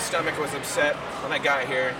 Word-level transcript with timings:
stomach 0.00 0.38
was 0.38 0.54
upset 0.54 0.96
when 1.22 1.32
I 1.32 1.38
got 1.38 1.66
here, 1.66 1.94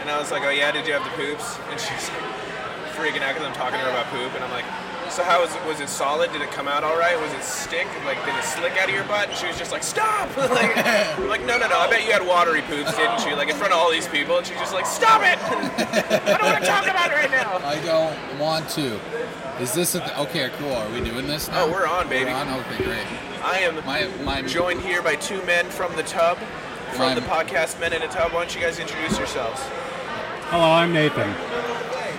and 0.00 0.10
I 0.10 0.18
was 0.18 0.30
like, 0.30 0.42
"Oh 0.44 0.50
yeah, 0.50 0.70
did 0.72 0.86
you 0.86 0.92
have 0.92 1.04
the 1.04 1.14
poops?" 1.22 1.58
And 1.70 1.80
she's 1.80 2.08
like 2.10 2.94
freaking 2.96 3.22
out 3.22 3.34
because 3.34 3.46
I'm 3.46 3.54
talking 3.54 3.78
to 3.78 3.84
her 3.84 3.90
about 3.90 4.06
poop, 4.06 4.34
and 4.34 4.42
I'm 4.44 4.50
like, 4.50 4.64
"So 5.10 5.22
how 5.22 5.40
was 5.40 5.54
it? 5.54 5.64
Was 5.66 5.80
it 5.80 5.88
solid? 5.88 6.32
Did 6.32 6.42
it 6.42 6.50
come 6.50 6.66
out 6.68 6.82
all 6.84 6.98
right? 6.98 7.18
Was 7.20 7.32
it 7.32 7.42
stick? 7.42 7.86
Like 8.04 8.18
did 8.24 8.34
it 8.34 8.44
slick 8.44 8.72
out 8.76 8.88
of 8.88 8.94
your 8.94 9.04
butt?" 9.04 9.28
And 9.28 9.36
she 9.36 9.46
was 9.46 9.56
just 9.58 9.72
like, 9.72 9.82
"Stop!" 9.82 10.34
like, 10.36 10.76
like, 11.28 11.44
"No, 11.44 11.58
no, 11.58 11.68
no. 11.68 11.78
I 11.78 11.88
bet 11.88 12.04
you 12.06 12.12
had 12.12 12.26
watery 12.26 12.62
poops, 12.62 12.94
didn't 12.96 13.24
you? 13.26 13.36
Like 13.36 13.48
in 13.48 13.56
front 13.56 13.72
of 13.72 13.78
all 13.78 13.90
these 13.90 14.08
people?" 14.08 14.38
And 14.38 14.46
she's 14.46 14.58
just 14.58 14.74
like, 14.74 14.86
"Stop 14.86 15.22
it! 15.22 15.38
I 16.32 16.36
don't 16.38 16.50
want 16.52 16.62
to 16.62 16.68
talk 16.68 16.84
about 16.86 17.10
it 17.10 17.14
right 17.14 17.30
now." 17.30 17.58
I 17.64 17.78
don't 17.84 18.16
want 18.38 18.68
to. 18.70 18.98
Is 19.60 19.72
this 19.74 19.94
a 19.96 20.00
th- 20.00 20.16
okay? 20.18 20.50
Cool. 20.58 20.72
Are 20.72 20.88
we 20.90 21.00
doing 21.00 21.26
this 21.26 21.48
now? 21.48 21.64
Oh, 21.64 21.72
we're 21.72 21.86
on, 21.86 22.08
baby. 22.08 22.30
We're 22.30 22.36
on. 22.36 22.48
Okay, 22.48 22.84
great. 22.84 23.06
I 23.42 23.58
am 23.60 23.84
My 23.86 24.08
my 24.24 24.42
joined 24.42 24.80
here 24.80 25.02
by 25.02 25.16
two 25.16 25.42
men 25.44 25.66
from 25.66 25.94
the 25.96 26.02
tub, 26.02 26.38
from 26.90 27.08
My- 27.10 27.14
the 27.14 27.20
podcast 27.22 27.78
Men 27.80 27.92
in 27.92 28.02
a 28.02 28.08
Tub. 28.08 28.32
Why 28.32 28.40
don't 28.40 28.54
you 28.54 28.60
guys 28.60 28.78
introduce 28.78 29.18
yourselves? 29.18 29.60
Hello, 30.50 30.64
I'm 30.64 30.92
Nathan. 30.92 31.34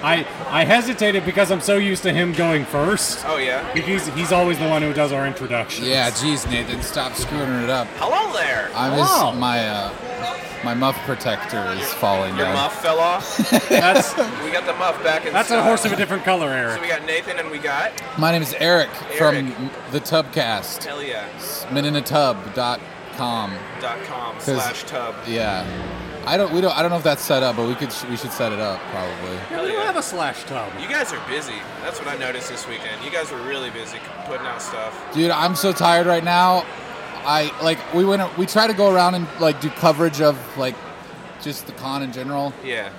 I 0.01 0.25
I 0.49 0.63
hesitated 0.63 1.25
because 1.25 1.51
I'm 1.51 1.59
so 1.61 1.75
used 1.77 2.03
to 2.03 2.13
him 2.13 2.31
going 2.33 2.63
first. 2.65 3.25
Oh 3.27 3.37
yeah. 3.37 3.73
He's 3.73 4.07
he's 4.09 4.31
always 4.31 4.57
the 4.57 4.69
one 4.69 4.81
who 4.81 4.93
does 4.93 5.11
our 5.11 5.27
introduction. 5.27 5.83
Yeah, 5.85 6.09
geez, 6.11 6.45
Nathan, 6.47 6.81
stop 6.81 7.13
screwing 7.15 7.63
it 7.63 7.69
up. 7.69 7.87
Hello 7.97 8.31
there. 8.33 8.69
I'm 8.75 8.93
Hello. 8.93 9.03
just 9.03 9.37
my 9.37 9.67
uh, 9.67 9.93
my 10.63 10.73
muff 10.73 10.95
protector 11.05 11.65
is 11.73 11.91
falling 11.95 12.35
Your 12.37 12.45
down. 12.45 12.53
muff 12.53 12.81
fell 12.81 12.99
off. 12.99 13.37
That's 13.67 14.15
we 14.43 14.51
got 14.51 14.65
the 14.65 14.73
muff 14.73 15.01
back 15.03 15.25
in 15.25 15.33
that's 15.33 15.51
a 15.51 15.61
horse 15.63 15.83
of 15.83 15.91
a 15.91 15.95
different 15.97 16.23
color, 16.23 16.47
Eric. 16.49 16.75
So 16.75 16.81
we 16.81 16.87
got 16.87 17.03
Nathan 17.05 17.37
and 17.39 17.49
we 17.51 17.57
got 17.57 17.91
My 18.17 18.31
name 18.31 18.41
is 18.41 18.53
Eric, 18.59 18.89
from 19.17 19.47
the 19.91 19.99
Tubcast. 19.99 20.83
hell 20.85 21.03
yeah 21.03 21.27
Meninatub.com. 21.69 22.53
dot 22.53 22.79
com 23.19 24.35
slash 24.39 24.83
tub. 24.83 25.15
Yeah. 25.27 25.65
I 26.25 26.37
don't. 26.37 26.51
We 26.53 26.61
don't. 26.61 26.75
I 26.77 26.81
don't 26.81 26.91
know 26.91 26.97
if 26.97 27.03
that's 27.03 27.21
set 27.23 27.43
up, 27.43 27.55
but 27.55 27.67
we 27.67 27.75
could. 27.75 27.93
We 28.09 28.17
should 28.17 28.31
set 28.31 28.51
it 28.51 28.59
up 28.59 28.79
probably. 28.91 29.35
Yeah, 29.49 29.61
we 29.63 29.69
don't 29.71 29.85
have 29.85 29.95
a 29.95 30.03
slash 30.03 30.43
tub. 30.43 30.71
You 30.79 30.87
guys 30.87 31.11
are 31.13 31.21
busy. 31.29 31.55
That's 31.81 31.97
what 31.99 32.07
I 32.07 32.17
noticed 32.17 32.49
this 32.49 32.67
weekend. 32.67 33.03
You 33.03 33.09
guys 33.09 33.31
were 33.31 33.41
really 33.41 33.69
busy 33.71 33.97
putting 34.25 34.45
out 34.45 34.61
stuff. 34.61 35.13
Dude, 35.13 35.31
I'm 35.31 35.55
so 35.55 35.71
tired 35.71 36.07
right 36.07 36.23
now. 36.23 36.65
I 37.25 37.51
like. 37.63 37.79
We 37.93 38.05
went. 38.05 38.37
We 38.37 38.45
try 38.45 38.67
to 38.67 38.73
go 38.73 38.93
around 38.93 39.15
and 39.15 39.27
like 39.39 39.59
do 39.61 39.69
coverage 39.69 40.21
of 40.21 40.37
like 40.57 40.75
just 41.41 41.65
the 41.67 41.73
con 41.73 42.03
in 42.03 42.11
general, 42.11 42.53
Yeah. 42.65 42.89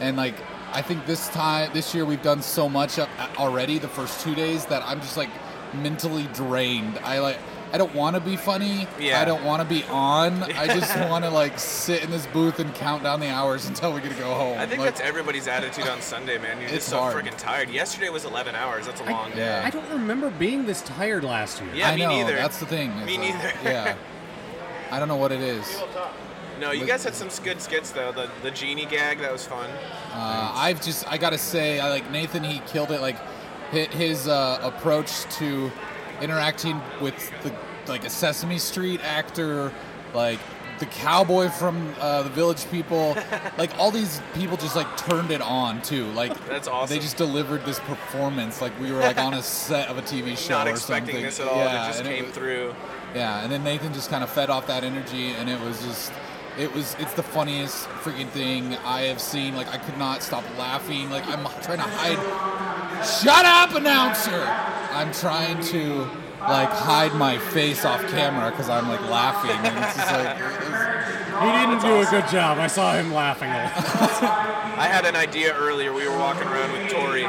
and 0.00 0.16
like 0.16 0.34
I 0.72 0.80
think 0.82 1.04
this 1.06 1.28
time 1.28 1.70
this 1.74 1.94
year 1.94 2.04
we've 2.06 2.22
done 2.22 2.40
so 2.42 2.68
much 2.70 2.98
uh, 2.98 3.06
already 3.38 3.78
the 3.78 3.88
first 3.88 4.22
two 4.22 4.34
days 4.34 4.64
that 4.66 4.82
I'm 4.86 5.00
just 5.00 5.16
like 5.18 5.30
mentally 5.74 6.26
drained. 6.32 6.98
I 7.04 7.18
like. 7.20 7.38
I 7.72 7.78
don't 7.78 7.94
want 7.94 8.14
to 8.14 8.20
be 8.20 8.36
funny. 8.36 8.86
Yeah. 8.98 9.20
I 9.20 9.24
don't 9.24 9.44
want 9.44 9.60
to 9.60 9.68
be 9.68 9.82
on. 9.84 10.42
I 10.44 10.66
just 10.78 10.96
want 11.10 11.24
to 11.24 11.30
like 11.30 11.58
sit 11.58 12.02
in 12.04 12.10
this 12.10 12.26
booth 12.26 12.58
and 12.60 12.72
count 12.74 13.02
down 13.02 13.20
the 13.20 13.28
hours 13.28 13.66
until 13.66 13.92
we 13.92 14.00
get 14.00 14.12
to 14.12 14.18
go 14.18 14.32
home. 14.34 14.58
I 14.58 14.66
think 14.66 14.80
Like, 14.80 14.90
that's 14.90 15.00
everybody's 15.00 15.48
attitude 15.48 15.86
on 15.88 16.00
Sunday, 16.00 16.38
man. 16.38 16.60
You're 16.60 16.70
just 16.70 16.88
so 16.88 16.98
freaking 17.00 17.36
tired. 17.36 17.68
Yesterday 17.68 18.08
was 18.08 18.24
11 18.24 18.54
hours. 18.54 18.86
That's 18.86 19.00
a 19.00 19.04
long 19.04 19.30
day. 19.32 19.38
Yeah. 19.38 19.62
I 19.64 19.70
don't 19.70 19.88
remember 19.90 20.30
being 20.30 20.64
this 20.64 20.80
tired 20.82 21.24
last 21.24 21.60
year. 21.60 21.70
Yeah, 21.74 21.90
I 21.90 21.94
me 21.96 22.02
know. 22.02 22.08
neither. 22.10 22.36
That's 22.36 22.58
the 22.58 22.66
thing. 22.66 22.90
Me 23.04 23.16
It's 23.16 23.18
like- 23.18 23.64
neither. 23.64 23.70
yeah. 23.70 23.96
I 24.90 24.98
don't 25.00 25.08
know 25.08 25.16
what 25.16 25.32
it 25.32 25.40
is. 25.40 25.82
No, 26.60 26.70
you 26.70 26.86
guys 26.86 27.02
had 27.04 27.14
some 27.14 27.28
good 27.44 27.60
skits 27.60 27.90
though. 27.90 28.12
The 28.12 28.30
the 28.42 28.50
genie 28.52 28.86
gag 28.86 29.18
that 29.18 29.30
was 29.32 29.44
fun. 29.44 29.68
Uh, 30.12 30.52
I've 30.54 30.80
just 30.80 31.06
I 31.10 31.18
gotta 31.18 31.36
say 31.36 31.80
I 31.80 31.90
like 31.90 32.10
Nathan 32.12 32.42
he 32.44 32.60
killed 32.60 32.92
it 32.92 33.00
like 33.02 33.16
hi- 33.72 33.88
his 33.90 34.26
uh, 34.28 34.58
approach 34.62 35.24
to 35.38 35.70
interacting 36.22 36.80
with 37.00 37.14
the 37.42 37.52
like 37.90 38.04
a 38.04 38.10
Sesame 38.10 38.58
Street 38.58 39.00
actor 39.04 39.72
like 40.14 40.38
the 40.78 40.86
cowboy 40.86 41.48
from 41.48 41.94
uh, 42.00 42.22
the 42.22 42.28
Village 42.30 42.68
People 42.70 43.16
like 43.58 43.70
all 43.78 43.90
these 43.90 44.20
people 44.34 44.56
just 44.56 44.76
like 44.76 44.96
turned 44.96 45.30
it 45.30 45.40
on 45.40 45.80
too 45.82 46.06
like 46.12 46.32
That's 46.48 46.68
awesome. 46.68 46.94
they 46.94 47.00
just 47.00 47.16
delivered 47.16 47.64
this 47.64 47.78
performance 47.80 48.60
like 48.60 48.78
we 48.80 48.90
were 48.92 49.00
like 49.00 49.18
on 49.18 49.34
a 49.34 49.42
set 49.42 49.88
of 49.88 49.98
a 49.98 50.02
TV 50.02 50.36
show 50.36 50.54
Not 50.54 50.66
or 50.66 50.70
expecting 50.70 51.14
something 51.14 51.24
this 51.24 51.40
at 51.40 51.48
all. 51.48 51.56
yeah, 51.58 51.84
it 51.84 51.92
just 51.92 52.02
came 52.04 52.24
was- 52.26 52.34
through. 52.34 52.74
yeah, 53.14 53.42
and 53.42 53.50
then 53.52 53.62
Nathan 53.64 53.92
just 53.94 54.10
kind 54.10 54.22
of 54.24 54.28
fed 54.30 54.50
off 54.50 54.66
that 54.66 54.84
energy, 54.84 55.28
and 55.28 55.48
it 55.48 55.58
was 55.60 55.82
just, 55.82 56.12
it 56.58 56.72
was, 56.72 56.96
it's 56.98 57.12
the 57.14 57.22
funniest 57.22 57.86
freaking 58.02 58.28
thing 58.28 58.74
I 58.84 59.02
have 59.02 59.20
seen. 59.20 59.54
Like, 59.54 59.68
I 59.68 59.78
could 59.78 59.98
not 59.98 60.22
stop 60.22 60.44
laughing. 60.58 61.10
Like, 61.10 61.26
I'm 61.26 61.44
trying 61.62 61.78
to 61.78 61.84
hide. 61.84 62.16
Shut 63.04 63.44
up, 63.44 63.74
announcer! 63.74 64.42
I'm 64.92 65.12
trying 65.12 65.62
to, 65.64 66.08
like, 66.40 66.70
hide 66.70 67.14
my 67.14 67.38
face 67.38 67.84
off 67.84 68.00
camera 68.08 68.50
because 68.50 68.68
I'm, 68.70 68.88
like, 68.88 69.02
laughing. 69.02 69.50
And 69.50 69.84
it's 69.84 69.96
just 69.96 70.10
like, 70.12 70.36
it's- 70.38 71.42
He 71.42 71.52
didn't 71.52 71.80
do 71.82 72.00
a 72.00 72.10
good 72.10 72.28
job. 72.30 72.58
I 72.58 72.66
saw 72.66 72.94
him 72.94 73.12
laughing. 73.12 73.50
I 74.78 74.86
had 74.88 75.04
an 75.04 75.16
idea 75.16 75.54
earlier. 75.54 75.92
We 75.92 76.08
were 76.08 76.16
walking 76.18 76.48
around 76.48 76.72
with 76.72 76.90
Tori, 76.90 77.24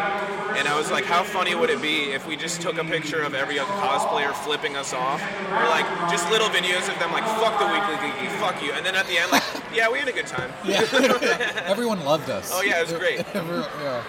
and 0.56 0.68
I 0.68 0.78
was 0.78 0.92
like, 0.92 1.06
"How 1.06 1.24
funny 1.24 1.56
would 1.56 1.70
it 1.70 1.82
be 1.82 2.12
if 2.12 2.26
we 2.28 2.36
just 2.36 2.62
took 2.62 2.78
a 2.78 2.84
picture 2.84 3.22
of 3.22 3.34
every 3.34 3.60
other 3.60 3.72
cosplayer 3.74 4.34
flipping 4.34 4.76
us 4.76 4.94
off, 4.94 5.22
or 5.52 5.66
like 5.70 5.86
just 6.10 6.30
little 6.32 6.48
videos 6.50 6.88
of 6.92 6.98
them 7.00 7.12
like 7.12 7.24
fuck 7.42 7.60
the 7.60 7.66
weekly 7.66 7.96
geeky, 7.96 8.30
fuck 8.40 8.62
you," 8.64 8.72
and 8.74 8.86
then 8.86 8.96
at 8.96 9.06
the 9.08 9.18
end 9.18 9.32
like, 9.32 9.44
"Yeah, 9.74 9.90
we 9.92 10.00
had 10.00 10.08
a 10.08 10.12
good 10.14 10.28
time. 10.28 10.52
yeah, 10.66 10.82
everyone 11.66 12.04
loved 12.06 12.30
us. 12.30 12.52
Oh, 12.54 12.62
yeah, 12.62 12.80
it 12.82 12.90
was 12.90 12.98
great. 12.98 13.20
Everyone- 13.36 13.66
yeah. 13.82 14.04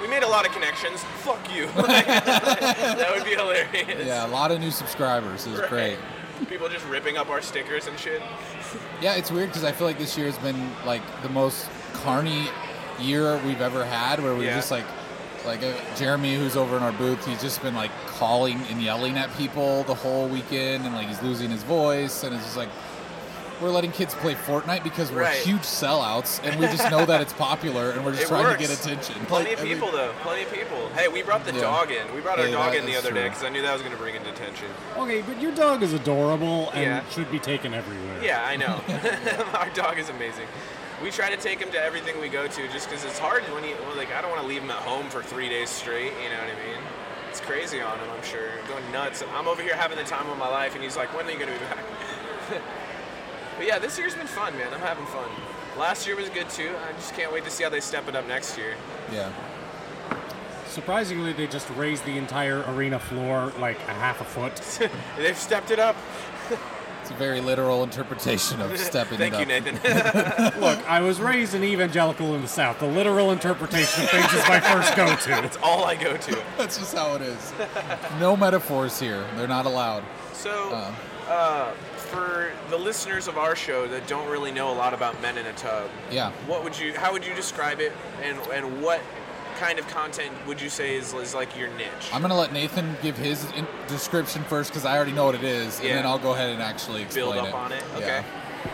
We 0.00 0.08
made 0.08 0.22
a 0.22 0.28
lot 0.28 0.46
of 0.46 0.52
connections. 0.52 1.02
Fuck 1.22 1.40
you." 1.54 1.66
that 1.76 3.12
would 3.14 3.24
be 3.24 3.30
hilarious. 3.34 4.06
yeah, 4.06 4.26
a 4.26 4.28
lot 4.28 4.50
of 4.50 4.60
new 4.60 4.70
subscribers. 4.70 5.46
It 5.46 5.50
was 5.52 5.60
great. 5.68 5.98
People 6.48 6.68
just 6.68 6.84
ripping 6.86 7.16
up 7.16 7.30
our 7.30 7.40
stickers 7.40 7.86
and 7.86 7.98
shit. 7.98 8.20
Yeah, 9.00 9.14
it's 9.14 9.30
weird 9.30 9.48
because 9.48 9.64
I 9.64 9.72
feel 9.72 9.86
like 9.86 9.98
this 9.98 10.16
year 10.18 10.26
has 10.26 10.36
been 10.38 10.70
like 10.84 11.02
the 11.22 11.28
most 11.28 11.68
carny 11.92 12.48
year 13.00 13.40
we've 13.46 13.60
ever 13.60 13.84
had, 13.84 14.20
where 14.22 14.34
we 14.34 14.46
Yeah. 14.46 14.56
just 14.56 14.70
like, 14.70 14.84
like 15.44 15.62
uh, 15.62 15.72
Jeremy, 15.96 16.36
who's 16.36 16.56
over 16.56 16.76
in 16.76 16.82
our 16.82 16.92
booth, 16.92 17.24
he's 17.26 17.40
just 17.40 17.62
been 17.62 17.74
like 17.74 17.90
calling 18.06 18.60
and 18.70 18.80
yelling 18.82 19.16
at 19.16 19.34
people 19.36 19.82
the 19.84 19.94
whole 19.94 20.28
weekend, 20.28 20.84
and 20.84 20.94
like 20.94 21.06
he's 21.08 21.22
losing 21.22 21.50
his 21.50 21.62
voice, 21.62 22.22
and 22.24 22.34
it's 22.34 22.44
just 22.44 22.56
like 22.56 22.68
we're 23.62 23.70
letting 23.70 23.92
kids 23.92 24.14
play 24.16 24.34
Fortnite 24.34 24.82
because 24.82 25.12
we're 25.12 25.22
Right. 25.22 25.36
huge 25.36 25.60
sellouts, 25.62 26.40
and 26.42 26.58
we 26.60 26.66
just 26.66 26.90
know 26.90 27.06
that 27.06 27.20
it's 27.20 27.32
popular, 27.34 27.92
and 27.92 28.04
we're 28.04 28.10
just 28.10 28.24
It 28.24 28.28
trying 28.28 28.42
works. 28.44 28.60
to 28.62 28.68
get 28.68 28.78
attention. 28.80 29.14
Plenty 29.26 29.50
Like, 29.50 29.54
of 29.54 29.60
every- 29.60 29.74
people 29.74 29.90
though. 29.92 30.12
Plenty 30.22 30.42
of 30.42 30.52
people. 30.52 30.88
Hey, 30.96 31.06
we 31.08 31.22
brought 31.22 31.44
the 31.46 31.54
Yeah. 31.54 31.60
dog 31.60 31.90
in. 31.92 32.12
We 32.14 32.20
brought 32.20 32.40
our 32.40 32.46
Yeah, 32.46 32.52
dog 32.56 32.72
that 32.72 32.78
in 32.80 32.86
the 32.86 32.92
is 32.92 32.98
other 32.98 33.12
day 33.12 33.24
because 33.28 33.44
I 33.44 33.50
knew 33.50 33.62
that 33.62 33.72
was 33.72 33.80
going 33.82 33.92
to 33.94 33.98
bring 33.98 34.16
in 34.16 34.22
attention. 34.22 34.66
Okay, 34.98 35.22
but 35.22 35.40
your 35.40 35.52
dog 35.52 35.82
is 35.84 35.92
adorable 35.92 36.70
and 36.74 36.82
Yeah. 36.82 37.00
should 37.14 37.30
be 37.30 37.38
taken 37.38 37.74
everywhere. 37.74 38.20
Yeah, 38.22 38.44
I 38.44 38.56
know. 38.56 38.80
Our 39.54 39.70
dog 39.70 39.98
is 40.00 40.08
amazing. 40.08 40.46
We 41.04 41.10
try 41.10 41.28
to 41.28 41.36
take 41.36 41.60
him 41.60 41.70
to 41.72 41.78
everything 41.78 42.18
we 42.18 42.30
go 42.30 42.46
to 42.48 42.68
just 42.68 42.88
because 42.88 43.04
it's 43.04 43.18
hard 43.18 43.42
when 43.52 43.62
he, 43.62 43.74
like, 43.94 44.10
I 44.14 44.22
don't 44.22 44.30
want 44.30 44.40
to 44.40 44.48
leave 44.48 44.62
him 44.62 44.70
at 44.70 44.78
home 44.78 45.10
for 45.10 45.22
three 45.22 45.50
days 45.50 45.68
straight, 45.68 46.14
you 46.22 46.30
know 46.30 46.38
what 46.38 46.48
I 46.48 46.66
mean? 46.66 46.82
It's 47.28 47.40
crazy 47.42 47.82
on 47.82 47.98
him, 47.98 48.08
I'm 48.08 48.24
sure. 48.24 48.48
Going 48.68 48.90
nuts. 48.90 49.22
I'm 49.34 49.46
over 49.46 49.60
here 49.60 49.76
having 49.76 49.98
the 49.98 50.04
time 50.04 50.30
of 50.30 50.38
my 50.38 50.48
life, 50.48 50.74
and 50.74 50.82
he's 50.82 50.96
like, 50.96 51.14
when 51.14 51.26
are 51.26 51.30
you 51.30 51.38
going 51.38 51.52
to 51.52 51.58
be 51.58 51.64
back? 51.66 51.84
but 53.58 53.66
yeah, 53.66 53.78
this 53.78 53.98
year's 53.98 54.14
been 54.14 54.26
fun, 54.26 54.56
man. 54.56 54.72
I'm 54.72 54.80
having 54.80 55.04
fun. 55.04 55.28
Last 55.78 56.06
year 56.06 56.16
was 56.16 56.30
good 56.30 56.48
too. 56.48 56.70
I 56.88 56.92
just 56.92 57.12
can't 57.12 57.30
wait 57.30 57.44
to 57.44 57.50
see 57.50 57.64
how 57.64 57.68
they 57.68 57.80
step 57.80 58.08
it 58.08 58.16
up 58.16 58.26
next 58.26 58.56
year. 58.56 58.74
Yeah. 59.12 59.30
Surprisingly, 60.68 61.34
they 61.34 61.46
just 61.46 61.68
raised 61.70 62.06
the 62.06 62.16
entire 62.16 62.64
arena 62.68 62.98
floor 62.98 63.52
like 63.58 63.76
a 63.88 63.92
half 63.92 64.22
a 64.22 64.24
foot. 64.24 64.90
They've 65.18 65.36
stepped 65.36 65.70
it 65.70 65.78
up. 65.78 65.96
It's 67.04 67.10
a 67.10 67.14
very 67.16 67.42
literal 67.42 67.82
interpretation 67.82 68.62
of 68.62 68.78
stepping 68.78 69.18
Thank 69.18 69.34
it 69.34 69.46
you, 69.46 69.54
up. 69.56 69.64
Nathan. 69.82 70.60
Look, 70.62 70.78
I 70.88 71.02
was 71.02 71.20
raised 71.20 71.54
an 71.54 71.62
evangelical 71.62 72.34
in 72.34 72.40
the 72.40 72.48
South. 72.48 72.78
The 72.78 72.86
literal 72.86 73.30
interpretation 73.30 74.04
of 74.04 74.08
things 74.10 74.32
is 74.32 74.48
my 74.48 74.58
first 74.58 74.96
go-to. 74.96 75.28
That's 75.42 75.58
all 75.62 75.84
I 75.84 75.96
go 75.96 76.16
to. 76.16 76.42
That's 76.56 76.78
just 76.78 76.94
how 76.96 77.14
it 77.16 77.20
is. 77.20 77.52
No 78.18 78.38
metaphors 78.38 78.98
here. 78.98 79.22
They're 79.36 79.46
not 79.46 79.66
allowed. 79.66 80.02
So, 80.32 80.70
Uh. 80.72 81.30
uh, 81.30 81.72
for 81.96 82.52
the 82.70 82.78
listeners 82.78 83.28
of 83.28 83.36
our 83.36 83.54
show 83.54 83.86
that 83.88 84.06
don't 84.06 84.30
really 84.30 84.50
know 84.50 84.70
a 84.70 84.74
lot 84.74 84.94
about 84.94 85.20
Men 85.20 85.36
in 85.36 85.44
a 85.44 85.52
Tub, 85.52 85.90
Yeah. 86.10 86.30
what 86.46 86.64
would 86.64 86.78
you, 86.78 86.94
how 86.98 87.12
would 87.12 87.26
you 87.26 87.34
describe 87.34 87.80
it, 87.80 87.92
and 88.22 88.38
and 88.50 88.80
what 88.82 89.02
kind 89.56 89.78
of 89.78 89.86
content 89.88 90.32
would 90.46 90.60
you 90.60 90.68
say 90.68 90.96
is, 90.96 91.12
is 91.14 91.34
like 91.34 91.56
your 91.58 91.68
niche? 91.76 92.10
I'm 92.12 92.22
gonna 92.22 92.36
let 92.36 92.52
Nathan 92.52 92.96
give 93.02 93.16
his 93.16 93.44
in- 93.52 93.66
description 93.88 94.42
first 94.44 94.70
because 94.70 94.84
I 94.84 94.96
already 94.96 95.12
know 95.12 95.24
what 95.26 95.34
it 95.34 95.44
is, 95.44 95.78
and 95.80 95.88
Yeah. 95.88 95.94
then 95.96 96.06
I'll 96.06 96.18
go 96.18 96.32
ahead 96.32 96.50
and 96.50 96.62
actually 96.62 97.02
explain 97.02 97.26
Build 97.32 97.36
up 97.38 97.48
it. 97.48 97.54
on 97.54 97.72
it. 97.72 97.84
Yeah. 97.98 98.04
Okay. 98.04 98.24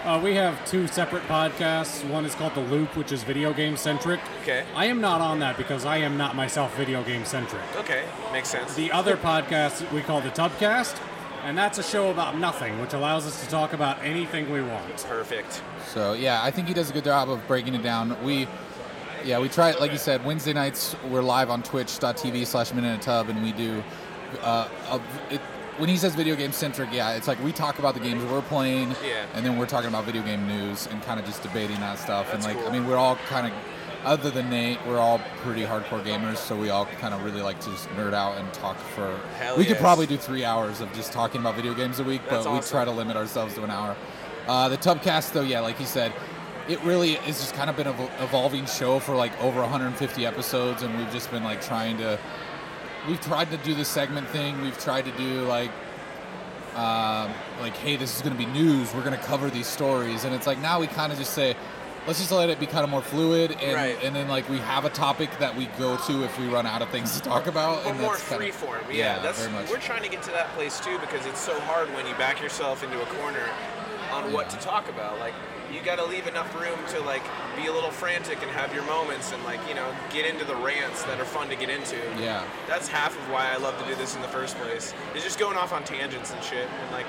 Uh, 0.05 0.21
we 0.23 0.35
have 0.37 0.65
two 0.67 0.87
separate 0.87 1.27
podcasts. 1.27 2.09
One 2.09 2.25
is 2.25 2.35
called 2.37 2.55
The 2.55 2.61
Loop, 2.61 2.97
which 2.97 3.11
is 3.11 3.25
video 3.25 3.53
game 3.53 3.77
centric. 3.77 4.21
Okay. 4.43 4.65
I 4.77 4.87
am 4.87 5.01
not 5.01 5.21
on 5.21 5.41
that 5.41 5.57
because 5.57 5.85
I 5.85 5.97
am 5.99 6.17
not 6.17 6.37
myself 6.37 6.77
video 6.77 7.03
game 7.03 7.25
centric. 7.25 7.63
Okay, 7.77 8.05
makes 8.33 8.49
sense. 8.49 8.75
The 8.75 8.93
other 8.93 9.17
podcast 9.17 9.91
we 9.93 10.01
call 10.01 10.21
the 10.21 10.31
Tubcast, 10.31 10.95
and 11.45 11.59
that's 11.59 11.79
a 11.79 11.83
show 11.83 12.09
about 12.11 12.39
nothing, 12.39 12.81
which 12.81 12.93
allows 12.93 13.27
us 13.27 13.43
to 13.43 13.51
talk 13.51 13.73
about 13.73 14.01
anything 14.05 14.51
we 14.53 14.63
want. 14.63 15.05
Perfect. 15.09 15.61
So 15.93 16.13
yeah, 16.13 16.41
I 16.41 16.53
think 16.53 16.69
he 16.69 16.75
does 16.75 16.91
a 16.91 16.93
good 16.93 17.05
job 17.05 17.29
of 17.29 17.45
breaking 17.49 17.75
it 17.75 17.83
down. 17.83 18.17
We, 18.23 18.47
yeah, 19.25 19.39
we 19.39 19.49
try 19.49 19.73
like 19.73 19.93
you 19.93 19.99
said. 19.99 20.25
Wednesday 20.25 20.53
nights 20.53 20.97
we're 21.09 21.23
live 21.23 21.51
on 21.51 21.63
Twitch.tv 21.63 22.47
slash 22.47 22.73
Men 22.73 22.85
in 22.85 22.95
a 22.95 22.99
Tub, 22.99 23.29
and 23.29 23.43
we 23.43 23.53
do. 23.53 23.83
Uh, 24.43 24.69
a, 24.91 25.35
it, 25.35 25.41
when 25.79 25.89
he 25.89 25.97
says 25.97 26.15
video 26.15 26.37
game 26.37 26.53
centric, 26.53 26.91
yeah, 26.93 27.13
it's 27.15 27.27
like 27.27 27.43
we 27.43 27.53
talk 27.53 27.79
about 27.79 27.95
the 27.95 28.01
games 28.01 28.23
we're 28.25 28.43
playing, 28.43 28.91
Yeah. 29.05 29.25
and 29.35 29.45
then 29.47 29.57
we're 29.57 29.67
talking 29.67 29.89
about 29.89 30.05
video 30.05 30.23
game 30.23 30.47
news 30.47 30.87
and 30.89 31.03
kind 31.03 31.19
of 31.19 31.25
just 31.27 31.43
debating 31.43 31.77
that 31.81 31.99
stuff. 31.99 32.33
and 32.35 32.43
like, 32.45 32.57
cool. 32.59 32.69
I 32.69 32.73
mean, 32.73 32.87
we're 32.87 32.99
all 32.99 33.17
kind 33.29 33.47
of, 33.47 33.53
other 34.05 34.31
than 34.31 34.51
Nate, 34.51 34.79
we're 34.87 34.99
all 34.99 35.21
pretty 35.43 35.63
hardcore 35.63 36.05
gamers, 36.05 36.37
so 36.37 36.55
we 36.55 36.69
all 36.69 36.85
kind 37.01 37.15
of 37.15 37.25
really 37.25 37.41
like 37.41 37.61
to 37.61 37.71
just 37.71 37.89
nerd 37.91 38.13
out 38.13 38.37
and 38.37 38.53
talk 38.53 38.77
for. 38.79 39.19
Hell 39.39 39.57
we 39.57 39.65
could 39.65 39.79
probably 39.79 40.07
do 40.07 40.19
three 40.19 40.45
hours 40.45 40.81
of 40.83 40.93
just 40.93 41.13
talking 41.13 41.41
about 41.41 41.55
video 41.57 41.73
games 41.73 41.99
a 41.99 42.05
week, 42.05 42.21
That's 42.29 42.45
but 42.45 42.53
we 42.53 42.61
try 42.61 42.85
to 42.85 42.91
limit 42.91 43.17
ourselves 43.17 43.55
to 43.55 43.65
an 43.65 43.71
hour. 43.71 43.97
Uh, 44.47 44.69
the 44.69 44.77
Tubcast, 44.77 45.33
though, 45.33 45.41
yeah, 45.43 45.61
like 45.61 45.81
you 45.81 45.87
said, 45.87 46.13
it 46.71 46.81
really 46.85 47.15
has 47.15 47.41
just 47.41 47.55
kind 47.55 47.69
of 47.69 47.77
been 47.77 47.89
an 47.89 47.97
evolving 48.21 48.65
show 48.67 49.01
for 49.01 49.17
like 49.17 49.33
over 49.43 49.61
150 49.61 50.25
episodes, 50.25 50.83
and 50.83 50.97
we've 50.97 51.11
just 51.11 51.31
been 51.31 51.43
like 51.43 51.61
trying 51.61 51.99
to. 51.99 52.19
We've 53.09 53.21
tried 53.21 53.51
to 53.51 53.57
do 53.59 53.75
the 53.75 53.85
segment 53.85 54.29
thing. 54.29 54.61
We've 54.61 54.79
tried 54.79 55.07
to 55.07 55.11
do 55.13 55.43
like, 55.47 55.71
um, 56.77 57.33
like, 57.61 57.75
hey, 57.79 57.97
this 57.97 58.15
is 58.15 58.23
going 58.23 58.37
to 58.37 58.39
be 58.39 58.47
news. 58.53 58.95
We're 58.95 59.03
going 59.05 59.19
to 59.19 59.25
cover 59.25 59.51
these 59.51 59.67
stories, 59.67 60.25
and 60.25 60.35
it's 60.35 60.47
like 60.47 60.59
now 60.61 60.79
we 60.79 60.87
kind 60.87 61.11
of 61.11 61.19
just 61.19 61.33
say, 61.33 61.57
let's 62.07 62.21
just 62.21 62.31
let 62.31 62.49
it 62.51 62.61
be 62.61 62.67
kind 62.67 62.85
of 62.85 62.91
more 62.91 63.03
fluid, 63.03 63.57
and 63.61 63.75
Right. 63.75 63.99
and 64.05 64.15
then 64.15 64.29
like 64.29 64.49
we 64.49 64.59
have 64.59 64.85
a 64.85 64.91
topic 64.91 65.31
that 65.41 65.57
we 65.57 65.67
go 65.79 65.97
to 65.97 66.23
if 66.25 66.39
we 66.39 66.47
run 66.47 66.67
out 66.67 66.83
of 66.83 66.91
things 66.91 67.17
to 67.17 67.21
talk 67.23 67.49
about, 67.49 67.85
Or 67.85 67.91
and 67.91 68.01
more 68.01 68.13
that's 68.13 68.23
free 68.23 68.53
form. 68.53 68.83
Yeah, 68.93 69.19
that's 69.19 69.41
very 69.41 69.53
much. 69.53 69.69
we're 69.71 69.79
trying 69.79 70.03
to 70.05 70.09
get 70.09 70.23
to 70.25 70.31
that 70.31 70.49
place 70.55 70.79
too 70.79 70.99
because 71.01 71.27
it's 71.27 71.41
so 71.41 71.59
hard 71.61 71.93
when 71.95 72.07
you 72.07 72.15
back 72.15 72.41
yourself 72.41 72.85
into 72.85 73.03
a 73.03 73.07
corner 73.07 73.49
on 74.13 74.33
what 74.33 74.51
to 74.51 74.57
talk 74.59 74.89
about. 74.89 75.19
Like 75.19 75.35
you 75.73 75.81
got 75.83 75.97
to 75.99 76.05
leave 76.05 76.27
enough 76.27 76.55
room 76.61 76.79
to 76.89 77.01
like 77.01 77.23
be 77.57 77.67
a 77.67 77.73
little 77.73 77.91
frantic 77.91 78.43
and 78.43 78.51
have 78.53 78.75
your 78.75 78.85
moments 78.85 79.33
and 79.33 79.43
like 79.45 79.61
you 79.69 79.75
know 79.75 79.95
get 80.13 80.27
into 80.27 80.45
the 80.45 80.57
rants 80.57 81.03
that 81.05 81.21
are 81.21 81.25
fun 81.25 81.49
to 81.49 81.57
get 81.57 81.71
into. 81.71 81.97
Yeah. 82.19 82.45
That's 82.67 82.89
half 82.89 83.17
of 83.17 83.31
why 83.31 83.51
I 83.53 83.57
love 83.57 83.79
to 83.81 83.87
do 83.89 83.95
this 83.95 84.15
in 84.17 84.23
the 84.23 84.29
first 84.29 84.57
place. 84.59 84.95
Is 85.15 85.23
just 85.25 85.39
going 85.39 85.57
off 85.57 85.73
on 85.73 85.85
tangents 85.85 86.33
and 86.33 86.43
shit 86.43 86.67
and 86.83 86.91
like. 86.93 87.07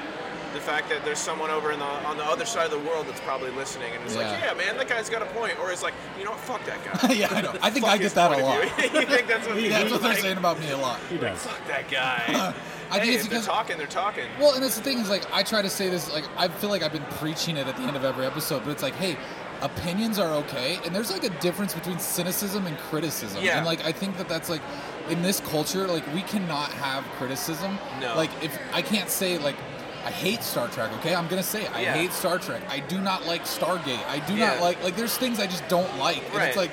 The 0.54 0.60
fact 0.60 0.90
that 0.90 1.06
there's 1.06 1.18
someone 1.18 1.50
over 1.50 1.72
in 1.72 1.80
the, 1.80 1.86
on 1.86 2.18
the 2.18 2.25
other 2.25 2.44
side 2.44 2.66
of 2.66 2.72
the 2.72 2.90
world 2.90 3.08
that's 3.08 3.22
probably 3.22 3.52
listening 3.52 3.94
and 3.96 4.04
is 4.06 4.18
like, 4.18 4.25
Yeah. 4.25 4.48
yeah, 4.48 4.54
man, 4.54 4.75
that 4.75 4.90
guy's 4.90 5.10
got 5.10 5.22
a 5.22 5.25
point. 5.28 5.58
Or 5.62 5.72
is 5.72 5.81
like, 5.81 5.94
you 6.19 6.25
know 6.25 6.31
what, 6.31 6.42
fuck 6.42 6.66
that 6.66 6.84
guy. 6.84 7.13
yeah, 7.13 7.30
I 7.31 7.40
know. 7.40 7.54
I 7.62 7.69
think 7.69 7.86
Fuck 7.86 7.96
I 7.96 7.98
get 7.98 8.12
that 8.16 8.38
a 8.38 8.44
lot. 8.44 8.62
you 8.84 8.90
think 9.06 9.28
that's 9.28 9.48
what 9.48 9.56
That's 9.63 9.84
people 9.84 9.92
what 9.92 10.02
they're 10.02 10.16
saying 10.18 10.38
about 10.38 10.60
me 10.60 10.69
a 10.72 10.78
lot. 10.78 11.00
He 11.10 11.16
does. 11.18 11.42
Fuck 11.46 11.66
that 11.69 11.90
guy. 11.90 12.54
I 12.92 13.00
think 13.00 13.14
it's 13.16 13.24
if 13.26 13.30
they're 13.32 13.42
talking, 13.42 13.78
they're 13.78 13.88
talking. 13.88 14.26
Well, 14.40 14.54
and 14.54 14.64
that's 14.64 14.76
the 14.76 14.84
thing 14.84 15.00
is 15.00 15.10
like 15.10 15.24
I 15.34 15.44
try 15.44 15.62
to 15.62 15.70
say 15.70 15.90
this 15.90 16.12
like 16.12 16.26
I 16.38 16.48
feel 16.48 16.70
like 16.70 16.84
I've 16.84 16.92
been 16.94 17.06
preaching 17.20 17.58
it 17.58 17.68
at 17.68 17.76
the 17.78 17.84
end 17.84 17.96
of 17.96 18.04
every 18.04 18.26
episode, 18.26 18.64
but 18.64 18.72
it's 18.72 18.84
like, 18.84 18.96
hey, 18.96 19.18
opinions 19.62 20.20
are 20.20 20.34
okay, 20.44 20.80
and 20.86 20.94
there's 20.96 21.12
like 21.12 21.24
a 21.24 21.30
difference 21.42 21.74
between 21.74 22.00
cynicism 22.00 22.66
and 22.68 22.78
criticism. 22.78 23.44
Yeah. 23.44 23.58
And 23.58 23.66
like 23.66 23.84
I 23.86 23.92
think 23.92 24.18
that 24.18 24.28
that's 24.30 24.50
like 24.50 24.62
in 25.10 25.22
this 25.22 25.40
culture, 25.40 25.88
like 25.88 26.06
we 26.14 26.22
cannot 26.24 26.72
have 26.74 27.04
criticism. 27.18 27.78
No. 28.00 28.16
Like 28.16 28.32
if 28.44 28.58
I 28.74 28.82
can't 28.82 29.10
say 29.10 29.38
like. 29.38 29.56
I 30.04 30.10
hate 30.10 30.42
Star 30.42 30.68
Trek. 30.68 30.92
Okay, 30.94 31.14
I'm 31.14 31.28
gonna 31.28 31.44
say 31.44 31.62
it. 31.66 31.76
I 31.76 31.82
Yeah. 31.84 31.94
hate 31.94 32.12
Star 32.12 32.40
Trek. 32.40 32.64
I 32.72 32.80
do 32.80 33.00
not 33.00 33.28
like 33.28 33.44
Stargate. 33.44 34.04
I 34.08 34.18
do 34.26 34.34
Yeah. 34.34 34.48
not 34.48 34.60
like 34.62 34.84
like. 34.84 34.96
There's 34.96 35.16
things 35.16 35.40
I 35.40 35.46
just 35.46 35.68
don't 35.68 35.96
like, 36.00 36.24
and 36.26 36.34
Right. 36.38 36.48
it's 36.48 36.58
like, 36.58 36.72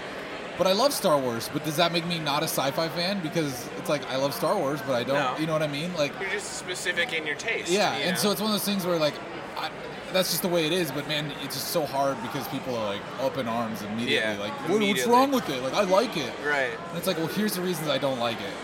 but 0.59 0.67
I 0.67 0.73
love 0.73 0.93
Star 0.93 1.19
Wars. 1.19 1.49
But 1.53 1.65
does 1.65 1.77
that 1.77 1.93
make 1.93 2.05
me 2.07 2.19
not 2.19 2.43
a 2.43 2.49
sci-fi 2.49 2.89
fan? 2.89 3.21
Because 3.23 3.69
it's 3.79 3.89
like 3.89 4.05
I 4.11 4.17
love 4.17 4.35
Star 4.35 4.57
Wars, 4.59 4.81
but 4.87 4.95
I 4.95 5.05
don't. 5.05 5.17
No. 5.17 5.37
You 5.39 5.47
know 5.47 5.53
what 5.55 5.63
I 5.63 5.69
mean? 5.69 5.95
Like 5.95 6.13
You're 6.21 6.31
just 6.31 6.55
specific 6.59 7.13
in 7.13 7.27
your 7.27 7.37
taste. 7.37 7.71
yeah, 7.71 7.97
you 7.97 8.03
and 8.05 8.11
know? 8.13 8.19
so 8.19 8.31
it's 8.33 8.41
one 8.41 8.51
of 8.51 8.55
those 8.55 8.65
things 8.65 8.85
where 8.85 8.99
like, 8.99 9.15
I, 9.57 9.71
that's 10.13 10.31
just 10.31 10.43
the 10.43 10.49
way 10.49 10.67
it 10.67 10.73
is. 10.73 10.91
But 10.91 11.07
man, 11.09 11.33
it's 11.43 11.55
just 11.55 11.69
so 11.69 11.87
hard 11.87 12.21
because 12.23 12.47
people 12.49 12.77
are 12.77 12.87
like 12.95 13.03
up 13.21 13.39
in 13.39 13.47
arms 13.49 13.83
immediately. 13.83 14.15
Yeah, 14.15 14.37
like, 14.39 14.53
what, 14.69 14.81
what's 14.81 15.07
wrong 15.07 15.31
with 15.33 15.49
it? 15.49 15.63
Like, 15.63 15.75
I 15.75 15.83
like 15.85 16.17
it. 16.17 16.33
right. 16.45 16.71
And 16.89 16.99
it's 16.99 17.07
like, 17.07 17.19
well, 17.19 17.27
here's 17.29 17.55
the 17.55 17.63
reasons 17.63 17.89
I 17.89 17.99
don't 17.99 18.19
like 18.19 18.41
it. 18.41 18.55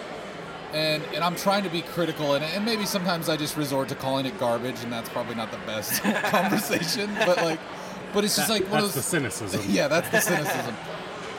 And 0.72 1.04
and 1.14 1.22
I'm 1.22 1.36
trying 1.36 1.62
to 1.62 1.70
be 1.70 1.82
critical, 1.82 2.34
and, 2.34 2.44
and 2.44 2.64
maybe 2.64 2.84
sometimes 2.84 3.28
I 3.28 3.36
just 3.36 3.56
resort 3.56 3.88
to 3.90 3.94
calling 3.94 4.26
it 4.26 4.36
garbage, 4.40 4.82
and 4.82 4.92
that's 4.92 5.08
probably 5.08 5.36
not 5.36 5.52
the 5.52 5.58
best 5.58 6.02
conversation. 6.24 7.10
But 7.24 7.36
like, 7.36 7.60
but 8.12 8.24
it's 8.24 8.34
just 8.34 8.48
That- 8.48 8.54
like 8.54 8.64
one 8.72 8.80
that's 8.82 8.86
of 8.86 8.92
the 8.94 8.96
those. 8.98 9.04
cynicism. 9.04 9.60
yeah, 9.68 9.86
that's 9.86 10.08
the 10.10 10.20
cynicism. 10.20 10.74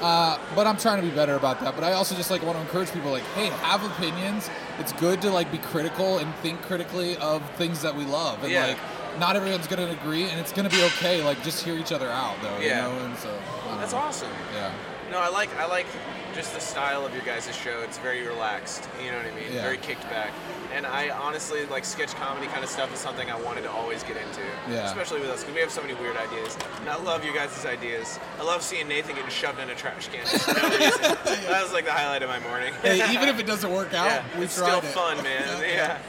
Uh, 0.01 0.37
but 0.55 0.67
I'm 0.67 0.77
trying 0.77 1.01
to 1.01 1.07
be 1.07 1.13
better 1.13 1.35
about 1.35 1.59
that. 1.61 1.73
But 1.75 1.83
I 1.83 1.93
also 1.93 2.15
just 2.15 2.29
like 2.29 2.43
want 2.43 2.57
to 2.57 2.61
encourage 2.61 2.91
people, 2.91 3.11
like, 3.11 3.23
hey, 3.35 3.47
have 3.47 3.83
opinions. 3.83 4.49
It's 4.79 4.91
good 4.93 5.21
to 5.21 5.29
like 5.31 5.51
be 5.51 5.57
critical 5.57 6.17
and 6.19 6.33
think 6.35 6.61
critically 6.63 7.17
of 7.17 7.41
things 7.51 7.81
that 7.81 7.95
we 7.95 8.05
love, 8.05 8.43
and 8.43 8.51
Yeah. 8.51 8.67
like, 8.67 8.77
not 9.19 9.35
everyone's 9.37 9.67
gonna 9.67 9.87
agree, 9.87 10.23
and 10.29 10.39
it's 10.39 10.51
gonna 10.51 10.69
be 10.69 10.83
okay. 10.83 11.23
Like, 11.23 11.41
just 11.43 11.63
hear 11.63 11.75
each 11.75 11.93
other 11.93 12.09
out, 12.09 12.35
though. 12.41 12.57
Yeah. 12.59 12.87
You 12.87 12.93
know? 12.99 13.05
And 13.05 13.17
so 13.17 13.29
That's 13.79 13.93
know. 13.93 13.99
awesome. 13.99 14.29
Yeah. 14.53 14.71
No, 15.11 15.19
I 15.19 15.29
like 15.29 15.55
I 15.57 15.65
like 15.67 15.85
just 16.33 16.53
the 16.53 16.59
style 16.59 17.05
of 17.05 17.13
your 17.13 17.23
guys' 17.23 17.55
show. 17.55 17.81
It's 17.83 17.97
very 17.99 18.25
relaxed. 18.27 18.89
You 19.03 19.11
know 19.11 19.17
what 19.17 19.25
I 19.27 19.35
mean? 19.35 19.53
Yeah. 19.53 19.61
Very 19.61 19.77
kicked 19.77 20.03
back. 20.03 20.31
And 20.73 20.85
I 20.85 21.09
honestly 21.09 21.65
like 21.67 21.85
sketch 21.85 22.13
comedy 22.15 22.47
kind 22.47 22.63
of 22.63 22.69
stuff 22.69 22.93
is 22.93 22.99
something 22.99 23.29
I 23.31 23.39
wanted 23.41 23.61
to 23.61 23.71
always 23.71 24.03
get 24.03 24.17
into. 24.17 24.41
Yeah. 24.69 24.87
Especially 24.87 25.21
with 25.21 25.29
us 25.29 25.41
because 25.41 25.55
we 25.55 25.61
have 25.61 25.71
so 25.71 25.81
many 25.81 25.93
weird 25.93 26.17
ideas. 26.17 26.57
And 26.81 26.89
I 26.89 26.97
love 26.97 27.23
you 27.23 27.33
guys' 27.33 27.65
ideas. 27.65 28.19
I 28.39 28.43
love 28.43 28.61
seeing 28.61 28.87
Nathan 28.87 29.15
getting 29.15 29.29
shoved 29.29 29.59
in 29.59 29.69
a 29.69 29.75
trash 29.75 30.09
can 30.09 30.25
for 30.25 30.53
no 30.59 30.69
reason. 30.69 31.17
That 31.45 31.61
was 31.63 31.71
like 31.73 31.85
the 31.85 31.91
highlight 31.93 32.23
of 32.23 32.29
my 32.29 32.39
morning. 32.39 32.73
Hey, 32.81 32.97
even 33.13 33.29
if 33.29 33.39
it 33.39 33.45
doesn't 33.45 33.71
work 33.71 33.93
out, 33.93 34.07
yeah, 34.07 34.23
we 34.37 34.45
it's 34.45 34.57
tried 34.57 34.83
still 34.83 34.89
it. 34.89 34.93
fun, 34.93 35.23
man. 35.23 35.61
yeah. 35.61 35.99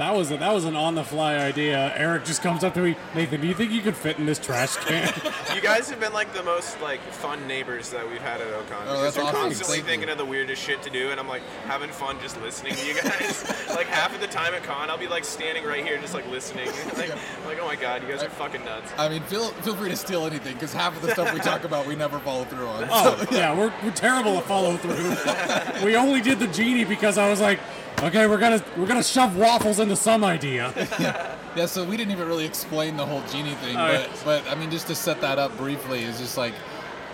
That 0.00 0.14
was 0.14 0.30
a, 0.30 0.38
that 0.38 0.54
was 0.54 0.64
an 0.64 0.76
on 0.76 0.94
the 0.94 1.04
fly 1.04 1.36
idea. 1.36 1.92
Eric 1.94 2.24
just 2.24 2.40
comes 2.40 2.64
up 2.64 2.72
to 2.72 2.80
me, 2.80 2.96
Nathan. 3.14 3.42
Do 3.42 3.46
you 3.46 3.52
think 3.52 3.70
you 3.70 3.82
could 3.82 3.94
fit 3.94 4.18
in 4.18 4.24
this 4.24 4.38
trash 4.38 4.76
can? 4.76 5.12
You 5.54 5.60
guys 5.60 5.90
have 5.90 6.00
been 6.00 6.14
like 6.14 6.32
the 6.32 6.44
most 6.44 6.80
like 6.80 7.00
fun 7.00 7.46
neighbors 7.46 7.90
that 7.90 8.08
we've 8.08 8.22
had 8.22 8.40
at 8.40 8.46
Ocon. 8.46 8.60
Oh, 8.60 8.84
because 8.84 9.02
that's 9.02 9.16
you're 9.16 9.24
awesome. 9.26 9.40
constantly 9.40 9.76
Thank 9.78 9.88
thinking 9.88 10.08
you. 10.08 10.12
of 10.12 10.18
the 10.18 10.24
weirdest 10.24 10.62
shit 10.62 10.80
to 10.82 10.90
do, 10.90 11.10
and 11.10 11.20
I'm 11.20 11.28
like 11.28 11.42
having 11.66 11.90
fun 11.90 12.18
just 12.22 12.40
listening 12.40 12.74
to 12.76 12.86
you 12.86 12.94
guys. 12.94 13.44
like 13.68 13.88
half 13.88 14.14
of 14.14 14.20
the 14.22 14.26
time 14.28 14.54
at 14.54 14.62
con, 14.62 14.88
I'll 14.88 14.96
be 14.96 15.08
like 15.08 15.24
standing 15.24 15.64
right 15.64 15.84
here 15.84 15.98
just 15.98 16.14
like 16.14 16.26
listening. 16.30 16.66
like, 16.96 17.10
I'm 17.10 17.44
like, 17.44 17.58
oh 17.60 17.66
my 17.66 17.76
god, 17.76 18.02
you 18.02 18.08
guys 18.08 18.22
are 18.22 18.30
fucking 18.30 18.64
nuts. 18.64 18.90
I 18.96 19.08
mean, 19.10 19.22
feel 19.24 19.48
feel 19.48 19.74
free 19.74 19.90
to 19.90 19.96
steal 19.96 20.24
anything 20.24 20.54
because 20.54 20.72
half 20.72 20.96
of 20.96 21.02
the 21.02 21.10
stuff 21.10 21.34
we 21.34 21.40
talk 21.40 21.64
about 21.64 21.86
we 21.86 21.94
never 21.94 22.20
follow 22.20 22.44
through 22.44 22.66
on. 22.66 22.88
oh 22.90 23.26
yeah, 23.32 23.54
we're, 23.54 23.72
we're 23.84 23.90
terrible 23.90 24.38
at 24.38 24.44
follow 24.44 24.76
through. 24.78 25.84
we 25.84 25.94
only 25.96 26.22
did 26.22 26.38
the 26.38 26.46
genie 26.46 26.84
because 26.84 27.18
I 27.18 27.28
was 27.28 27.40
like, 27.40 27.58
okay, 28.02 28.26
we're 28.26 28.38
gonna 28.38 28.62
we're 28.76 28.86
gonna 28.86 29.02
shove 29.02 29.36
waffles 29.36 29.78
into 29.78 29.96
some 29.96 30.24
idea. 30.24 30.72
Yeah, 31.00 31.36
yeah, 31.56 31.66
so 31.66 31.84
we 31.84 31.96
didn't 31.96 32.12
even 32.12 32.28
really 32.28 32.44
explain 32.46 32.96
the 32.96 33.04
whole 33.04 33.22
genie 33.30 33.54
thing, 33.56 33.76
Oh, 33.76 33.86
but 33.86 34.00
yeah. 34.08 34.16
but 34.24 34.46
I 34.48 34.54
mean, 34.54 34.70
just 34.70 34.86
to 34.88 34.94
set 34.94 35.20
that 35.22 35.38
up 35.38 35.56
briefly, 35.56 36.02
is 36.02 36.18
just 36.20 36.36
like 36.36 36.54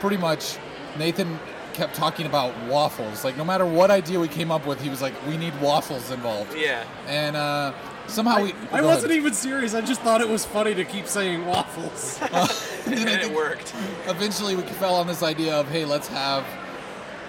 pretty 0.01 0.17
much 0.19 0.59
Nathan 0.99 1.39
kept 1.73 1.95
talking 1.95 2.27
about 2.27 2.55
waffles. 2.69 3.25
Like 3.25 3.37
no 3.37 3.45
matter 3.45 3.65
what 3.67 3.91
idea 3.91 4.19
we 4.21 4.29
came 4.29 4.51
up 4.51 4.67
with, 4.67 4.81
he 4.81 4.89
was 4.91 5.01
like, 5.01 5.15
"We 5.27 5.37
need 5.37 5.59
waffles 5.61 6.11
involved." 6.11 6.55
Yeah. 6.57 6.85
And 7.07 7.35
uh, 7.37 7.73
somehow 8.09 8.43
we. 8.43 8.53
I 8.73 8.81
go 8.81 8.89
wasn't 8.89 9.13
ahead. 9.13 9.19
even 9.23 9.33
serious. 9.35 9.75
I 9.75 9.81
just 9.81 10.01
thought 10.03 10.21
it 10.21 10.29
was 10.29 10.45
funny 10.45 10.75
to 10.75 10.85
keep 10.85 11.07
saying 11.07 11.47
waffles. 11.47 12.19
and 12.87 12.95
it 13.09 13.33
worked. 13.33 13.75
eventually 14.07 14.55
we 14.57 14.63
fell 14.63 14.95
on 14.97 15.07
this 15.07 15.23
idea 15.23 15.55
of 15.55 15.69
hey 15.69 15.85
let's 15.85 16.07
have 16.09 16.45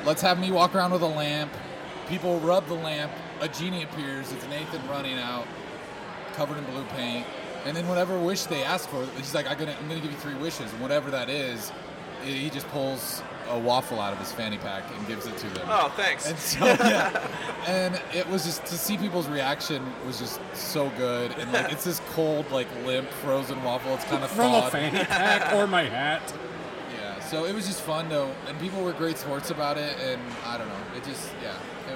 let's 0.05 0.21
have 0.21 0.39
me 0.39 0.51
walk 0.51 0.75
around 0.75 0.91
with 0.91 1.01
a 1.01 1.07
lamp 1.07 1.51
people 2.07 2.39
rub 2.41 2.65
the 2.67 2.75
lamp 2.75 3.11
a 3.41 3.48
genie 3.48 3.84
appears 3.84 4.32
it's 4.32 4.48
nathan 4.48 4.86
running 4.88 5.17
out 5.17 5.46
covered 6.34 6.58
in 6.58 6.63
blue 6.65 6.84
paint 6.96 7.25
and 7.65 7.75
then 7.75 7.88
whatever 7.88 8.17
wish 8.20 8.44
they 8.44 8.63
ask 8.63 8.88
for 8.89 9.06
he's 9.17 9.34
like 9.34 9.48
I'm 9.50 9.58
gonna, 9.58 9.75
I'm 9.79 9.88
gonna 9.88 10.00
give 10.01 10.12
you 10.12 10.17
three 10.17 10.36
wishes 10.36 10.72
and 10.72 10.82
whatever 10.82 11.10
that 11.12 11.29
is 11.29 11.72
he 12.24 12.50
just 12.50 12.67
pulls 12.70 13.22
a 13.50 13.58
waffle 13.58 14.01
out 14.01 14.12
of 14.12 14.20
his 14.20 14.32
fanny 14.34 14.58
pack 14.58 14.84
and 14.98 15.08
gives 15.08 15.25
it 15.27 15.38
to 15.38 15.48
them 15.51 15.65
Oh, 15.70 15.88
thanks. 15.96 16.27
and 16.29 16.38
so 16.38 16.65
yeah, 16.65 17.25
and 17.65 18.01
it 18.13 18.27
was 18.27 18.44
just 18.44 18.65
to 18.65 18.77
see 18.77 18.98
people's 18.98 19.27
reaction 19.29 19.82
was 20.06 20.20
just 20.20 20.39
so 20.53 20.89
good, 20.98 21.32
and 21.38 21.53
like 21.53 21.72
it's 21.72 21.86
this 21.86 22.01
cold, 22.12 22.50
like 22.51 22.67
limp, 22.86 23.10
frozen 23.10 23.63
waffle. 23.63 23.94
It's 23.94 24.03
kind 24.06 24.22
of 24.24 24.32
From 24.32 24.53
a 24.53 24.70
fanny 24.70 25.00
pack 25.06 25.53
or 25.53 25.65
my 25.67 25.84
hat. 25.84 26.34
Yeah, 27.00 27.20
so 27.22 27.46
it 27.46 27.53
was 27.56 27.67
just 27.67 27.79
fun 27.82 28.10
though, 28.10 28.29
and 28.50 28.60
people 28.60 28.84
were 28.84 28.91
great 28.91 29.17
sports 29.17 29.50
about 29.50 29.77
it, 29.77 29.96
and 30.01 30.22
I 30.46 30.58
don't 30.58 30.67
know, 30.67 30.75
it 30.98 31.06
just 31.06 31.29
yeah, 31.37 31.37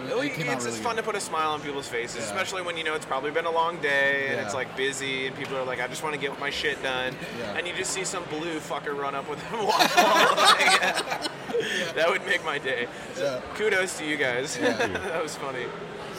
it, 0.07 0.09
Well, 0.09 0.21
it 0.21 0.33
came 0.33 0.47
out 0.49 0.55
it's 0.55 0.65
really 0.65 0.71
just 0.77 0.83
fun 0.83 0.95
good. 0.95 1.01
to 1.01 1.07
put 1.07 1.15
a 1.15 1.21
smile 1.21 1.51
on 1.51 1.61
people's 1.61 1.87
faces, 1.87 2.17
Yeah. 2.17 2.23
especially 2.31 2.61
when 2.61 2.77
you 2.77 2.83
know 2.83 2.93
it's 2.95 3.05
probably 3.05 3.31
been 3.31 3.45
a 3.45 3.51
long 3.51 3.77
day 3.81 4.27
and 4.29 4.39
it's 4.41 4.53
like 4.53 4.75
busy 4.77 5.27
and 5.27 5.35
people 5.35 5.57
are 5.57 5.63
like, 5.63 5.79
I 5.81 5.87
just 5.87 6.03
want 6.03 6.15
to 6.15 6.21
get 6.21 6.37
my 6.39 6.49
shit 6.49 6.81
done. 6.83 7.15
Yeah. 7.39 7.57
And 7.57 7.67
you 7.67 7.73
just 7.73 7.91
see 7.91 8.03
some 8.03 8.23
blue 8.25 8.59
fucker 8.59 8.95
run 8.97 9.15
up 9.15 9.29
with 9.29 9.39
a 9.53 9.63
waffle. 9.65 10.35
Like, 10.37 11.31
That 11.95 12.09
would 12.09 12.25
make 12.25 12.43
my 12.45 12.57
day. 12.57 12.87
Yeah. 13.19 13.39
Kudos 13.55 13.97
to 13.99 14.05
you 14.05 14.17
guys. 14.17 14.57
Yeah. 14.59 14.71
that 14.87 15.21
was 15.21 15.35
funny. 15.35 15.65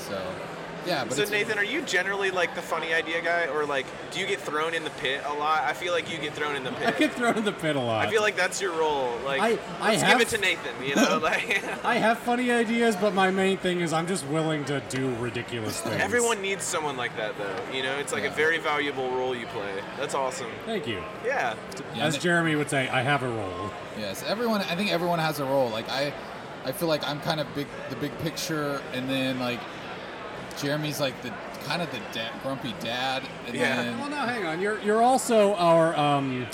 So 0.09 0.21
yeah, 0.87 1.05
but 1.05 1.17
so 1.17 1.25
Nathan, 1.25 1.59
are 1.59 1.65
you 1.65 1.83
generally 1.83 2.31
like 2.31 2.55
the 2.55 2.63
funny 2.63 2.93
idea 2.95 3.21
guy, 3.23 3.47
or 3.47 3.65
like 3.67 3.87
do 4.11 4.21
you 4.21 4.27
get 4.27 4.41
thrown 4.41 4.75
in 4.75 4.85
the 4.85 4.91
pit 4.91 5.23
a 5.27 5.33
lot? 5.35 5.63
I 5.63 5.73
feel 5.73 5.93
like 5.93 6.11
you 6.11 6.19
get 6.19 6.35
thrown 6.35 6.57
in 6.57 6.65
the 6.65 6.73
pit. 6.73 6.95
I 6.95 6.99
get 6.99 7.13
thrown 7.15 7.37
in 7.39 7.45
the 7.45 7.53
pit 7.53 7.77
a 7.77 7.81
lot. 7.81 8.07
I 8.07 8.11
feel 8.11 8.23
like 8.23 8.37
that's 8.37 8.61
your 8.61 8.73
role. 8.73 9.17
Like, 9.25 9.41
I- 9.41 9.59
I 9.81 9.91
let's 9.91 10.03
have- 10.03 10.19
give 10.19 10.27
it 10.29 10.31
to 10.35 10.39
Nathan. 10.39 10.75
You 10.85 10.97
know, 10.97 11.19
like 11.23 11.63
I 11.85 11.97
have 11.97 12.19
funny 12.19 12.51
ideas, 12.51 12.97
but 12.97 13.15
my 13.15 13.31
main 13.31 13.59
thing 13.59 13.81
is 13.81 13.93
I'm 13.93 14.07
just 14.07 14.27
willing 14.27 14.65
to 14.67 14.81
do 14.89 15.15
ridiculous 15.17 15.81
things. 15.81 16.01
everyone 16.01 16.41
needs 16.43 16.65
someone 16.65 16.97
like 16.97 17.17
that, 17.17 17.37
though. 17.39 17.57
You 17.77 17.83
know, 17.83 17.97
it's 17.99 18.13
like 18.13 18.25
Yeah. 18.25 18.33
a 18.33 18.35
very 18.35 18.59
valuable 18.59 19.11
role 19.13 19.35
you 19.35 19.47
play. 19.47 19.83
That's 19.99 20.15
awesome. 20.15 20.49
Thank 20.67 20.87
you. 20.87 21.03
Yeah. 21.25 21.55
yeah, 21.95 22.05
As 22.07 22.19
Jeremy 22.19 22.57
would 22.57 22.71
say, 22.71 22.89
I 22.89 23.03
have 23.03 23.23
a 23.23 23.29
role. 23.29 23.71
Yes, 23.99 24.25
everyone. 24.27 24.61
I 24.63 24.75
think 24.75 24.91
everyone 24.91 25.19
has 25.19 25.39
a 25.41 25.45
role. 25.45 25.69
Like 25.69 25.89
I, 25.91 26.13
I 26.65 26.73
feel 26.73 26.89
like 26.89 27.07
I'm 27.09 27.21
kind 27.21 27.41
of 27.41 27.55
big, 27.55 27.67
the 27.91 27.97
big 27.97 28.17
picture, 28.21 28.81
and 28.95 29.09
then 29.09 29.39
like 29.39 29.61
Jeremy's 30.61 31.01
like 31.01 31.21
the 31.23 31.33
kind 31.65 31.81
of 31.83 31.91
the 31.91 31.99
da- 32.13 32.31
grumpy 32.43 32.75
dad, 32.81 33.23
and 33.47 33.55
Yeah. 33.55 33.77
then 33.83 33.99
Well, 34.01 34.11
no, 34.11 34.17
hang 34.17 34.45
on. 34.47 34.61
You're 34.61 34.81
you're 34.81 35.03
also 35.03 35.55
our 35.55 35.97
um. 35.97 36.47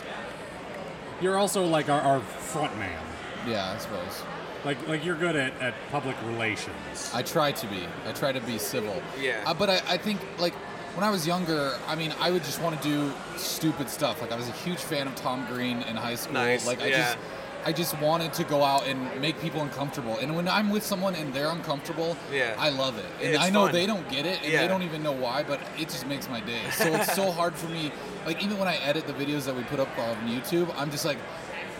You're 1.21 1.37
also 1.37 1.67
like 1.67 1.89
our, 1.89 2.01
our 2.01 2.21
front 2.21 2.77
man. 2.79 3.01
yeah, 3.47 3.73
I 3.75 3.79
suppose. 3.79 4.23
Like 4.65 4.87
like 4.89 5.05
you're 5.05 5.17
good 5.17 5.37
at, 5.37 5.53
at 5.61 5.75
public 5.91 6.17
relations. 6.27 7.11
I 7.15 7.23
try 7.23 7.53
to 7.53 7.67
be. 7.67 7.83
I 8.07 8.13
try 8.13 8.33
to 8.33 8.41
be 8.41 8.59
civil. 8.59 9.03
Yeah. 9.21 9.43
Uh, 9.47 9.55
but 9.55 9.71
I, 9.71 9.81
I 9.89 9.97
think 9.99 10.21
like 10.39 10.55
when 10.95 11.05
I 11.05 11.11
was 11.11 11.27
younger, 11.27 11.77
I 11.87 11.95
mean, 11.95 12.13
I 12.21 12.31
would 12.31 12.45
just 12.45 12.61
want 12.61 12.81
to 12.81 12.89
do 12.89 13.13
stupid 13.37 13.89
stuff. 13.89 14.21
Like 14.21 14.33
I 14.33 14.37
was 14.37 14.49
a 14.49 14.53
huge 14.53 14.79
fan 14.81 15.07
of 15.07 15.15
Tom 15.17 15.47
Green 15.47 15.83
in 15.83 15.97
high 15.97 16.15
school. 16.17 16.35
Nice, 16.35 16.67
Like 16.67 16.81
I 16.83 16.87
yeah. 16.87 16.97
just 16.99 17.19
I 17.65 17.73
just 17.73 17.99
wanted 18.01 18.33
to 18.35 18.45
go 18.45 18.63
out 18.63 18.87
and 18.87 19.21
make 19.21 19.41
people 19.41 19.61
uncomfortable. 19.63 20.17
And 20.19 20.35
when 20.37 20.49
I'm 20.49 20.71
with 20.71 20.85
someone 20.85 21.15
and 21.15 21.33
they're 21.35 21.51
uncomfortable, 21.51 22.17
Yeah. 22.33 22.55
I 22.59 22.71
love 22.71 22.97
it. 22.99 23.05
And 23.23 23.35
It's 23.35 23.45
I 23.45 23.51
know 23.51 23.65
fun. 23.65 23.73
they 23.73 23.87
don't 23.87 24.09
get 24.09 24.25
it 24.27 24.41
and 24.43 24.53
Yeah. 24.53 24.63
they 24.63 24.69
don't 24.69 24.83
even 24.83 25.03
know 25.03 25.13
why, 25.13 25.43
but 25.43 25.61
it 25.79 25.89
just 25.89 26.07
makes 26.07 26.29
my 26.29 26.41
day. 26.41 26.61
So 26.73 26.87
it's 26.95 27.13
so 27.15 27.31
hard 27.31 27.55
for 27.55 27.69
me. 27.69 27.93
Like 28.27 28.43
even 28.43 28.59
when 28.59 28.69
I 28.69 28.77
edit 28.77 29.07
the 29.07 29.13
videos 29.13 29.45
that 29.47 29.55
we 29.57 29.63
put 29.65 29.81
up 29.81 29.89
on 29.99 30.17
YouTube, 30.29 30.73
I'm 30.79 30.91
just 30.91 31.05
like 31.05 31.19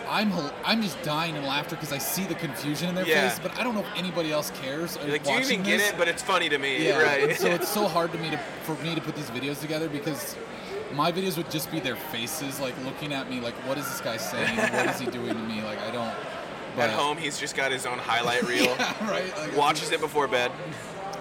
I'm 0.09 0.33
I'm 0.65 0.81
just 0.81 0.99
dying 1.03 1.35
in 1.35 1.43
laughter 1.45 1.75
because 1.75 1.93
I 1.93 1.99
see 1.99 2.25
the 2.25 2.33
confusion 2.35 2.89
in 2.89 2.95
their 2.95 3.05
Yeah. 3.05 3.29
face, 3.29 3.39
but 3.39 3.57
I 3.59 3.63
don't 3.63 3.75
know 3.75 3.81
if 3.81 3.95
anybody 3.95 4.31
else 4.31 4.51
cares. 4.61 4.97
Like, 4.97 5.23
do 5.23 5.31
you 5.31 5.39
even 5.39 5.61
get 5.63 5.77
this. 5.77 5.89
it? 5.91 5.97
But 5.99 6.07
it's 6.07 6.23
funny 6.23 6.49
to 6.49 6.57
me, 6.57 6.87
Yeah, 6.87 6.99
right? 7.01 7.37
so 7.39 7.47
it's 7.57 7.69
so 7.69 7.87
hard 7.87 8.11
to 8.13 8.17
me 8.17 8.31
to 8.31 8.37
for 8.63 8.73
me 8.83 8.95
to 8.95 9.01
put 9.01 9.15
these 9.15 9.29
videos 9.29 9.61
together 9.61 9.87
because 9.87 10.35
my 10.93 11.11
videos 11.11 11.37
would 11.37 11.51
just 11.51 11.71
be 11.71 11.79
their 11.79 11.95
faces, 11.95 12.59
like 12.59 12.73
looking 12.85 13.13
at 13.13 13.29
me, 13.29 13.39
like 13.39 13.53
what 13.67 13.77
is 13.77 13.85
this 13.87 14.01
guy 14.01 14.17
saying? 14.17 14.57
what 14.57 14.87
is 14.87 14.99
he 14.99 15.05
doing 15.07 15.33
to 15.33 15.43
me? 15.43 15.61
Like 15.63 15.79
I 15.79 15.91
don't. 15.91 16.13
But, 16.75 16.91
At 16.91 16.91
home, 16.91 17.17
he's 17.17 17.39
just 17.39 17.55
got 17.55 17.71
his 17.71 17.85
own 17.85 17.97
highlight 17.97 18.43
reel. 18.43 18.63
yeah, 18.79 19.09
right. 19.09 19.35
Like, 19.37 19.57
Watches 19.57 19.91
it 19.91 19.99
before 19.99 20.27
bed. 20.27 20.51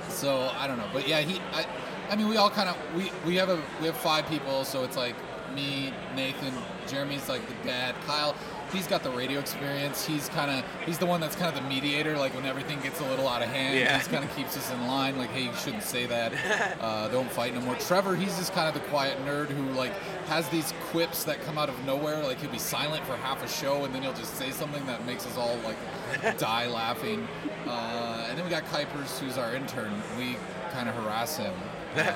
So 0.08 0.50
I 0.58 0.66
don't 0.66 0.78
know, 0.78 0.88
but 0.92 1.08
yeah, 1.08 1.20
he. 1.20 1.40
I, 1.52 1.66
I 2.10 2.16
mean, 2.16 2.28
we 2.28 2.36
all 2.36 2.50
kind 2.50 2.68
of 2.68 2.76
we 2.94 3.10
we 3.26 3.36
have 3.36 3.48
a 3.48 3.60
we 3.80 3.86
have 3.86 3.96
five 3.96 4.26
people, 4.28 4.64
so 4.64 4.84
it's 4.84 4.96
like 4.96 5.14
me, 5.54 5.92
Nathan, 6.14 6.52
Jeremy's 6.86 7.28
like 7.28 7.46
the 7.48 7.54
dad, 7.68 7.94
Kyle. 8.06 8.34
He's 8.72 8.86
got 8.86 9.02
the 9.02 9.10
radio 9.10 9.40
experience. 9.40 10.04
He's 10.04 10.28
kind 10.28 10.50
of 10.50 10.64
he's 10.86 10.98
the 10.98 11.06
one 11.06 11.20
that's 11.20 11.34
kind 11.36 11.54
of 11.56 11.62
the 11.62 11.68
mediator. 11.68 12.16
Like 12.16 12.34
when 12.34 12.44
everything 12.44 12.80
gets 12.80 13.00
a 13.00 13.04
little 13.08 13.26
out 13.28 13.42
of 13.42 13.48
hand, 13.48 13.78
Yeah. 13.78 13.96
he's 13.96 14.08
kind 14.08 14.22
of 14.24 14.34
keeps 14.36 14.56
us 14.56 14.70
in 14.70 14.86
line. 14.86 15.16
Like, 15.18 15.30
hey, 15.30 15.42
you 15.44 15.54
shouldn't 15.54 15.82
say 15.84 16.06
that. 16.06 16.32
Uh, 16.80 17.08
don't 17.08 17.30
fight 17.30 17.54
no 17.54 17.60
more. 17.60 17.74
Trevor, 17.76 18.14
he's 18.14 18.36
just 18.38 18.52
kind 18.52 18.68
of 18.68 18.74
the 18.74 18.88
quiet 18.88 19.18
nerd 19.24 19.46
who 19.48 19.62
like 19.72 19.92
has 20.28 20.48
these 20.48 20.72
quips 20.90 21.24
that 21.24 21.40
come 21.44 21.58
out 21.58 21.68
of 21.68 21.84
nowhere. 21.84 22.22
Like 22.22 22.40
he'll 22.40 22.50
be 22.50 22.58
silent 22.58 23.04
for 23.06 23.16
half 23.16 23.42
a 23.42 23.48
show 23.48 23.84
and 23.84 23.94
then 23.94 24.02
he'll 24.02 24.12
just 24.14 24.34
say 24.36 24.50
something 24.50 24.84
that 24.86 25.04
makes 25.06 25.26
us 25.26 25.36
all 25.36 25.56
like 25.64 26.38
die 26.38 26.66
laughing. 26.68 27.26
Uh, 27.66 28.26
and 28.28 28.38
then 28.38 28.44
we 28.44 28.50
got 28.50 28.64
Kuipers, 28.66 29.18
who's 29.18 29.36
our 29.38 29.54
intern. 29.54 29.92
We 30.16 30.36
kind 30.72 30.88
of 30.88 30.94
harass 30.94 31.36
him. 31.36 31.54
Uh, 31.96 32.12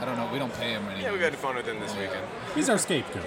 I 0.00 0.04
don't 0.04 0.16
know. 0.16 0.28
We 0.32 0.38
don't 0.38 0.52
pay 0.54 0.70
him 0.70 0.84
anything. 0.86 1.02
Yeah, 1.04 1.12
we 1.12 1.18
got 1.18 1.34
fun 1.34 1.56
with 1.56 1.66
him 1.66 1.80
this 1.80 1.92
Yeah. 1.94 2.02
weekend. 2.02 2.26
He's 2.54 2.68
our 2.68 2.78
scapegoat. 2.78 3.24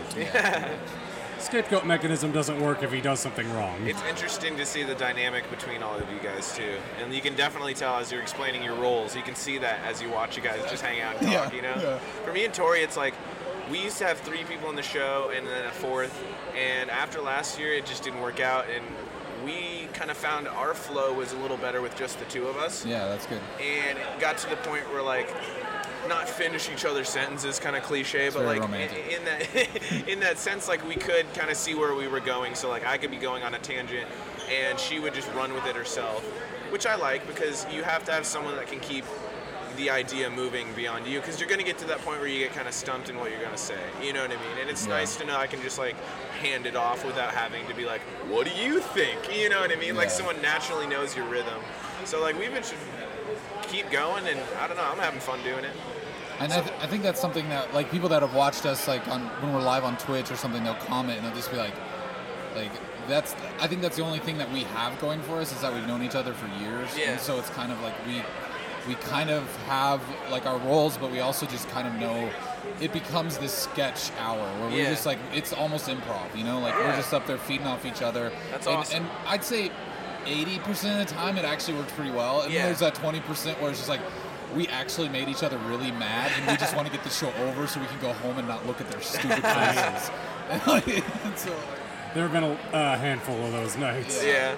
Scapegoat 1.41 1.86
mechanism 1.86 2.31
doesn't 2.31 2.62
work 2.62 2.83
if 2.83 2.91
he 2.91 3.01
does 3.01 3.19
something 3.19 3.51
wrong. 3.53 3.75
It's 3.88 4.01
interesting 4.03 4.55
to 4.57 4.65
see 4.65 4.83
the 4.83 4.95
dynamic 4.95 5.50
between 5.50 5.83
all 5.83 5.95
of 5.98 6.10
you 6.12 6.19
guys 6.19 6.55
too, 6.55 6.77
and 7.01 7.13
you 7.13 7.21
can 7.21 7.36
definitely 7.36 7.74
tell 7.74 7.95
as 7.98 8.12
you're 8.12 8.21
explaining 8.21 8.63
your 8.63 8.75
roles. 8.75 9.15
You 9.15 9.21
can 9.24 9.36
see 9.36 9.57
that 9.57 9.79
as 9.86 10.01
you 10.01 10.10
watch 10.10 10.38
you 10.38 10.43
guys 10.43 10.60
just 10.69 10.83
hang 10.83 11.01
out 11.01 11.17
and 11.17 11.27
talk. 11.31 11.51
Yeah, 11.51 11.55
You 11.55 11.62
know, 11.62 11.75
yeah. 11.81 11.98
for 12.24 12.31
me 12.31 12.45
and 12.45 12.53
Tori, 12.53 12.81
it's 12.81 12.95
like 12.98 13.13
we 13.69 13.81
used 13.83 13.98
to 13.98 14.05
have 14.05 14.19
three 14.19 14.43
people 14.43 14.69
in 14.69 14.75
the 14.75 14.81
show 14.83 15.31
and 15.36 15.45
then 15.48 15.65
a 15.65 15.71
fourth, 15.71 16.24
and 16.57 16.89
after 16.89 17.19
last 17.21 17.60
year, 17.60 17.74
it 17.74 17.86
just 17.86 18.03
didn't 18.03 18.21
work 18.21 18.39
out, 18.39 18.65
and 18.74 18.83
we 19.43 19.88
kind 19.93 20.12
of 20.12 20.17
found 20.17 20.48
our 20.48 20.74
flow 20.74 21.12
was 21.13 21.33
a 21.33 21.38
little 21.38 21.57
better 21.57 21.81
with 21.81 21.95
just 21.98 22.19
the 22.19 22.25
two 22.25 22.48
of 22.48 22.57
us, 22.57 22.86
Yeah, 22.86 23.07
that's 23.07 23.25
good. 23.25 23.41
and 23.60 23.98
it 23.98 24.05
got 24.19 24.38
to 24.39 24.50
the 24.50 24.55
point 24.57 24.83
where 24.93 25.01
like. 25.01 25.29
Not 26.08 26.27
finish 26.27 26.70
each 26.70 26.84
other's 26.86 27.08
sentences, 27.10 27.60
kind 27.60 27.75
of 27.75 27.84
cliche, 27.84 28.29
but 28.29 28.43
like 28.46 28.60
romantic. 28.62 29.12
in 29.17 29.24
that 29.25 30.08
in 30.10 30.20
that 30.22 30.38
sense, 30.38 30.67
like 30.67 30.86
we 30.88 30.96
could 30.96 31.31
kind 31.34 31.50
of 31.50 31.58
see 31.58 31.74
where 31.75 31.96
we 31.96 32.08
were 32.08 32.20
going. 32.20 32.55
So 32.55 32.70
like 32.70 32.86
I 32.86 32.98
could 32.98 33.12
be 33.12 33.17
going 33.17 33.43
on 33.43 33.53
a 33.53 33.60
tangent, 33.60 34.08
and 34.51 34.79
she 34.79 35.00
would 35.00 35.13
just 35.13 35.31
run 35.34 35.53
with 35.53 35.65
it 35.67 35.75
herself, 35.75 36.24
which 36.72 36.86
I 36.86 36.96
like 36.96 37.25
because 37.27 37.65
you 37.72 37.84
have 37.84 38.03
to 38.05 38.12
have 38.12 38.25
someone 38.25 38.55
that 38.55 38.67
can 38.67 38.79
keep 38.79 39.05
the 39.77 39.89
idea 39.89 40.29
moving 40.29 40.67
beyond 40.74 41.08
you 41.08 41.20
because 41.22 41.39
you're 41.39 41.48
going 41.48 41.60
to 41.62 41.65
get 41.65 41.77
to 41.77 41.86
that 41.86 42.00
point 42.00 42.20
where 42.20 42.27
you 42.27 42.39
get 42.39 42.51
kind 42.53 42.67
of 42.67 42.74
stumped 42.74 43.10
in 43.10 43.15
what 43.17 43.31
you're 43.31 43.39
going 43.39 43.53
to 43.53 43.58
say. 43.58 43.79
You 44.03 44.12
know 44.12 44.22
what 44.22 44.31
I 44.31 44.36
mean? 44.36 44.58
And 44.60 44.70
it's 44.70 44.86
Yeah. 44.86 44.96
nice 44.96 45.15
to 45.15 45.25
know 45.25 45.38
I 45.38 45.48
can 45.48 45.62
just 45.62 45.77
like 45.79 45.96
hand 46.41 46.65
it 46.65 46.75
off 46.75 47.05
without 47.05 47.31
having 47.34 47.65
to 47.67 47.74
be 47.74 47.86
like, 47.86 48.01
"What 48.27 48.46
do 48.48 48.53
you 48.62 48.79
think?" 48.81 49.34
You 49.34 49.48
know 49.50 49.62
what 49.62 49.72
I 49.72 49.75
mean? 49.77 49.96
Like 49.96 50.10
someone 50.10 50.41
naturally 50.41 50.88
knows 50.88 51.15
your 51.15 51.25
rhythm. 51.25 51.62
So 52.03 52.20
like 52.22 52.38
we've 52.38 52.51
been 52.53 52.63
keep 53.71 53.89
going, 53.89 54.27
and 54.27 54.39
I 54.59 54.67
don't 54.67 54.77
know, 54.77 54.83
I'm 54.83 54.97
having 54.99 55.19
fun 55.19 55.41
doing 55.43 55.63
it. 55.63 55.71
And 56.39 56.51
I, 56.51 56.61
th- 56.61 56.73
I 56.81 56.87
think 56.87 57.03
that's 57.03 57.19
something 57.21 57.47
that 57.49 57.73
like 57.73 57.91
people 57.91 58.09
that 58.09 58.21
have 58.21 58.33
watched 58.33 58.65
us 58.65 58.87
like 58.87 59.07
on 59.07 59.21
when 59.41 59.53
we're 59.53 59.61
live 59.61 59.83
on 59.83 59.95
Twitch 59.97 60.31
or 60.31 60.35
something, 60.35 60.63
they'll 60.63 60.73
comment 60.75 61.17
and 61.19 61.27
they'll 61.27 61.35
just 61.35 61.51
be 61.51 61.57
like, 61.57 61.73
like 62.55 62.71
that's. 63.07 63.35
I 63.59 63.67
think 63.67 63.81
that's 63.81 63.95
the 63.97 64.03
only 64.03 64.19
thing 64.19 64.37
that 64.39 64.51
we 64.51 64.63
have 64.63 64.99
going 64.99 65.21
for 65.21 65.39
us 65.39 65.51
is 65.51 65.61
that 65.61 65.73
we've 65.73 65.85
known 65.87 66.01
each 66.03 66.15
other 66.15 66.33
for 66.33 66.47
years, 66.63 66.89
Yeah. 66.97 67.11
and 67.11 67.19
so 67.21 67.37
it's 67.37 67.49
kind 67.51 67.71
of 67.71 67.79
like 67.81 67.93
we 68.07 68.21
we 68.87 68.95
kind 68.95 69.29
of 69.29 69.43
have 69.67 70.01
like 70.31 70.47
our 70.47 70.57
roles, 70.59 70.97
but 70.97 71.11
we 71.11 71.19
also 71.19 71.45
just 71.45 71.69
kind 71.69 71.87
of 71.87 71.93
know. 71.95 72.29
It 72.79 72.93
becomes 72.93 73.37
this 73.37 73.53
sketch 73.53 74.11
hour 74.19 74.39
where 74.59 74.69
we're 74.69 74.77
Yeah. 74.77 74.89
just 74.89 75.05
like 75.05 75.19
it's 75.33 75.53
almost 75.53 75.87
improv, 75.87 76.35
you 76.35 76.43
know, 76.43 76.59
like 76.59 76.75
we're 76.75 76.95
just 76.95 77.13
up 77.13 77.27
there 77.27 77.37
feeding 77.37 77.67
off 77.67 77.85
each 77.85 78.01
other. 78.01 78.31
That's 78.49 78.65
and, 78.65 78.75
awesome. 78.77 79.03
And 79.03 79.11
I'd 79.27 79.43
say. 79.43 79.71
80% 80.25 81.01
of 81.01 81.07
the 81.07 81.13
time 81.13 81.37
it 81.37 81.45
actually 81.45 81.77
works 81.77 81.91
pretty 81.93 82.11
well 82.11 82.41
and 82.41 82.51
Yeah. 82.51 82.59
then 82.59 82.67
there's 82.67 82.79
that 82.79 82.95
20% 82.95 83.59
where 83.61 83.69
it's 83.71 83.79
just 83.79 83.89
like 83.89 84.01
we 84.55 84.67
actually 84.67 85.07
made 85.09 85.29
each 85.29 85.43
other 85.43 85.57
really 85.59 85.91
mad 85.91 86.31
and 86.37 86.47
we 86.47 86.57
just 86.57 86.75
want 86.77 86.87
to 86.87 86.93
get 86.93 87.03
the 87.03 87.09
show 87.09 87.31
over 87.47 87.67
so 87.67 87.79
we 87.79 87.85
can 87.87 87.99
go 87.99 88.11
home 88.13 88.37
and 88.37 88.47
not 88.47 88.65
look 88.67 88.81
at 88.81 88.89
their 88.89 89.01
stupid 89.13 89.41
faces. 89.43 90.11
And, 90.51 90.67
like, 90.67 90.85
and 90.87 91.37
so, 91.37 91.55
There 92.13 92.27
have 92.27 92.33
been 92.33 92.43
a 92.43 92.75
uh, 92.75 92.97
handful 92.97 93.41
of 93.45 93.53
those 93.53 93.77
nights. 93.77 94.21
Yeah. 94.21 94.55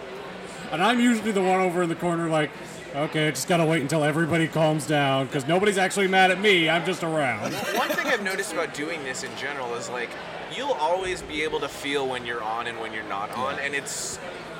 And 0.71 0.81
I'm 0.81 0.99
usually 0.99 1.31
the 1.31 1.41
one 1.43 1.59
over 1.59 1.83
in 1.83 1.89
the 1.89 1.93
corner, 1.95 2.29
like, 2.29 2.49
okay, 2.95 3.27
I 3.27 3.29
just 3.29 3.47
gotta 3.47 3.63
wait 3.63 3.83
until 3.83 4.03
everybody 4.03 4.47
calms 4.47 4.87
down 4.87 5.27
because 5.27 5.47
nobody's 5.47 5.77
actually 5.77 6.07
mad 6.07 6.31
at 6.31 6.39
me. 6.41 6.67
I'm 6.67 6.83
just 6.83 7.03
around. 7.03 7.53
One 7.53 7.89
thing 7.89 8.07
I've 8.07 8.23
noticed 8.23 8.53
about 8.53 8.73
doing 8.73 9.03
this 9.03 9.23
in 9.23 9.29
general 9.37 9.75
is 9.75 9.87
like 9.89 10.09
you'll 10.57 10.71
always 10.73 11.21
be 11.21 11.43
able 11.43 11.59
to 11.59 11.67
feel 11.69 12.07
when 12.07 12.25
you're 12.25 12.41
on 12.41 12.65
and 12.65 12.79
when 12.79 12.91
you're 12.91 13.03
not 13.03 13.29
on, 13.37 13.59
and 13.59 13.75
it's 13.75 14.17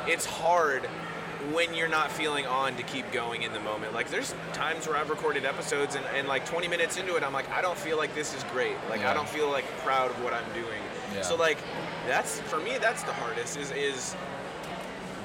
it's 0.08 0.26
hard 0.26 0.86
when 1.52 1.74
you're 1.74 1.90
not 1.90 2.10
feeling 2.12 2.46
on 2.46 2.76
to 2.78 2.84
keep 2.84 3.12
going 3.12 3.42
in 3.42 3.52
the 3.52 3.60
moment. 3.60 3.94
Like 3.94 4.10
there's 4.10 4.34
times 4.54 4.88
where 4.88 4.96
I've 4.96 5.10
recorded 5.10 5.46
episodes 5.46 5.96
and, 5.96 6.06
and 6.16 6.28
like 6.28 6.46
20 6.46 6.68
minutes 6.68 6.98
into 6.98 7.16
it, 7.16 7.24
I'm 7.24 7.34
like, 7.34 7.50
I 7.52 7.62
don't 7.62 7.78
feel 7.78 7.98
like 7.98 8.16
this 8.16 8.34
is 8.36 8.44
great. 8.46 8.76
Like 8.90 9.04
I 9.04 9.14
don't 9.14 9.28
feel 9.28 9.50
like 9.50 9.66
proud 9.80 10.12
of 10.12 10.24
what 10.24 10.34
I'm 10.34 10.52
doing. 10.54 10.82
Yeah. 11.14 11.22
So 11.22 11.36
like 11.36 11.58
that's 12.08 12.40
for 12.42 12.60
me 12.60 12.78
that's 12.80 13.04
the 13.04 13.14
hardest 13.14 13.58
is 13.58 13.72
is 13.72 14.16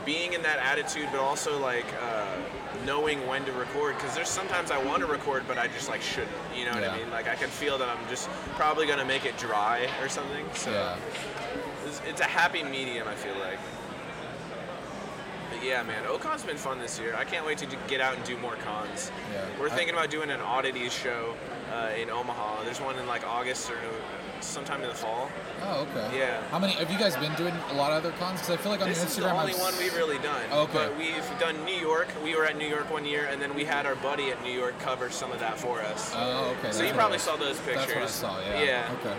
being 0.04 0.32
in 0.32 0.42
that 0.42 0.58
attitude, 0.58 1.06
but 1.12 1.20
also 1.20 1.58
like 1.60 1.86
uh, 2.02 2.36
knowing 2.84 3.24
when 3.28 3.44
to 3.44 3.52
record. 3.52 3.94
Because 3.96 4.14
there's 4.14 4.28
sometimes 4.28 4.70
I 4.70 4.82
want 4.84 5.00
to 5.00 5.06
record, 5.06 5.44
but 5.46 5.58
I 5.58 5.68
just 5.68 5.88
like 5.88 6.00
shouldn't. 6.02 6.32
You 6.56 6.64
know 6.64 6.72
what 6.72 6.82
Yeah. 6.82 6.94
I 6.94 6.98
mean? 6.98 7.10
Like 7.10 7.28
I 7.28 7.36
can 7.36 7.48
feel 7.48 7.78
that 7.78 7.88
I'm 7.88 8.08
just 8.08 8.28
probably 8.56 8.86
gonna 8.86 9.04
make 9.04 9.24
it 9.24 9.36
dry 9.38 9.86
or 10.02 10.08
something. 10.08 10.44
So 10.54 10.70
yeah. 10.72 10.96
it's, 11.86 12.00
it's 12.08 12.20
a 12.20 12.24
happy 12.24 12.64
medium. 12.64 13.06
I 13.06 13.14
feel 13.14 13.34
like. 13.38 13.58
But 15.50 15.64
yeah, 15.64 15.82
man, 15.82 16.06
Ocon's 16.06 16.42
been 16.42 16.56
fun 16.56 16.78
this 16.78 16.98
year. 16.98 17.14
I 17.16 17.24
can't 17.24 17.46
wait 17.46 17.58
to 17.58 17.66
do, 17.66 17.76
get 17.88 18.00
out 18.00 18.14
and 18.16 18.24
do 18.24 18.36
more 18.36 18.56
cons. 18.56 19.10
Yeah. 19.32 19.44
We're 19.58 19.68
I- 19.68 19.70
thinking 19.76 19.94
about 19.94 20.10
doing 20.10 20.30
an 20.30 20.40
oddities 20.40 20.92
show 20.92 21.34
uh, 21.72 21.90
in 22.00 22.10
Omaha. 22.10 22.64
There's 22.64 22.80
one 22.80 22.96
in 22.98 23.06
like 23.06 23.26
August 23.26 23.70
or 23.70 23.78
sometime 24.40 24.82
in 24.82 24.88
the 24.88 24.94
fall. 24.94 25.28
Oh, 25.62 25.86
okay. 25.90 26.18
Yeah. 26.18 26.42
How 26.50 26.58
many 26.58 26.74
have 26.74 26.90
you 26.90 26.98
guys 26.98 27.16
been 27.16 27.34
doing 27.34 27.54
a 27.70 27.74
lot 27.74 27.90
of 27.92 28.04
other 28.04 28.14
cons? 28.18 28.40
Because 28.40 28.54
I 28.54 28.56
feel 28.62 28.70
like 28.70 28.80
on 28.82 28.88
This 28.88 28.98
your 28.98 29.06
is 29.06 29.16
Instagram, 29.16 29.22
the 29.22 29.40
only 29.40 29.52
I've 29.54 29.60
one 29.60 29.78
we've 29.78 29.96
really 29.96 30.18
done. 30.18 30.44
Okay. 30.52 30.72
But 30.72 30.96
we've 30.98 31.38
done 31.40 31.64
New 31.64 31.74
York. 31.74 32.08
We 32.22 32.36
were 32.36 32.44
at 32.44 32.56
New 32.56 32.68
York 32.68 32.90
one 32.90 33.04
year, 33.04 33.26
and 33.30 33.42
then 33.42 33.54
we 33.54 33.64
had 33.64 33.84
our 33.86 33.96
buddy 33.96 34.30
at 34.30 34.42
New 34.44 34.52
York 34.52 34.78
cover 34.78 35.10
some 35.10 35.32
of 35.32 35.40
that 35.40 35.58
for 35.58 35.80
us. 35.80 36.12
Oh, 36.14 36.54
okay. 36.58 36.70
so 36.70 36.78
that's 36.78 36.88
you 36.90 36.94
probably 36.94 37.18
saw 37.18 37.36
those 37.36 37.58
pictures. 37.60 37.86
That's 37.86 37.94
what 37.94 38.02
I 38.04 38.06
saw. 38.06 38.40
Yeah. 38.40 38.62
Yeah. 38.62 38.96
Okay. 39.00 39.16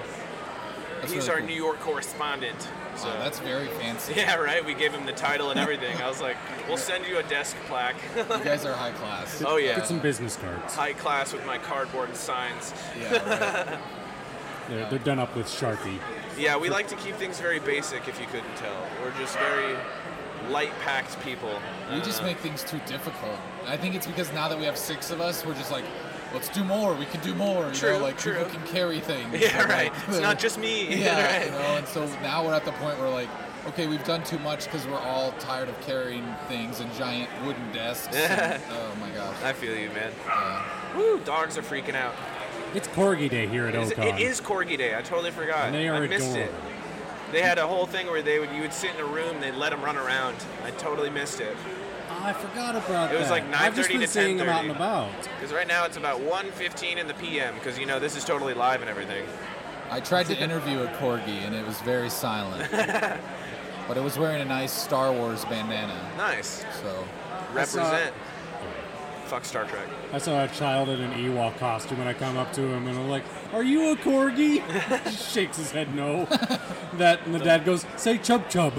That's 1.01 1.11
He's 1.13 1.27
really 1.27 1.31
our 1.31 1.37
cool. 1.39 1.47
New 1.47 1.55
York 1.55 1.79
correspondent. 1.79 2.61
So 2.95 3.07
Wow, 3.07 3.19
that's 3.19 3.39
very 3.39 3.67
fancy. 3.67 4.13
yeah, 4.17 4.35
right. 4.35 4.63
We 4.65 4.73
gave 4.73 4.91
him 4.93 5.05
the 5.05 5.13
title 5.13 5.51
and 5.51 5.59
everything. 5.59 5.95
I 6.01 6.07
was 6.09 6.21
like, 6.21 6.35
"We'll 6.67 6.77
send 6.77 7.05
you 7.07 7.17
a 7.19 7.23
desk 7.23 7.55
plaque." 7.67 7.95
You 8.15 8.23
guys 8.43 8.65
are 8.65 8.73
high 8.73 8.91
class. 8.91 9.41
oh 9.45 9.55
yeah, 9.57 9.75
Get 9.77 9.87
some 9.87 9.99
business 9.99 10.35
cards. 10.35 10.75
high 10.75 10.93
class 10.93 11.31
with 11.33 11.45
my 11.45 11.57
cardboard 11.57 12.15
signs. 12.15 12.73
Yeah. 12.99 13.79
Right. 14.69 14.77
They're, 14.77 14.89
they're 14.91 14.99
done 14.99 15.17
up 15.17 15.35
with 15.35 15.47
Sharpie. 15.47 15.97
Yeah, 16.37 16.55
we 16.55 16.69
like 16.69 16.87
to 16.89 16.95
keep 16.97 17.15
things 17.15 17.39
very 17.39 17.59
basic. 17.59 18.07
If 18.07 18.19
you 18.21 18.27
couldn't 18.27 18.55
tell, 18.57 18.85
we're 19.01 19.17
just 19.17 19.35
very 19.39 19.75
light-packed 20.49 21.19
people. 21.21 21.59
We 21.91 22.01
just 22.01 22.21
make 22.21 22.37
things 22.37 22.63
too 22.63 22.79
difficult. 22.85 23.35
I 23.65 23.77
think 23.77 23.95
it's 23.95 24.05
because 24.05 24.31
now 24.31 24.47
that 24.47 24.59
we 24.59 24.65
have 24.65 24.77
six 24.77 25.09
of 25.09 25.21
us, 25.21 25.43
we're 25.43 25.55
just 25.55 25.71
like, 25.71 25.85
let's 26.33 26.49
do 26.49 26.63
more. 26.63 26.93
We 26.93 27.05
can 27.05 27.21
do 27.21 27.33
more. 27.35 27.67
You 27.67 27.73
True, 27.73 27.93
know, 27.93 28.03
like 28.03 28.17
true. 28.17 28.33
people 28.35 28.49
can 28.51 28.67
carry 28.67 28.99
things. 28.99 29.33
Yeah, 29.39 29.61
And, 29.61 29.69
right. 29.69 29.91
like, 29.93 30.07
It's 30.09 30.19
not 30.19 30.39
just 30.39 30.57
me. 30.59 30.95
yeah, 31.03 31.37
right. 31.37 31.45
you 31.45 31.51
know. 31.51 31.77
And 31.77 31.87
so 31.87 32.05
now 32.21 32.45
we're 32.45 32.53
at 32.53 32.65
the 32.65 32.71
point 32.73 32.99
where 32.99 33.09
like, 33.09 33.29
okay, 33.67 33.87
we've 33.87 34.03
done 34.03 34.23
too 34.23 34.39
much 34.39 34.65
because 34.65 34.85
we're 34.87 34.99
all 34.99 35.31
tired 35.33 35.69
of 35.69 35.79
carrying 35.81 36.25
things 36.47 36.79
and 36.79 36.91
giant 36.95 37.29
wooden 37.45 37.71
desks. 37.71 38.15
and- 38.15 38.61
oh 38.71 38.95
my 38.99 39.09
gosh. 39.11 39.35
I 39.43 39.53
feel 39.53 39.75
you, 39.75 39.89
man. 39.89 40.11
Yeah. 40.25 40.97
Woo, 40.97 41.19
dogs 41.19 41.57
are 41.57 41.61
freaking 41.61 41.95
out. 41.95 42.15
It's 42.75 42.87
Corgi 42.89 43.29
Day 43.29 43.47
here 43.47 43.65
at 43.67 43.75
It 43.75 43.81
is, 43.81 43.91
Ocon. 43.91 44.13
it 44.19 44.21
is 44.21 44.39
Corgi 44.41 44.77
Day. 44.77 44.95
I 44.95 45.01
totally 45.01 45.31
forgot. 45.31 45.65
And 45.65 45.75
they 45.75 45.87
are 45.87 45.95
I 46.03 46.07
missed 46.07 46.35
it. 46.35 46.49
adorable. 46.49 46.59
They 47.31 47.41
had 47.43 47.57
a 47.59 47.67
whole 47.67 47.85
thing 47.85 48.07
where 48.07 48.21
they 48.23 48.39
would 48.39 48.49
you 48.51 48.61
would 48.61 48.73
sit 48.73 48.93
in 48.95 49.01
a 49.01 49.05
room, 49.05 49.39
they'd 49.39 49.53
let 49.55 49.69
them 49.71 49.83
run 49.83 49.97
around. 49.97 50.35
I 50.65 50.71
totally 50.71 51.09
missed 51.11 51.39
it. 51.41 51.55
Oh, 52.21 52.25
I 52.25 52.33
forgot 52.33 52.75
about 52.75 53.13
It 53.13 53.17
was 53.19 53.29
that. 53.29 53.31
like 53.31 53.43
I've 53.53 53.75
just 53.75 53.89
9:30 53.89 53.91
been 53.93 54.01
to 54.01 54.07
seeing 54.07 54.37
them 54.37 54.49
out 54.49 54.61
10:30. 54.63 54.67
and 54.67 54.71
about. 54.71 55.09
Because 55.23 55.53
right 55.53 55.67
now 55.67 55.85
it's 55.85 55.97
about 55.97 56.19
1.15 56.21 56.97
in 56.97 57.07
the 57.07 57.13
PM. 57.13 57.53
Because 57.55 57.79
you 57.79 57.85
know 57.85 57.99
this 57.99 58.15
is 58.15 58.25
totally 58.25 58.53
live 58.53 58.81
and 58.81 58.89
everything. 58.89 59.23
I 59.89 59.99
tried 60.01 60.25
to 60.27 60.37
interview 60.45 60.79
a 60.83 60.87
corgi 60.99 61.45
and 61.45 61.55
it 61.55 61.65
was 61.65 61.79
very 61.81 62.09
silent. 62.09 62.69
but 63.87 63.97
it 63.97 64.03
was 64.03 64.17
wearing 64.17 64.41
a 64.41 64.45
nice 64.45 64.71
Star 64.71 65.11
Wars 65.11 65.45
bandana, 65.45 65.97
Nice. 66.17 66.63
so 66.81 67.05
I 67.55 67.63
saw- 67.63 67.79
Represent. 67.81 68.13
Fuck 69.29 69.45
Star 69.45 69.65
Trek. 69.65 69.87
I 70.11 70.17
saw 70.17 70.43
a 70.43 70.47
child 70.47 70.89
in 70.89 70.99
an 70.99 71.11
Ewok 71.13 71.59
costume, 71.59 71.99
and 71.99 72.09
I 72.09 72.13
come 72.15 72.35
up 72.35 72.51
to 72.53 72.61
him 72.63 72.87
and 72.87 72.97
I'm 72.97 73.09
like, 73.09 73.23
"Are 73.53 73.61
you 73.61 73.91
a 73.91 73.95
corgi?" 73.95 74.59
he 75.07 75.15
shakes 75.15 75.57
his 75.57 75.69
head 75.69 75.93
no. 75.93 76.25
that 76.93 77.23
and 77.27 77.35
the 77.35 77.39
dad 77.39 77.63
goes, 77.63 77.85
"Say 77.95 78.17
chub 78.27 78.49
chub." 78.49 78.73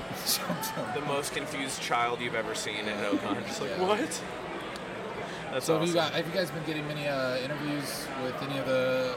The 0.94 1.02
most 1.02 1.34
confused 1.34 1.80
child 1.80 2.20
you've 2.20 2.34
ever 2.34 2.56
seen 2.56 2.88
at 2.88 3.12
Ocon. 3.12 3.46
Just 3.46 3.60
like 3.60 3.70
Yeah. 3.70 3.86
what? 3.86 4.22
That's 5.52 5.66
So 5.66 5.78
have 5.78 5.86
you 5.86 5.94
got 5.94 6.14
have 6.14 6.26
you 6.26 6.32
guys 6.34 6.50
been 6.50 6.64
getting 6.64 6.86
many 6.88 7.06
uh, 7.06 7.36
interviews 7.38 8.06
with 8.24 8.42
any 8.42 8.58
of 8.58 8.66
the? 8.66 9.14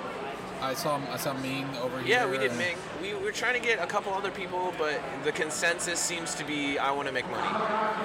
I 0.63 0.73
saw 0.75 0.99
I 1.11 1.17
saw 1.17 1.33
Ming 1.33 1.67
over 1.81 1.99
here. 1.99 2.07
Yeah, 2.07 2.29
we 2.29 2.37
did 2.37 2.55
Ming. 2.55 2.77
We 3.01 3.13
were 3.15 3.33
trying 3.33 3.59
to 3.59 3.59
get 3.59 3.83
a 3.83 3.85
couple 3.85 4.13
other 4.13 4.31
people, 4.31 4.73
but 4.77 5.01
the 5.25 5.33
consensus 5.33 5.99
seems 5.99 6.33
to 6.35 6.45
be 6.45 6.79
I 6.79 6.89
want 6.91 7.09
to 7.09 7.13
make 7.13 7.29
money. 7.29 7.45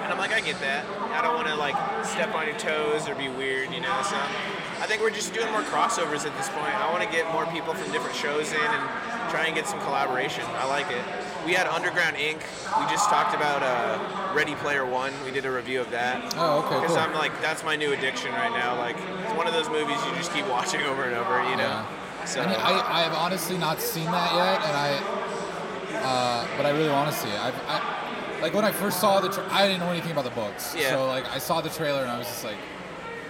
And 0.03 0.11
I'm 0.11 0.17
like, 0.17 0.33
I 0.33 0.41
get 0.41 0.59
that. 0.59 0.85
I 1.15 1.21
don't 1.21 1.35
want 1.35 1.47
to 1.47 1.55
like 1.55 1.75
step 2.05 2.35
on 2.35 2.45
your 2.47 2.57
toes 2.57 3.07
or 3.07 3.15
be 3.15 3.29
weird, 3.29 3.71
you 3.71 3.79
know. 3.79 4.01
So 4.03 4.17
I 4.17 4.85
think 4.87 5.01
we're 5.01 5.09
just 5.09 5.33
doing 5.33 5.49
more 5.51 5.61
crossovers 5.61 6.25
at 6.27 6.35
this 6.35 6.49
point. 6.49 6.75
I 6.75 6.91
want 6.91 7.01
to 7.01 7.09
get 7.09 7.31
more 7.31 7.45
people 7.47 7.73
from 7.73 7.91
different 7.93 8.15
shows 8.17 8.51
in 8.51 8.59
and 8.59 8.83
try 9.31 9.45
and 9.45 9.55
get 9.55 9.65
some 9.65 9.79
collaboration. 9.79 10.43
I 10.59 10.67
like 10.67 10.91
it. 10.91 11.01
We 11.45 11.53
had 11.53 11.65
Underground 11.67 12.17
Inc. 12.17 12.43
We 12.77 12.85
just 12.91 13.09
talked 13.09 13.33
about 13.33 13.63
uh, 13.63 14.35
Ready 14.35 14.55
Player 14.55 14.85
One. 14.85 15.13
We 15.23 15.31
did 15.31 15.45
a 15.45 15.51
review 15.51 15.79
of 15.79 15.89
that. 15.91 16.33
Oh, 16.35 16.59
okay, 16.59 16.75
Because 16.81 16.97
cool. 16.97 16.97
I'm 16.97 17.13
like, 17.13 17.31
that's 17.41 17.63
my 17.63 17.77
new 17.77 17.93
addiction 17.93 18.33
right 18.33 18.51
now. 18.51 18.77
Like, 18.77 18.97
it's 18.97 19.33
one 19.37 19.47
of 19.47 19.53
those 19.53 19.69
movies 19.69 19.95
you 20.05 20.11
just 20.17 20.33
keep 20.33 20.45
watching 20.49 20.81
over 20.81 21.03
and 21.03 21.15
over, 21.15 21.41
you 21.49 21.55
know. 21.55 21.63
Yeah. 21.79 21.85
So 22.25 22.41
I, 22.41 22.45
mean, 22.47 22.55
I, 22.59 22.99
I 22.99 23.01
have 23.01 23.13
honestly 23.13 23.57
not 23.57 23.81
seen 23.81 24.05
that 24.05 24.33
yet, 24.33 24.61
and 24.67 24.77
I, 24.77 25.99
uh, 26.03 26.47
but 26.57 26.65
I 26.65 26.69
really 26.71 26.89
want 26.89 27.11
to 27.11 27.17
see 27.17 27.29
it. 27.29 27.39
I've, 27.39 27.55
I, 27.67 28.39
like 28.41 28.53
when 28.53 28.63
I 28.65 28.71
first 28.71 28.99
saw 28.99 29.19
the, 29.19 29.29
tra- 29.29 29.47
I 29.51 29.67
didn't 29.67 29.79
know 29.81 29.89
anything 29.91 30.11
about 30.11 30.23
the 30.25 30.29
books, 30.31 30.75
Yeah. 30.77 30.91
so 30.91 31.07
like 31.07 31.27
I 31.29 31.39
saw 31.39 31.61
the 31.61 31.69
trailer 31.69 32.01
and 32.01 32.09
I 32.11 32.17
was 32.17 32.27
just 32.27 32.43
like, 32.43 32.57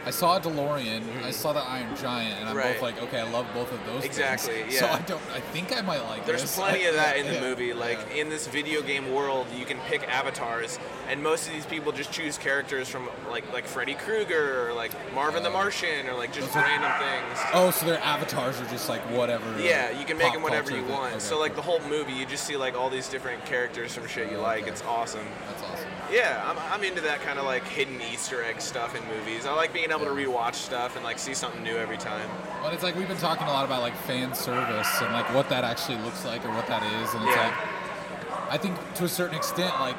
I 0.05 0.11
saw 0.11 0.37
a 0.37 0.39
DeLorean, 0.39 1.01
I 1.23 1.31
saw 1.31 1.53
the 1.53 1.59
Iron 1.59 1.95
Giant, 1.97 2.39
and 2.39 2.49
I'm 2.49 2.55
Mm-hmm. 2.55 2.57
Right. 2.57 2.73
both 2.73 2.81
like, 2.81 3.01
okay, 3.03 3.19
I 3.19 3.29
love 3.31 3.45
both 3.53 3.71
of 3.71 3.79
those. 3.85 4.03
Exactly, 4.03 4.63
things. 4.63 4.79
So. 4.79 4.87
I 4.87 4.99
don't, 4.99 5.21
I 5.33 5.39
think 5.39 5.75
I 5.77 5.81
might 5.81 6.01
like 6.05 6.25
There's 6.25 6.41
this. 6.41 6.55
plenty 6.55 6.85
of 6.85 6.95
that 6.95 7.17
in 7.17 7.27
the 7.27 7.33
Yeah, 7.39 7.41
movie. 7.41 7.73
Like 7.73 7.99
yeah. 8.09 8.21
in 8.21 8.29
this 8.29 8.47
video 8.47 8.81
game 8.81 9.13
world, 9.13 9.45
you 9.55 9.65
can 9.65 9.77
pick 9.87 10.07
avatars, 10.09 10.79
and 11.09 11.21
most 11.21 11.47
of 11.47 11.53
these 11.53 11.65
people 11.65 11.91
just 11.91 12.11
choose 12.11 12.37
characters 12.37 12.87
from 12.89 13.07
like 13.29 13.51
like 13.53 13.65
Freddy 13.65 13.93
Krueger 13.93 14.67
or 14.69 14.73
like 14.73 14.91
Marvin 15.13 15.43
the 15.43 15.49
Martian 15.49 16.07
or 16.07 16.13
like 16.15 16.33
just 16.33 16.53
random 16.55 16.91
things. 16.99 17.39
Oh, 17.53 17.71
so 17.71 17.85
their 17.85 17.99
avatars 17.99 18.59
are 18.61 18.65
just 18.65 18.89
like 18.89 19.01
whatever. 19.11 19.45
Yeah, 19.61 19.91
you 19.97 20.05
can 20.05 20.17
make 20.17 20.33
them 20.33 20.41
whatever 20.41 20.71
you 20.75 20.83
want. 20.85 21.11
Okay, 21.11 21.19
so 21.19 21.39
like 21.39 21.55
the 21.55 21.61
whole 21.61 21.81
movie, 21.87 22.13
you 22.13 22.25
just 22.25 22.45
see 22.45 22.57
like 22.57 22.75
all 22.75 22.89
these 22.89 23.07
different 23.09 23.45
characters 23.45 23.93
from 23.93 24.07
shit 24.07 24.31
you 24.31 24.37
like. 24.37 24.63
Okay. 24.63 24.71
It's 24.71 24.83
awesome. 24.83 25.25
That's 25.47 25.63
awesome. 25.63 25.87
Yeah, 26.11 26.41
I'm, 26.47 26.57
I'm 26.73 26.83
into 26.83 27.01
that 27.01 27.21
kind 27.21 27.37
of 27.37 27.45
like 27.45 27.63
hidden 27.67 28.01
Easter 28.11 28.43
egg 28.43 28.59
stuff 28.61 28.95
in 28.95 29.07
movies. 29.15 29.45
I 29.45 29.53
like 29.53 29.71
being 29.73 29.91
able 29.91 29.98
to 30.05 30.11
rewatch 30.11 30.55
stuff 30.55 30.95
and 30.95 31.03
like 31.03 31.19
see 31.19 31.33
something 31.33 31.63
new 31.63 31.75
every 31.77 31.97
time. 31.97 32.29
But 32.63 32.73
it's 32.73 32.83
like 32.83 32.95
we've 32.95 33.07
been 33.07 33.17
talking 33.17 33.47
a 33.47 33.51
lot 33.51 33.65
about 33.65 33.81
like 33.81 33.95
fan 33.95 34.33
service 34.33 34.87
and 35.01 35.11
like 35.13 35.33
what 35.33 35.49
that 35.49 35.63
actually 35.63 35.97
looks 35.99 36.25
like 36.25 36.45
or 36.45 36.49
what 36.49 36.67
that 36.67 36.83
is, 36.83 37.13
and 37.13 37.23
it's 37.27 37.35
Yeah. 37.35 37.47
like 37.47 38.51
I 38.53 38.57
think 38.57 38.75
to 38.95 39.03
a 39.05 39.09
certain 39.09 39.35
extent 39.35 39.73
like 39.79 39.95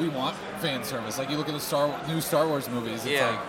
we 0.00 0.08
want 0.08 0.36
fan 0.60 0.84
service. 0.84 1.18
Like 1.18 1.30
you 1.30 1.36
look 1.36 1.48
at 1.48 1.54
the 1.54 1.60
Star 1.60 1.88
new 2.08 2.20
Star 2.20 2.46
Wars 2.46 2.68
movies, 2.68 3.04
it's 3.04 3.06
Yeah. 3.06 3.30
like 3.30 3.40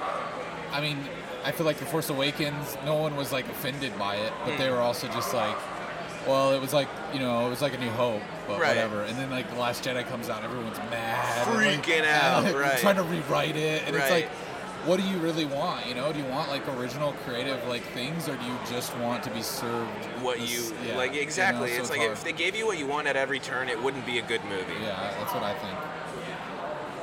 I 0.73 0.81
mean 0.81 0.97
I 1.45 1.51
feel 1.51 1.65
like 1.65 1.77
the 1.77 1.85
Force 1.85 2.09
Awakens, 2.09 2.77
no 2.85 2.95
one 2.95 3.15
was 3.15 3.31
like 3.31 3.47
offended 3.47 3.97
by 3.97 4.15
it, 4.15 4.33
but 4.43 4.53
Hmm. 4.53 4.57
they 4.59 4.69
were 4.69 4.79
also 4.79 5.07
just 5.07 5.33
like. 5.33 5.55
Well, 6.27 6.51
it 6.51 6.59
was 6.59 6.73
like 6.73 6.89
you 7.13 7.19
know, 7.19 7.47
it 7.47 7.49
was 7.49 7.61
like 7.61 7.73
a 7.73 7.77
New 7.77 7.89
Hope, 7.91 8.21
but 8.49 8.59
Right. 8.59 8.67
whatever. 8.75 9.03
And 9.03 9.17
then 9.17 9.29
like 9.29 9.49
the 9.49 9.55
Last 9.57 9.85
Jedi 9.85 10.05
comes 10.09 10.29
out, 10.29 10.43
everyone's 10.43 10.77
mad, 10.91 11.47
and, 11.47 11.55
like, 11.55 11.81
Freaking 11.85 12.05
out, 12.05 12.43
and, 12.43 12.53
like, 12.53 12.61
right. 12.71 12.77
Trying 12.79 12.97
to 12.97 13.03
rewrite 13.03 13.55
it, 13.55 13.83
and 13.87 13.95
it's 13.95 14.09
like, 14.11 14.27
what 14.87 14.99
do 15.01 15.05
you 15.07 15.17
really 15.17 15.45
want? 15.45 15.85
You 15.85 15.93
know, 15.95 16.11
do 16.13 16.19
you 16.19 16.25
want 16.25 16.49
like 16.49 16.65
original 16.79 17.11
creative 17.25 17.59
like 17.67 17.83
things, 17.93 18.27
or 18.29 18.35
do 18.37 18.45
you 18.45 18.57
just 18.69 18.95
want 18.97 19.21
to 19.23 19.29
be 19.31 19.41
served 19.41 19.89
What 20.21 20.37
this- 20.39 20.51
you 20.71 20.75
yeah, 20.87 20.95
like 20.97 21.11
you 21.11 21.17
know, 21.17 21.23
exactly? 21.23 21.71
it's 21.73 21.89
like 21.89 21.99
hard. 21.99 22.13
if 22.13 22.23
they 22.23 22.31
gave 22.31 22.55
you 22.55 22.65
what 22.65 22.77
you 22.77 22.87
want 22.87 23.05
at 23.07 23.15
every 23.17 23.39
turn, 23.39 23.67
it 23.67 23.81
wouldn't 23.83 24.05
be 24.05 24.17
a 24.19 24.21
good 24.21 24.43
movie. 24.45 24.73
yeah, 24.81 25.13
that's 25.19 25.33
what 25.33 25.43
I 25.43 25.53
think. 25.55 25.77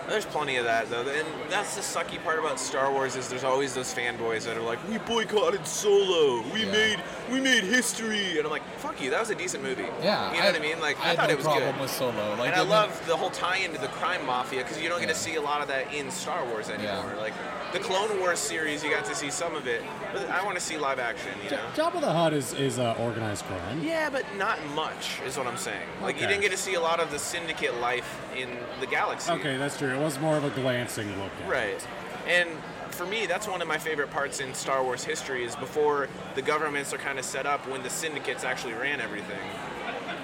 There's 0.09 0.27
plenty 0.27 0.57
of 0.57 0.65
that 0.65 0.91
though, 0.91 1.01
and 1.01 1.27
that's 1.49 1.75
the 1.77 1.81
sucky 1.81 2.23
part 2.23 2.39
about 2.39 2.61
Star 2.61 2.93
Wars 2.93 3.17
is 3.17 3.29
there's 3.29 3.45
always 3.45 3.75
those 3.75 3.93
fanboys 3.95 4.45
that 4.45 4.57
are 4.57 4.63
like, 4.63 4.79
"We 4.89 4.99
boycotted 4.99 5.67
Solo, 5.67 6.43
we 6.53 6.65
Yeah. 6.65 6.73
made 6.73 7.03
we 7.31 7.41
made 7.41 7.65
history," 7.65 8.37
and 8.37 8.45
I'm 8.47 8.51
like, 8.51 8.63
"Fuck 8.79 9.01
you, 9.01 9.11
that 9.11 9.21
was 9.21 9.31
a 9.31 9.35
decent 9.35 9.63
movie." 9.63 9.87
Yeah, 10.03 10.31
you 10.33 10.41
know 10.41 10.47
what 10.47 10.57
I 10.57 10.59
mean? 10.59 10.79
Like, 10.81 10.99
I, 11.01 11.13
I, 11.13 11.17
thought 11.17 11.29
no 11.29 11.33
it 11.33 11.37
was 11.39 11.47
problem 11.47 11.73
good. 11.73 11.81
with 11.81 11.91
Solo. 11.91 12.35
Like, 12.37 12.49
and 12.53 12.55
I 12.55 12.61
love 12.61 13.01
the 13.07 13.17
whole 13.17 13.31
tie 13.31 13.57
into 13.59 13.81
the 13.81 13.89
crime 13.89 14.25
mafia 14.27 14.63
because 14.63 14.79
you 14.81 14.89
don't 14.91 15.01
get 15.01 15.09
Yeah. 15.09 15.15
to 15.15 15.19
see 15.21 15.35
a 15.37 15.41
lot 15.43 15.63
of 15.63 15.69
that 15.69 15.93
in 15.95 16.11
Star 16.11 16.45
Wars 16.45 16.69
anymore. 16.69 17.13
Yeah. 17.15 17.21
Like 17.21 17.33
the 17.73 17.79
Clone 17.81 18.21
Wars 18.21 18.39
series, 18.39 18.85
you 18.85 18.91
got 18.91 19.05
to 19.07 19.15
see 19.15 19.31
some 19.31 19.55
of 19.57 19.67
it, 19.67 19.83
but 20.13 20.29
I 20.31 20.45
want 20.45 20.57
to 20.57 20.61
see 20.61 20.77
live 20.77 20.99
action. 20.99 21.33
You 21.45 21.53
know? 21.53 21.63
Jabba 21.75 22.01
the 22.03 22.13
Hutt 22.13 22.35
is 22.35 22.53
is 22.53 22.79
uh, 22.79 22.95
organized 23.01 23.45
crime. 23.47 23.83
Yeah, 23.83 24.11
but 24.11 24.25
not 24.37 24.59
much 24.75 25.19
is 25.27 25.39
what 25.39 25.47
I'm 25.47 25.57
saying. 25.57 25.89
Like 26.03 26.21
you 26.21 26.27
didn't 26.27 26.43
get 26.43 26.51
to 26.53 26.59
see 26.59 26.75
a 26.75 26.81
lot 26.81 27.01
of 27.01 27.11
the 27.11 27.19
syndicate 27.19 27.81
life 27.81 28.21
in 28.37 28.51
the 28.81 28.87
galaxy. 28.87 29.33
Okay, 29.33 29.57
that's 29.57 29.79
true. 29.79 29.94
It 29.95 30.01
was 30.01 30.19
more 30.19 30.37
of 30.37 30.45
a 30.45 30.51
glancing 30.51 31.09
look. 31.21 31.31
At 31.45 31.49
Right. 31.49 31.69
It. 31.69 31.87
And 32.27 32.49
for 32.91 33.07
me, 33.07 33.27
that's 33.27 33.47
one 33.47 33.63
of 33.63 33.69
my 33.69 33.79
favorite 33.79 34.11
parts 34.11 34.41
in 34.41 34.55
Star 34.55 34.83
Wars 34.83 35.05
history 35.05 35.45
is 35.45 35.55
before 35.57 36.09
the 36.35 36.43
governments 36.43 36.93
are 36.93 36.99
kind 36.99 37.19
of 37.19 37.25
set 37.25 37.47
up 37.47 37.67
when 37.69 37.83
the 37.83 37.91
syndicates 37.91 38.45
actually 38.45 38.73
ran 38.75 39.01
everything. 39.01 39.39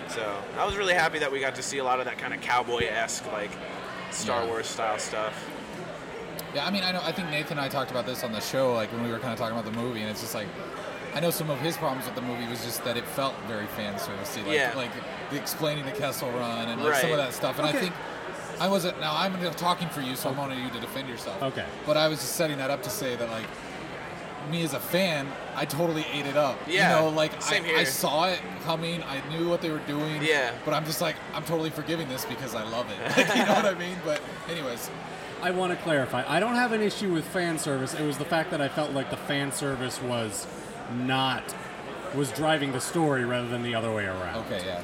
So 0.09 0.37
I 0.59 0.65
was 0.67 0.77
really 0.77 0.95
happy 0.95 1.19
that 1.21 1.31
we 1.31 1.41
got 1.41 1.55
to 1.57 1.63
see 1.63 1.79
a 1.79 1.85
lot 1.85 2.01
of 2.01 2.07
that 2.07 2.19
kind 2.19 2.35
of 2.35 2.41
cowboy-esque, 2.41 3.31
like 3.33 3.51
Star 4.11 4.43
Yeah. 4.43 4.49
Wars 4.49 4.67
style 4.67 4.99
stuff. 4.99 5.49
Yeah, 6.55 6.67
I 6.67 6.71
mean, 6.71 6.83
I 6.83 6.91
know. 6.91 7.01
I 7.05 7.13
think 7.13 7.31
Nathan 7.31 7.59
and 7.59 7.61
I 7.61 7.69
talked 7.69 7.93
about 7.93 8.07
this 8.07 8.25
on 8.25 8.33
the 8.33 8.41
show, 8.41 8.75
like 8.75 8.91
when 8.93 9.05
we 9.05 9.11
were 9.13 9.21
kind 9.21 9.33
of 9.33 9.39
talking 9.39 9.57
about 9.57 9.73
the 9.73 9.79
movie, 9.79 10.01
and 10.01 10.11
it's 10.11 10.21
just 10.21 10.35
like, 10.35 10.49
I 11.15 11.21
know 11.21 11.31
some 11.31 11.49
of 11.51 11.61
his 11.61 11.77
problems 11.77 12.07
with 12.07 12.17
the 12.17 12.23
movie 12.23 12.47
was 12.49 12.65
just 12.65 12.83
that 12.85 12.97
it 12.97 13.05
felt 13.05 13.35
very 13.47 13.67
fan 13.67 13.95
servicey, 13.95 14.45
like, 14.45 14.57
Yeah. 14.57 14.73
like 14.75 14.91
the 15.31 15.37
explaining 15.37 15.85
the 15.85 15.93
Kessel 15.93 16.29
Run 16.33 16.69
and 16.69 16.83
like 16.83 16.97
some 16.97 17.13
of 17.13 17.19
that 17.19 17.33
stuff. 17.35 17.59
And 17.59 17.67
I 17.69 17.73
think 17.73 17.93
I 18.61 18.69
wasn't. 18.69 19.01
Now 19.01 19.17
I'm 19.17 19.35
talking 19.55 19.89
for 19.89 20.01
you, 20.03 20.15
so 20.15 20.29
I'm 20.31 20.37
wanting 20.37 20.63
you 20.63 20.71
to 20.71 20.81
defend 20.81 21.09
yourself. 21.09 21.43
Okay. 21.43 21.65
But 21.87 21.97
I 21.97 22.09
was 22.09 22.19
just 22.21 22.37
setting 22.37 22.59
that 22.59 22.71
up 22.71 22.83
to 22.85 22.91
say 22.91 23.17
that 23.17 23.29
like. 23.31 23.47
Me 24.51 24.65
as 24.65 24.73
a 24.73 24.81
fan, 24.81 25.29
I 25.55 25.67
totally 25.67 26.05
ate 26.13 26.25
it 26.25 26.37
up. 26.37 26.59
Yeah, 26.67 26.99
You 26.99 27.03
know, 27.05 27.09
like 27.15 27.41
same 27.43 27.63
I, 27.63 27.67
here. 27.67 27.79
I 27.79 27.85
saw 27.85 28.25
it 28.27 28.41
coming. 28.65 29.03
I 29.03 29.21
knew 29.29 29.49
what 29.51 29.61
they 29.61 29.69
were 29.71 29.81
doing. 29.81 30.23
Yeah. 30.23 30.53
But 30.65 30.73
I'm 30.73 30.87
just 30.87 31.03
like, 31.03 31.17
I'm 31.35 31.45
totally 31.45 31.69
forgiving 31.69 32.09
this 32.09 32.25
because 32.25 32.55
I 32.55 32.65
love 32.65 32.87
it. 32.91 32.97
Like, 33.19 33.37
you 33.37 33.45
know 33.45 33.53
what 33.53 33.67
I 33.67 33.75
mean? 33.75 33.99
But 34.03 34.21
anyways, 34.49 34.91
I 35.43 35.51
want 35.51 35.77
to 35.77 35.85
clarify. 35.85 36.25
I 36.27 36.41
don't 36.41 36.55
have 36.55 36.73
an 36.73 36.81
issue 36.81 37.13
with 37.13 37.27
fan 37.27 37.59
service. 37.59 37.93
It 37.93 38.03
was 38.03 38.17
the 38.17 38.25
fact 38.25 38.51
that 38.53 38.63
I 38.63 38.69
felt 38.69 38.93
like 38.93 39.11
the 39.11 39.19
fan 39.19 39.53
service 39.53 40.01
was 40.03 40.47
not 40.95 41.45
was 42.15 42.33
driving 42.33 42.73
the 42.73 42.81
story 42.81 43.27
rather 43.27 43.47
than 43.47 43.63
the 43.63 43.75
other 43.75 43.93
way 43.93 44.07
around. 44.07 44.39
okay, 44.47 44.63
yeah. 44.65 44.81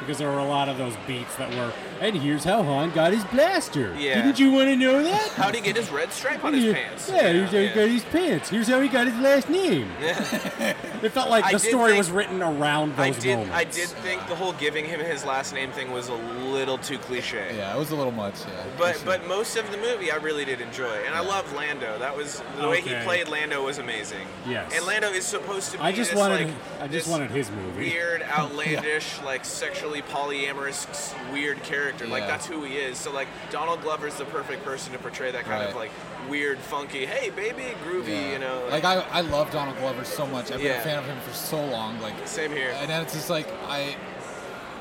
Because 0.00 0.18
there 0.18 0.30
were 0.30 0.38
a 0.38 0.44
lot 0.46 0.68
of 0.68 0.76
those 0.76 0.94
beats 1.06 1.34
that 1.36 1.48
were, 1.54 1.72
and 2.00 2.16
here's 2.16 2.44
how 2.44 2.62
Han 2.62 2.90
got 2.92 3.12
his 3.12 3.24
blaster. 3.24 3.94
Yeah. 3.98 4.16
Didn't 4.22 4.38
you 4.38 4.50
want 4.52 4.68
to 4.68 4.76
know 4.76 5.02
that? 5.02 5.28
How'd 5.30 5.54
he 5.54 5.60
get 5.60 5.76
his 5.76 5.90
red 5.90 6.12
stripe 6.12 6.44
on 6.44 6.52
his 6.54 6.64
Yeah, 6.64 6.72
pants? 6.74 7.08
Yeah, 7.08 7.32
here's 7.32 7.50
how 7.50 7.58
he 7.58 7.64
yeah. 7.64 7.74
got 7.74 7.88
his 7.88 8.04
pants. 8.04 8.48
Here's 8.50 8.68
how 8.68 8.80
he 8.80 8.88
got 8.88 9.06
his 9.06 9.16
last 9.18 9.48
name. 9.48 9.90
It 11.02 11.10
felt 11.12 11.28
like 11.28 11.44
I 11.44 11.52
the 11.52 11.58
story 11.58 11.90
think- 11.92 11.98
was 11.98 12.10
written 12.10 12.42
around 12.42 12.96
those 12.96 13.16
I 13.18 13.20
did. 13.20 13.36
moments. 13.36 13.54
I 13.54 13.64
did 13.64 13.88
think 13.90 14.26
the 14.28 14.34
whole 14.34 14.54
giving 14.54 14.86
him 14.86 14.98
his 14.98 15.24
last 15.26 15.52
name 15.52 15.70
thing 15.70 15.92
was 15.92 16.08
a 16.08 16.14
little 16.14 16.78
too 16.78 16.96
cliche. 16.98 17.54
Yeah, 17.54 17.76
it 17.76 17.78
was 17.78 17.90
a 17.90 17.96
little 17.96 18.12
much. 18.12 18.34
Yeah. 18.40 18.64
But 18.78 18.96
sure. 18.96 19.04
but 19.04 19.26
most 19.28 19.56
of 19.56 19.70
the 19.70 19.76
movie 19.76 20.10
I 20.10 20.16
really 20.16 20.46
did 20.46 20.62
enjoy, 20.62 20.96
and 21.04 21.14
I 21.14 21.20
love 21.20 21.52
Lando. 21.52 21.98
That 21.98 22.16
was 22.16 22.42
the 22.58 22.66
way 22.68 22.80
he 22.80 22.94
played 23.04 23.28
Lando 23.28 23.62
was 23.66 23.76
amazing. 23.78 24.26
Yes. 24.48 24.72
And 24.74 24.86
Lando 24.86 25.08
is 25.10 25.26
supposed 25.26 25.72
to 25.72 25.76
be 25.78 25.84
I 25.84 25.92
just 25.92 26.12
this, 26.12 26.18
wanted. 26.18 26.46
like, 26.48 26.54
I 26.80 26.88
just 26.88 26.92
this 27.06 27.08
wanted 27.08 27.30
his 27.30 27.50
movie. 27.50 27.90
weird, 27.90 28.22
outlandish, 28.36 29.20
like 29.22 29.44
sexually 29.44 30.00
polyamorous, 30.00 31.14
weird 31.30 31.62
character. 31.62 31.85
Like 31.94 32.22
Yeah. 32.22 32.26
that's 32.26 32.46
who 32.46 32.62
he 32.64 32.76
is. 32.76 32.98
So 32.98 33.12
like 33.12 33.28
Donald 33.50 33.82
Glover's 33.82 34.14
the 34.16 34.24
perfect 34.26 34.64
person 34.64 34.92
to 34.92 34.98
portray 34.98 35.30
that 35.30 35.44
kind 35.44 35.62
of 35.68 35.74
like 35.74 35.90
weird, 36.28 36.58
funky, 36.58 37.06
hey 37.06 37.30
baby, 37.30 37.74
groovy. 37.84 38.08
Yeah. 38.08 38.32
You 38.32 38.38
know. 38.40 38.66
like 38.70 38.84
I, 38.84 38.96
I 39.10 39.20
love 39.22 39.50
Donald 39.50 39.76
Glover 39.78 40.04
so 40.04 40.26
much. 40.26 40.46
I've 40.50 40.58
been 40.58 40.66
Yeah. 40.66 40.80
a 40.80 40.84
fan 40.84 40.98
of 40.98 41.04
him 41.06 41.18
for 41.20 41.32
so 41.34 41.64
long. 41.64 42.00
Like, 42.00 42.14
Same 42.26 42.50
here. 42.52 42.72
and 42.76 42.88
then 42.90 43.02
it's 43.02 43.12
just 43.14 43.30
like 43.30 43.46
I, 43.68 43.94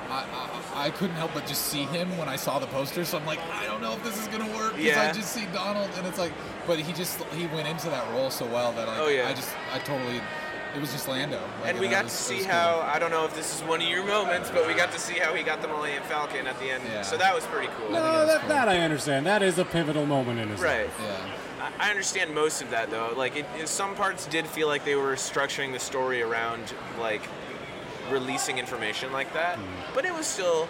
I, 0.10 0.24
I, 0.74 0.86
I 0.86 0.90
couldn't 0.92 1.16
help 1.16 1.34
but 1.34 1.46
just 1.48 1.64
see 1.66 1.84
him 1.84 2.16
when 2.18 2.30
I 2.30 2.36
saw 2.36 2.60
the 2.60 2.68
poster. 2.68 3.04
So 3.06 3.18
I'm 3.18 3.26
like, 3.26 3.40
I 3.52 3.66
don't 3.66 3.82
know 3.82 3.94
if 3.94 4.04
this 4.04 4.20
is 4.22 4.28
gonna 4.28 4.48
work 4.58 4.72
because 4.74 4.86
Yeah. 4.86 5.10
I 5.10 5.12
just 5.14 5.32
see 5.32 5.46
Donald, 5.54 5.90
and 5.98 6.06
it's 6.08 6.20
like, 6.20 6.32
but 6.68 6.80
he 6.80 6.94
just 6.94 7.22
he 7.34 7.48
went 7.48 7.68
into 7.68 7.90
that 7.90 8.10
role 8.12 8.30
so 8.30 8.46
well 8.46 8.72
that 8.74 8.88
like, 8.88 9.00
Oh, 9.00 9.08
yeah. 9.08 9.28
I 9.28 9.34
just 9.34 9.50
I 9.74 9.80
totally 9.80 10.22
it 10.76 10.82
was 10.82 10.92
just 10.92 11.08
Lando. 11.08 11.40
Like, 11.62 11.72
And 11.72 11.80
we 11.80 11.88
got 11.88 12.00
to 12.00 12.04
was- 12.06 12.14
it 12.14 12.16
see 12.40 12.44
how 12.44 12.74
cool. 12.74 12.82
I 12.94 13.00
don't 13.00 13.12
know 13.12 13.26
if 13.26 13.34
this 13.36 13.56
is 13.56 13.62
one 13.64 13.82
of 13.82 13.88
your 13.88 14.04
moments, 14.06 14.50
but 14.52 14.68
we 14.68 14.74
got 14.74 14.92
to 14.92 15.00
see 15.00 15.16
how 15.16 15.34
he 15.34 15.44
got 15.44 15.62
the 15.62 15.68
Millennium 15.68 16.04
Falcon 16.04 16.48
at 16.48 16.60
the 16.60 16.70
end. 16.72 16.84
Yeah. 16.92 17.02
So 17.02 17.18
that 17.18 17.34
was 17.34 17.46
pretty 17.46 17.70
cool. 17.78 17.92
No, 17.92 18.02
was 18.02 18.28
that, 18.28 18.40
cool. 18.42 18.50
that 18.50 18.68
I 18.70 18.80
understand. 18.80 19.26
That 19.26 19.42
is 19.42 19.58
a 19.58 19.66
pivotal 19.66 20.06
moment 20.06 20.40
in 20.40 20.50
his 20.50 20.60
Right. 20.60 20.84
life. 20.86 21.00
Yeah. 21.02 21.16
I 21.80 21.88
I 21.88 21.90
understand 21.90 22.34
most 22.36 22.62
of 22.62 22.70
that 22.72 22.90
though. 22.92 23.14
Like, 23.16 23.36
it, 23.36 23.46
it- 23.60 23.68
some 23.70 23.96
parts 23.96 24.26
did 24.28 24.46
feel 24.48 24.68
like 24.68 24.86
they 24.86 24.96
were 24.96 25.16
structuring 25.16 25.72
the 25.74 25.80
story 25.80 26.22
around 26.22 26.74
like 27.00 27.22
releasing 28.10 28.58
information 28.60 29.12
like 29.12 29.34
that, 29.34 29.58
Hmm. 29.58 29.94
but 29.96 30.06
it 30.06 30.14
was 30.14 30.28
still. 30.28 30.68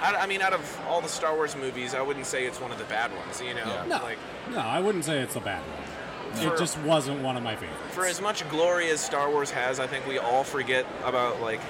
I, 0.00 0.14
I 0.14 0.26
mean, 0.26 0.42
out 0.42 0.52
of 0.52 0.78
all 0.88 1.00
the 1.00 1.08
Star 1.08 1.34
Wars 1.34 1.56
movies, 1.56 1.94
I 1.94 2.02
wouldn't 2.02 2.26
say 2.26 2.44
it's 2.44 2.60
one 2.60 2.70
of 2.70 2.76
the 2.78 2.84
bad 2.84 3.10
ones. 3.16 3.40
You 3.40 3.54
know, 3.54 3.64
Yeah. 3.66 3.84
No, 3.88 4.02
like 4.02 4.18
no, 4.50 4.58
I 4.58 4.78
wouldn't 4.78 5.04
say 5.04 5.18
it's 5.20 5.36
a 5.36 5.40
bad 5.40 5.62
one. 5.62 5.85
For- 6.34 6.54
It 6.54 6.58
just 6.58 6.78
wasn't 6.80 7.20
one 7.22 7.36
of 7.36 7.42
my 7.42 7.54
favorites. 7.56 7.80
for 7.94 8.06
as 8.06 8.20
much 8.20 8.48
glory 8.50 8.90
as 8.90 9.00
Star 9.00 9.30
Wars 9.30 9.50
has, 9.50 9.80
I 9.80 9.86
think 9.86 10.06
we 10.06 10.18
all 10.18 10.44
forget 10.44 10.84
about 11.04 11.40
like 11.40 11.60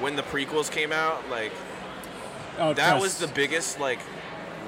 when 0.00 0.16
the 0.16 0.22
prequels 0.22 0.70
came 0.70 0.92
out. 0.92 1.28
Like 1.30 1.52
oh, 2.58 2.72
that 2.74 2.88
trust, 2.90 3.02
was 3.02 3.18
the 3.18 3.28
biggest 3.28 3.78
like 3.80 3.98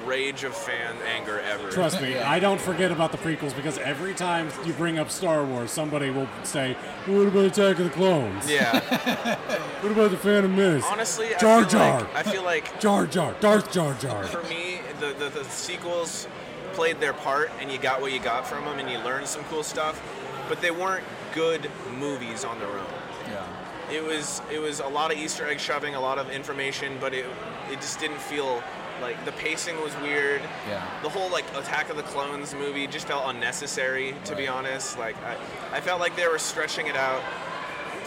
rage 0.05 0.43
of 0.45 0.55
fan 0.55 0.95
anger 1.15 1.39
ever. 1.41 1.69
Trust 1.69 2.01
me, 2.01 2.17
I 2.17 2.39
don't 2.39 2.61
forget 2.61 2.91
about 2.91 3.11
the 3.11 3.17
prequels 3.17 3.53
because 3.55 3.77
every 3.79 4.13
time 4.13 4.49
you 4.65 4.71
bring 4.73 4.97
up 4.99 5.09
Star 5.09 5.43
Wars, 5.43 5.69
somebody 5.71 6.09
will 6.11 6.29
say, 6.43 6.77
"What 7.07 7.27
about 7.27 7.45
Attack 7.45 7.79
of 7.79 7.85
the 7.85 7.89
Clones? 7.91 8.49
Yeah. 8.49 9.35
What 9.81 9.91
about 9.91 10.09
the 10.09 10.17
Phantom 10.17 10.55
Menace? 10.55 10.83
Honestly, 10.89 11.35
I 11.35 11.37
Jar 11.37 11.59
feel 11.61 11.69
Jar. 11.69 11.99
like 12.01 12.15
I 12.15 12.23
feel 12.23 12.43
like 12.43 12.79
Jar 12.79 13.05
Jar, 13.05 13.35
Darth 13.39 13.71
Jar 13.71 13.93
Jar." 13.95 14.23
for 14.23 14.41
me, 14.49 14.81
the, 14.99 15.13
the, 15.19 15.29
the 15.29 15.43
sequels 15.45 16.27
played 16.77 16.99
their 16.99 17.13
part, 17.13 17.49
and 17.59 17.71
you 17.71 17.79
got 17.79 17.99
what 18.01 18.13
you 18.13 18.19
got 18.19 18.45
from 18.45 18.63
them, 18.63 18.77
and 18.77 18.87
you 18.87 18.99
learned 18.99 19.25
some 19.27 19.43
cool 19.45 19.63
stuff. 19.63 19.99
But 20.47 20.61
they 20.61 20.69
weren't 20.69 21.03
good 21.33 21.71
movies 21.99 22.45
on 22.45 22.59
their 22.59 22.69
own. 22.69 22.85
Yeah. 23.27 23.91
It 23.91 24.03
was 24.03 24.43
it 24.51 24.59
was 24.59 24.79
a 24.79 24.87
lot 24.87 25.11
of 25.11 25.17
Easter 25.17 25.47
egg 25.47 25.59
shoving, 25.59 25.95
a 25.95 25.99
lot 25.99 26.19
of 26.19 26.29
information, 26.29 26.97
but 27.01 27.15
it 27.15 27.25
it 27.71 27.81
just 27.81 27.99
didn't 27.99 28.21
feel 28.21 28.61
like 29.01 29.17
the 29.25 29.31
pacing 29.33 29.81
was 29.81 29.95
weird. 30.01 30.41
Yeah. 30.69 30.85
The 31.01 31.09
whole 31.09 31.31
like 31.31 31.45
Attack 31.55 31.89
of 31.89 31.97
the 31.97 32.03
Clones 32.03 32.53
movie 32.53 32.85
just 32.85 33.07
felt 33.07 33.23
unnecessary, 33.25 34.13
to 34.25 34.35
be 34.35 34.47
honest. 34.47 34.99
Like 34.99 35.15
I, 35.23 35.35
I 35.77 35.81
felt 35.81 35.99
like 35.99 36.15
they 36.15 36.27
were 36.27 36.39
stretching 36.39 36.85
it 36.85 36.95
out 36.95 37.23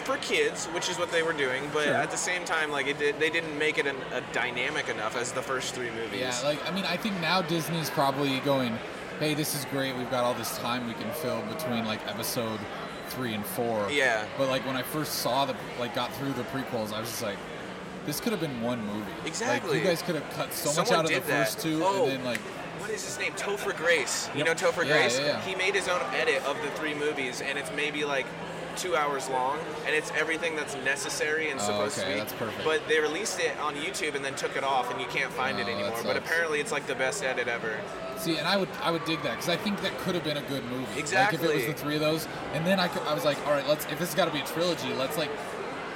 for 0.00 0.16
kids, 0.18 0.66
which 0.66 0.88
is 0.88 0.98
what 0.98 1.10
they 1.12 1.22
were 1.22 1.32
doing, 1.32 1.62
but 1.72 1.84
Sure. 1.84 1.94
at 1.94 2.10
the 2.10 2.16
same 2.16 2.44
time, 2.44 2.70
like 2.70 2.86
it 2.86 2.98
did, 2.98 3.18
they 3.20 3.30
didn't 3.30 3.56
make 3.58 3.78
it 3.78 3.86
an, 3.86 3.96
a 4.12 4.20
dynamic 4.32 4.88
enough 4.88 5.16
as 5.16 5.32
the 5.32 5.42
first 5.42 5.74
three 5.74 5.90
movies. 5.90 6.20
Yeah, 6.20 6.38
like 6.44 6.66
I 6.68 6.72
mean, 6.72 6.84
I 6.84 6.96
think 6.96 7.20
now 7.20 7.42
Disney's 7.42 7.90
probably 7.90 8.40
going, 8.40 8.78
"Hey, 9.18 9.34
this 9.34 9.54
is 9.54 9.64
great. 9.66 9.96
We've 9.96 10.10
got 10.10 10.24
all 10.24 10.34
this 10.34 10.56
time 10.58 10.86
we 10.86 10.94
can 10.94 11.10
fill 11.12 11.42
between 11.42 11.84
like 11.86 12.00
episode 12.08 12.60
three 13.08 13.34
and 13.34 13.44
four. 13.44 13.90
Yeah. 13.90 14.24
But 14.38 14.48
like 14.48 14.64
when 14.66 14.76
I 14.76 14.82
first 14.82 15.14
saw 15.16 15.44
the 15.46 15.56
like 15.78 15.94
got 15.94 16.12
through 16.14 16.32
the 16.34 16.44
prequels, 16.44 16.92
I 16.92 17.00
was 17.00 17.10
just 17.10 17.22
like, 17.22 17.38
this 18.06 18.20
could 18.20 18.32
have 18.32 18.40
been 18.40 18.60
one 18.62 18.84
movie. 18.86 19.10
Exactly. 19.26 19.70
Like, 19.72 19.80
you 19.82 19.84
guys 19.84 20.00
could 20.02 20.14
have 20.14 20.30
cut 20.34 20.52
so 20.52 20.72
much 20.80 20.90
out 20.92 21.04
of 21.04 21.10
the 21.10 21.20
that. 21.20 21.46
first 21.46 21.60
two, 21.60 21.82
Oh. 21.84 22.04
and 22.04 22.12
then 22.12 22.24
like, 22.24 22.38
what 22.78 22.88
is 22.90 23.04
his 23.04 23.18
name? 23.18 23.32
Topher 23.32 23.76
Grace. 23.76 24.28
You 24.32 24.44
Yep. 24.44 24.46
know 24.46 24.54
Topher 24.54 24.86
Yeah, 24.86 24.92
Grace? 24.98 25.18
yeah, 25.18 25.26
yeah. 25.26 25.40
He 25.42 25.54
made 25.54 25.74
his 25.74 25.86
own 25.88 26.00
edit 26.14 26.42
of 26.46 26.56
the 26.62 26.70
three 26.70 26.94
movies, 26.94 27.40
and 27.42 27.58
it's 27.58 27.70
maybe 27.72 28.04
like 28.04 28.26
two 28.80 28.96
hours 28.96 29.28
long, 29.28 29.58
and 29.86 29.94
it's 29.94 30.10
everything 30.16 30.56
that's 30.56 30.74
necessary 30.84 31.50
and 31.50 31.60
Oh, 31.60 31.64
supposed 31.64 31.98
okay, 31.98 32.08
to 32.08 32.14
be. 32.14 32.18
that's 32.20 32.32
perfect. 32.32 32.64
But 32.64 32.86
they 32.88 32.98
released 33.00 33.38
it 33.40 33.58
on 33.60 33.74
YouTube 33.74 34.14
and 34.14 34.24
then 34.24 34.34
took 34.34 34.56
it 34.56 34.64
off, 34.64 34.90
and 34.90 35.00
you 35.00 35.06
can't 35.08 35.32
find 35.32 35.58
Oh, 35.58 35.60
it 35.60 35.68
anymore. 35.68 35.98
But 36.04 36.16
apparently, 36.16 36.60
it's 36.60 36.72
like 36.72 36.86
the 36.86 36.94
best 36.94 37.22
edit 37.22 37.48
ever. 37.48 37.78
see, 38.16 38.36
and 38.36 38.46
I 38.48 38.56
would 38.56 38.68
I 38.82 38.90
would 38.90 39.04
dig 39.04 39.22
that 39.22 39.32
because 39.36 39.48
I 39.48 39.56
think 39.56 39.80
that 39.82 39.96
could 39.98 40.14
have 40.14 40.24
been 40.24 40.36
a 40.38 40.42
good 40.42 40.64
movie. 40.70 40.86
Like 41.02 41.32
if 41.34 41.42
it 41.42 41.54
was 41.54 41.66
the 41.66 41.72
three 41.74 41.94
of 41.94 42.00
those, 42.00 42.26
and 42.54 42.66
then 42.66 42.80
I 42.80 42.88
could, 42.88 43.02
I 43.02 43.14
was 43.14 43.24
like, 43.24 43.38
all 43.46 43.52
right, 43.52 43.66
let's 43.68 43.84
if 43.86 43.98
this 43.98 44.08
has 44.10 44.14
got 44.14 44.26
to 44.26 44.32
be 44.32 44.40
a 44.40 44.44
trilogy, 44.46 44.92
let's 44.94 45.16
like 45.18 45.30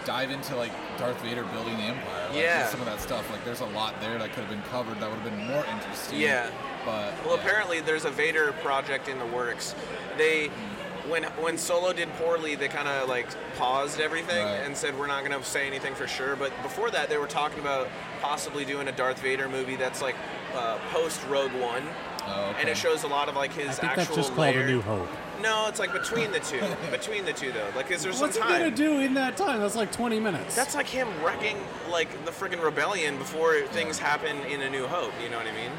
dive 0.04 0.30
into 0.30 0.54
like 0.56 0.72
Darth 0.98 1.18
Vader 1.22 1.44
building 1.44 1.76
the 1.78 1.82
Empire. 1.84 2.28
Like, 2.28 2.36
Yeah. 2.38 2.66
Some 2.68 2.80
of 2.80 2.86
that 2.86 3.00
stuff. 3.00 3.30
Like 3.30 3.42
there's 3.44 3.60
a 3.60 3.66
lot 3.66 3.98
there 4.02 4.18
that 4.18 4.28
could 4.34 4.44
have 4.44 4.50
been 4.50 4.62
covered 4.70 5.00
that 5.00 5.08
would 5.10 5.18
have 5.20 5.24
been 5.30 5.46
more 5.46 5.64
interesting. 5.64 6.20
Yeah. 6.20 6.50
But 6.84 7.14
Well, 7.24 7.36
yeah. 7.36 7.42
apparently 7.42 7.80
there's 7.80 8.04
a 8.04 8.10
Vader 8.10 8.52
project 8.62 9.08
in 9.08 9.18
the 9.18 9.24
works. 9.26 9.74
They, 10.18 10.48
hmm. 10.48 10.52
When 11.08 11.24
when 11.24 11.58
Solo 11.58 11.92
did 11.92 12.08
poorly, 12.14 12.54
they 12.54 12.68
kind 12.68 12.88
of 12.88 13.08
like 13.08 13.26
paused 13.56 14.00
everything 14.00 14.44
Right. 14.44 14.54
and 14.64 14.76
said 14.76 14.98
we're 14.98 15.06
not 15.06 15.24
going 15.24 15.38
to 15.38 15.46
say 15.46 15.66
anything 15.66 15.94
for 15.94 16.06
sure. 16.06 16.36
But 16.36 16.50
before 16.62 16.90
that, 16.90 17.08
they 17.08 17.18
were 17.18 17.26
talking 17.26 17.60
about 17.60 17.88
possibly 18.22 18.64
doing 18.64 18.88
a 18.88 18.92
Darth 18.92 19.20
Vader 19.20 19.48
movie 19.48 19.76
that's 19.76 20.00
like 20.02 20.16
uh, 20.54 20.78
post 20.92 21.20
Rogue 21.28 21.52
One, 21.52 21.82
Oh, 22.26 22.50
okay. 22.50 22.60
and 22.60 22.68
it 22.68 22.76
shows 22.76 23.02
a 23.04 23.08
lot 23.08 23.28
of 23.28 23.34
like 23.36 23.52
his 23.52 23.68
I 23.68 23.72
think 23.72 23.84
actual 23.98 24.16
that's 24.16 24.28
just 24.28 24.38
layer. 24.38 24.52
called 24.54 24.64
A 24.64 24.68
New 24.68 24.80
Hope. 24.80 25.08
No, 25.42 25.66
it's 25.68 25.78
like 25.80 25.92
between 25.92 26.30
the 26.32 26.40
two. 26.40 26.62
between 26.90 27.24
the 27.26 27.32
two 27.34 27.52
though, 27.52 27.68
like 27.76 27.90
is 27.90 28.02
there 28.02 28.12
some 28.12 28.22
What's 28.28 28.36
he 28.36 28.42
gonna 28.42 28.70
do 28.70 29.00
in 29.00 29.12
that 29.14 29.36
time? 29.36 29.60
That's 29.60 29.76
like 29.76 29.92
20 29.92 30.20
minutes. 30.20 30.54
That's 30.56 30.74
like 30.74 30.86
him 30.86 31.08
wrecking 31.22 31.58
like 31.90 32.08
the 32.24 32.30
friggin' 32.30 32.62
rebellion 32.62 33.18
before 33.18 33.60
things 33.72 33.98
happen 33.98 34.38
in 34.50 34.62
A 34.62 34.70
New 34.70 34.86
Hope. 34.86 35.12
You 35.22 35.28
know 35.28 35.36
what 35.36 35.46
I 35.46 35.52
mean? 35.52 35.70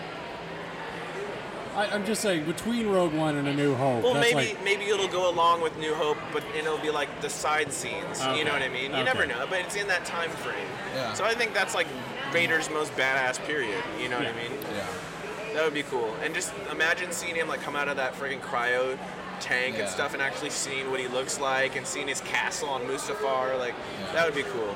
I, 1.76 1.88
I'm 1.88 2.06
just 2.06 2.22
saying, 2.22 2.46
between 2.46 2.88
Rogue 2.88 3.14
One 3.14 3.36
and 3.36 3.48
A 3.48 3.54
New 3.54 3.76
Hope, 3.76 4.04
Well, 4.04 4.14
that's 4.14 4.34
maybe 4.34 4.54
like, 4.54 4.64
maybe 4.64 4.86
it'll 4.86 5.08
go 5.10 5.30
along 5.30 5.62
with 5.62 5.78
New 5.78 5.94
Hope, 5.94 6.18
but 6.32 6.44
it'll 6.58 6.78
be 6.78 6.90
like 6.90 7.22
the 7.22 7.30
side 7.30 7.72
scenes. 7.74 8.22
Okay. 8.22 8.38
You 8.40 8.46
know 8.46 8.54
what 8.54 8.62
I 8.62 8.70
mean? 8.70 8.92
You 8.92 8.98
Okay. 8.98 9.04
never 9.04 9.26
know, 9.26 9.46
but 9.50 9.60
it's 9.60 9.76
in 9.76 9.88
that 9.90 10.06
time 10.06 10.30
frame. 10.30 10.56
Yeah. 10.96 11.14
So 11.14 11.26
I 11.26 11.34
think 11.34 11.54
that's 11.54 11.76
like 11.76 11.88
Vader's 12.32 12.70
most 12.70 12.94
badass 12.96 13.44
period. 13.46 13.84
You 14.02 14.08
know 14.10 14.20
Yeah. 14.20 14.32
what 14.32 14.40
I 14.42 14.50
mean? 14.50 14.58
Yeah. 14.74 15.54
That 15.54 15.64
would 15.66 15.74
be 15.74 15.84
cool. 15.84 16.14
And 16.24 16.34
just 16.34 16.54
imagine 16.72 17.12
seeing 17.12 17.36
him 17.36 17.48
like 17.48 17.62
come 17.62 17.76
out 17.76 17.88
of 17.90 17.98
that 17.98 18.14
friggin' 18.14 18.42
cryo 18.42 18.98
tank 19.42 19.76
Yeah. 19.76 19.82
and 19.84 19.90
stuff, 19.90 20.14
and 20.14 20.22
actually 20.22 20.50
seeing 20.52 20.90
what 20.92 21.00
he 21.02 21.08
looks 21.08 21.40
like, 21.42 21.76
and 21.76 21.86
seeing 21.86 22.08
his 22.08 22.22
castle 22.22 22.70
on 22.70 22.82
Mustafar. 22.84 23.60
Like 23.60 23.74
Yeah. 24.00 24.14
that 24.14 24.26
would 24.26 24.36
be 24.36 24.44
cool. 24.44 24.76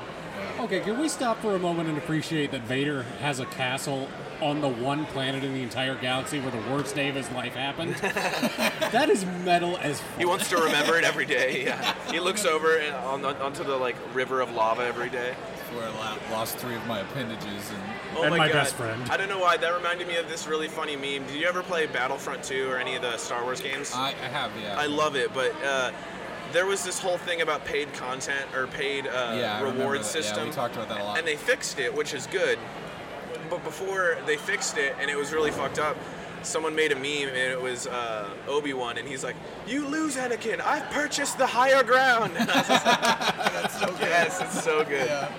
Okay, 0.60 0.80
can 0.80 0.98
we 0.98 1.08
stop 1.08 1.40
for 1.40 1.54
a 1.54 1.58
moment 1.58 1.88
and 1.88 1.96
appreciate 1.98 2.50
that 2.52 2.62
Vader 2.62 3.02
has 3.20 3.40
a 3.40 3.46
castle 3.46 4.08
on 4.40 4.60
the 4.60 4.68
one 4.68 5.04
planet 5.06 5.44
in 5.44 5.52
the 5.54 5.62
entire 5.62 5.94
galaxy 5.94 6.40
where 6.40 6.50
the 6.50 6.70
worst 6.70 6.94
day 6.94 7.08
of 7.08 7.14
his 7.14 7.30
life 7.32 7.54
happened? 7.54 7.94
that 8.92 9.08
is 9.10 9.24
metal 9.44 9.76
as 9.78 10.00
fuck. 10.00 10.18
He 10.18 10.24
wants 10.24 10.48
to 10.50 10.56
remember 10.56 10.96
it 10.96 11.04
every 11.04 11.26
day. 11.26 11.64
Yeah. 11.64 11.94
He 12.10 12.20
looks 12.20 12.44
over 12.44 12.78
and 12.78 12.94
on, 12.96 13.24
onto 13.24 13.64
the 13.64 13.76
like 13.76 13.96
river 14.14 14.40
of 14.40 14.52
lava 14.52 14.82
every 14.84 15.10
day. 15.10 15.34
Where 15.74 15.86
I 15.86 16.18
lost 16.32 16.56
three 16.58 16.74
of 16.74 16.84
my 16.86 16.98
appendages 17.00 17.70
and 17.70 17.82
Oh 18.16 18.22
And 18.22 18.30
my, 18.32 18.38
my 18.38 18.48
God. 18.48 18.54
best 18.54 18.74
friend. 18.74 19.00
I 19.08 19.16
don't 19.16 19.28
know 19.28 19.38
why 19.38 19.56
that 19.56 19.72
reminded 19.72 20.08
me 20.08 20.16
of 20.16 20.28
this 20.28 20.48
really 20.48 20.66
funny 20.66 20.96
meme. 20.96 21.26
Did 21.28 21.40
you 21.40 21.46
ever 21.46 21.62
play 21.62 21.86
Battlefront 21.86 22.42
2 22.42 22.68
or 22.68 22.76
any 22.78 22.96
of 22.96 23.02
the 23.02 23.16
Star 23.18 23.44
Wars 23.44 23.60
games? 23.60 23.92
I, 23.94 24.08
I 24.08 24.28
have 24.28 24.50
yeah. 24.60 24.74
I 24.76 24.86
love 24.86 25.14
it, 25.14 25.32
but 25.32 25.54
uh, 25.64 25.92
there 26.52 26.66
was 26.66 26.82
this 26.82 26.98
whole 26.98 27.18
thing 27.18 27.42
about 27.42 27.64
paid 27.64 27.92
content 27.92 28.46
or 28.52 28.66
paid 28.66 29.06
uh, 29.06 29.36
yeah, 29.38 29.62
reward 29.62 30.04
system, 30.04 30.38
Yeah, 30.38 30.44
we 30.46 30.50
talked 30.50 30.74
about 30.74 30.88
that 30.88 31.00
a 31.00 31.04
lot. 31.04 31.18
and 31.18 31.26
they 31.26 31.36
fixed 31.36 31.78
it, 31.78 31.94
which 31.94 32.14
is 32.14 32.26
good. 32.26 32.58
But 33.50 33.64
before 33.64 34.16
they 34.26 34.36
fixed 34.36 34.78
it, 34.78 34.94
and 35.00 35.10
it 35.10 35.16
was 35.16 35.32
really 35.32 35.50
fucked 35.50 35.78
up. 35.78 35.96
Someone 36.42 36.74
made 36.74 36.90
a 36.90 36.94
meme, 36.94 37.28
and 37.28 37.36
it 37.36 37.60
was 37.60 37.86
uh, 37.86 38.30
Obi 38.48 38.72
Wan, 38.72 38.96
and 38.96 39.06
he's 39.06 39.22
like, 39.22 39.36
"You 39.66 39.84
lose, 39.86 40.16
Anakin. 40.16 40.58
I've 40.62 40.88
purchased 40.90 41.36
the 41.36 41.46
higher 41.46 41.82
ground." 41.82 42.32
And 42.38 42.50
I 42.50 42.56
was 42.60 42.70
like, 42.70 42.82
That's 43.52 43.78
so 43.78 43.86
good. 43.88 44.00
yes, 44.00 44.40
it's 44.40 44.64
so 44.64 44.82
good. 44.94 45.06
Yeah. 45.06 45.30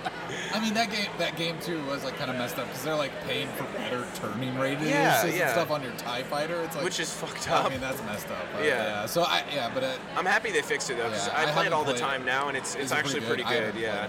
I 0.54 0.60
mean 0.60 0.74
that 0.74 0.90
game 0.92 1.08
that 1.18 1.36
game 1.36 1.56
too 1.60 1.84
was 1.86 2.04
like 2.04 2.16
kind 2.18 2.30
of 2.30 2.36
messed 2.36 2.56
up 2.58 2.66
because 2.68 2.84
they're 2.84 2.94
like 2.94 3.10
paying 3.26 3.48
for 3.56 3.64
better 3.76 4.06
turning 4.14 4.52
radiuses 4.54 4.90
Yeah, 4.90 5.24
and 5.26 5.50
stuff 5.50 5.70
on 5.72 5.82
your 5.82 5.92
Tie 5.92 6.22
Fighter. 6.24 6.62
It's 6.62 6.76
like 6.76 6.84
Which 6.84 7.00
is 7.00 7.12
fucked 7.12 7.50
up. 7.50 7.64
I 7.66 7.68
mean 7.70 7.80
that's 7.80 8.00
messed 8.04 8.28
up. 8.28 8.46
Uh, 8.58 8.62
Yeah. 8.62 9.06
So 9.06 9.22
I 9.24 9.42
yeah, 9.52 9.70
but 9.74 9.82
it, 9.82 9.98
I'm 10.14 10.26
happy 10.26 10.52
they 10.52 10.62
fixed 10.62 10.88
it 10.90 10.98
though, 10.98 11.08
because 11.08 11.26
Yeah, 11.26 11.34
I, 11.38 11.48
I 11.48 11.52
play 11.52 11.66
it 11.66 11.72
all 11.72 11.84
the 11.84 11.94
time 11.94 12.24
now, 12.24 12.46
and 12.48 12.56
it's 12.56 12.74
it's 12.76 12.92
actually 12.92 13.22
pretty 13.22 13.42
I 13.44 13.48
good. 13.48 13.58
haven't 13.58 13.72
played 13.72 13.82
Yeah. 13.82 14.08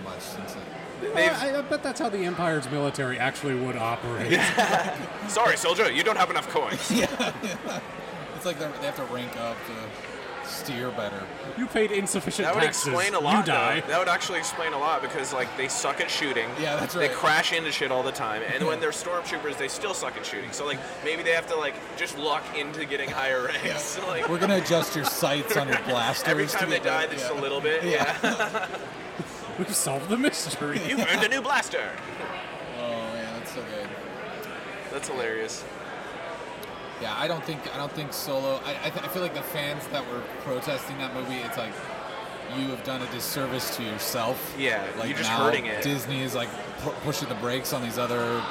It 1.05 1.13
much 1.13 1.23
since 1.23 1.43
it. 1.43 1.45
Well, 1.45 1.55
I, 1.55 1.59
I 1.59 1.61
bet 1.61 1.83
that's 1.83 1.99
how 1.99 2.09
the 2.09 2.25
Empire's 2.25 2.69
military 2.69 3.17
actually 3.19 3.55
would 3.55 3.75
operate. 3.75 4.39
Sorry, 5.27 5.57
soldier, 5.57 5.91
you 5.91 6.03
don't 6.03 6.17
have 6.17 6.29
enough 6.29 6.49
coins. 6.49 6.91
Yeah, 6.91 7.33
It's 8.35 8.45
like 8.45 8.59
they're- 8.59 8.71
have 8.81 8.95
to 8.97 9.13
rank 9.13 9.35
up 9.37 9.57
to 9.67 10.49
steer 10.49 10.91
better. 10.91 11.23
You 11.57 11.65
paid 11.67 11.91
insufficient 11.91 12.45
That 12.45 12.53
would 12.55 12.63
taxes. 12.65 12.87
explain 12.87 13.13
a 13.15 13.19
lot. 13.19 13.37
You 13.47 13.53
die. 13.53 13.79
Though. 13.79 13.87
That 13.87 13.99
would 13.99 14.07
actually 14.09 14.39
explain 14.39 14.73
a 14.73 14.77
lot 14.77 15.01
because 15.01 15.31
like 15.33 15.47
they 15.55 15.69
suck 15.69 16.01
at 16.01 16.11
shooting. 16.11 16.49
Yeah, 16.61 16.75
that's 16.75 16.95
right. 16.95 17.07
They 17.09 17.15
crash 17.15 17.53
into 17.53 17.71
shit 17.71 17.91
all 17.91 18.03
the 18.03 18.11
time, 18.11 18.41
and 18.53 18.67
when 18.67 18.79
they're 18.81 18.91
stormtroopers, 18.91 19.57
they 19.57 19.69
still 19.69 19.93
suck 19.93 20.17
at 20.17 20.25
shooting. 20.25 20.51
So 20.51 20.65
like 20.65 20.79
maybe 21.05 21.23
they 21.23 21.31
have 21.31 21.47
to 21.47 21.55
like 21.55 21.75
just 21.95 22.17
luck 22.17 22.43
into 22.57 22.85
getting 22.85 23.09
higher 23.09 23.45
ranks. 23.45 23.97
like 24.07 24.27
We're 24.27 24.37
gonna 24.39 24.57
adjust 24.57 24.95
your 24.97 25.05
sights 25.05 25.55
on 25.55 25.69
your 25.69 25.79
blasters. 25.83 26.27
every 26.27 26.45
to 26.47 26.53
time 26.53 26.69
they 26.69 26.79
die, 26.79 27.07
just 27.07 27.31
yeah. 27.31 27.39
a 27.39 27.41
little 27.41 27.61
bit. 27.61 27.83
Yeah. 27.85 28.67
We 29.59 29.65
solved 29.65 30.09
the 30.09 30.17
mystery. 30.17 30.81
You've 30.87 30.99
earned 30.99 31.23
a 31.23 31.29
new 31.29 31.41
blaster. 31.41 31.89
Oh 32.79 32.89
man, 33.13 33.39
that's 33.39 33.51
so 33.53 33.61
good. 33.61 33.87
That's 34.91 35.07
hilarious. 35.07 35.63
Yeah, 37.01 37.13
I 37.17 37.27
don't 37.27 37.43
think 37.43 37.59
I 37.73 37.77
don't 37.77 37.91
think 37.91 38.13
Solo. 38.13 38.59
I 38.65 38.71
I, 38.85 38.89
th- 38.89 39.03
I 39.03 39.07
feel 39.09 39.21
like 39.21 39.33
the 39.33 39.41
fans 39.41 39.85
that 39.87 40.05
were 40.11 40.21
protesting 40.43 40.97
that 40.99 41.13
movie, 41.13 41.35
it's 41.35 41.57
like, 41.57 41.73
you 42.57 42.67
have 42.69 42.83
done 42.83 43.01
a 43.01 43.11
disservice 43.11 43.75
to 43.77 43.83
yourself. 43.83 44.55
Yeah, 44.57 44.85
like 44.97 45.09
you're 45.09 45.17
just 45.17 45.29
now 45.29 45.43
hurting 45.45 45.65
it. 45.65 45.83
Disney 45.83 46.21
is 46.21 46.33
like 46.35 46.49
pu- 46.81 46.91
pushing 47.03 47.29
the 47.29 47.35
brakes 47.35 47.73
on 47.73 47.81
these 47.81 47.97
other 47.97 48.41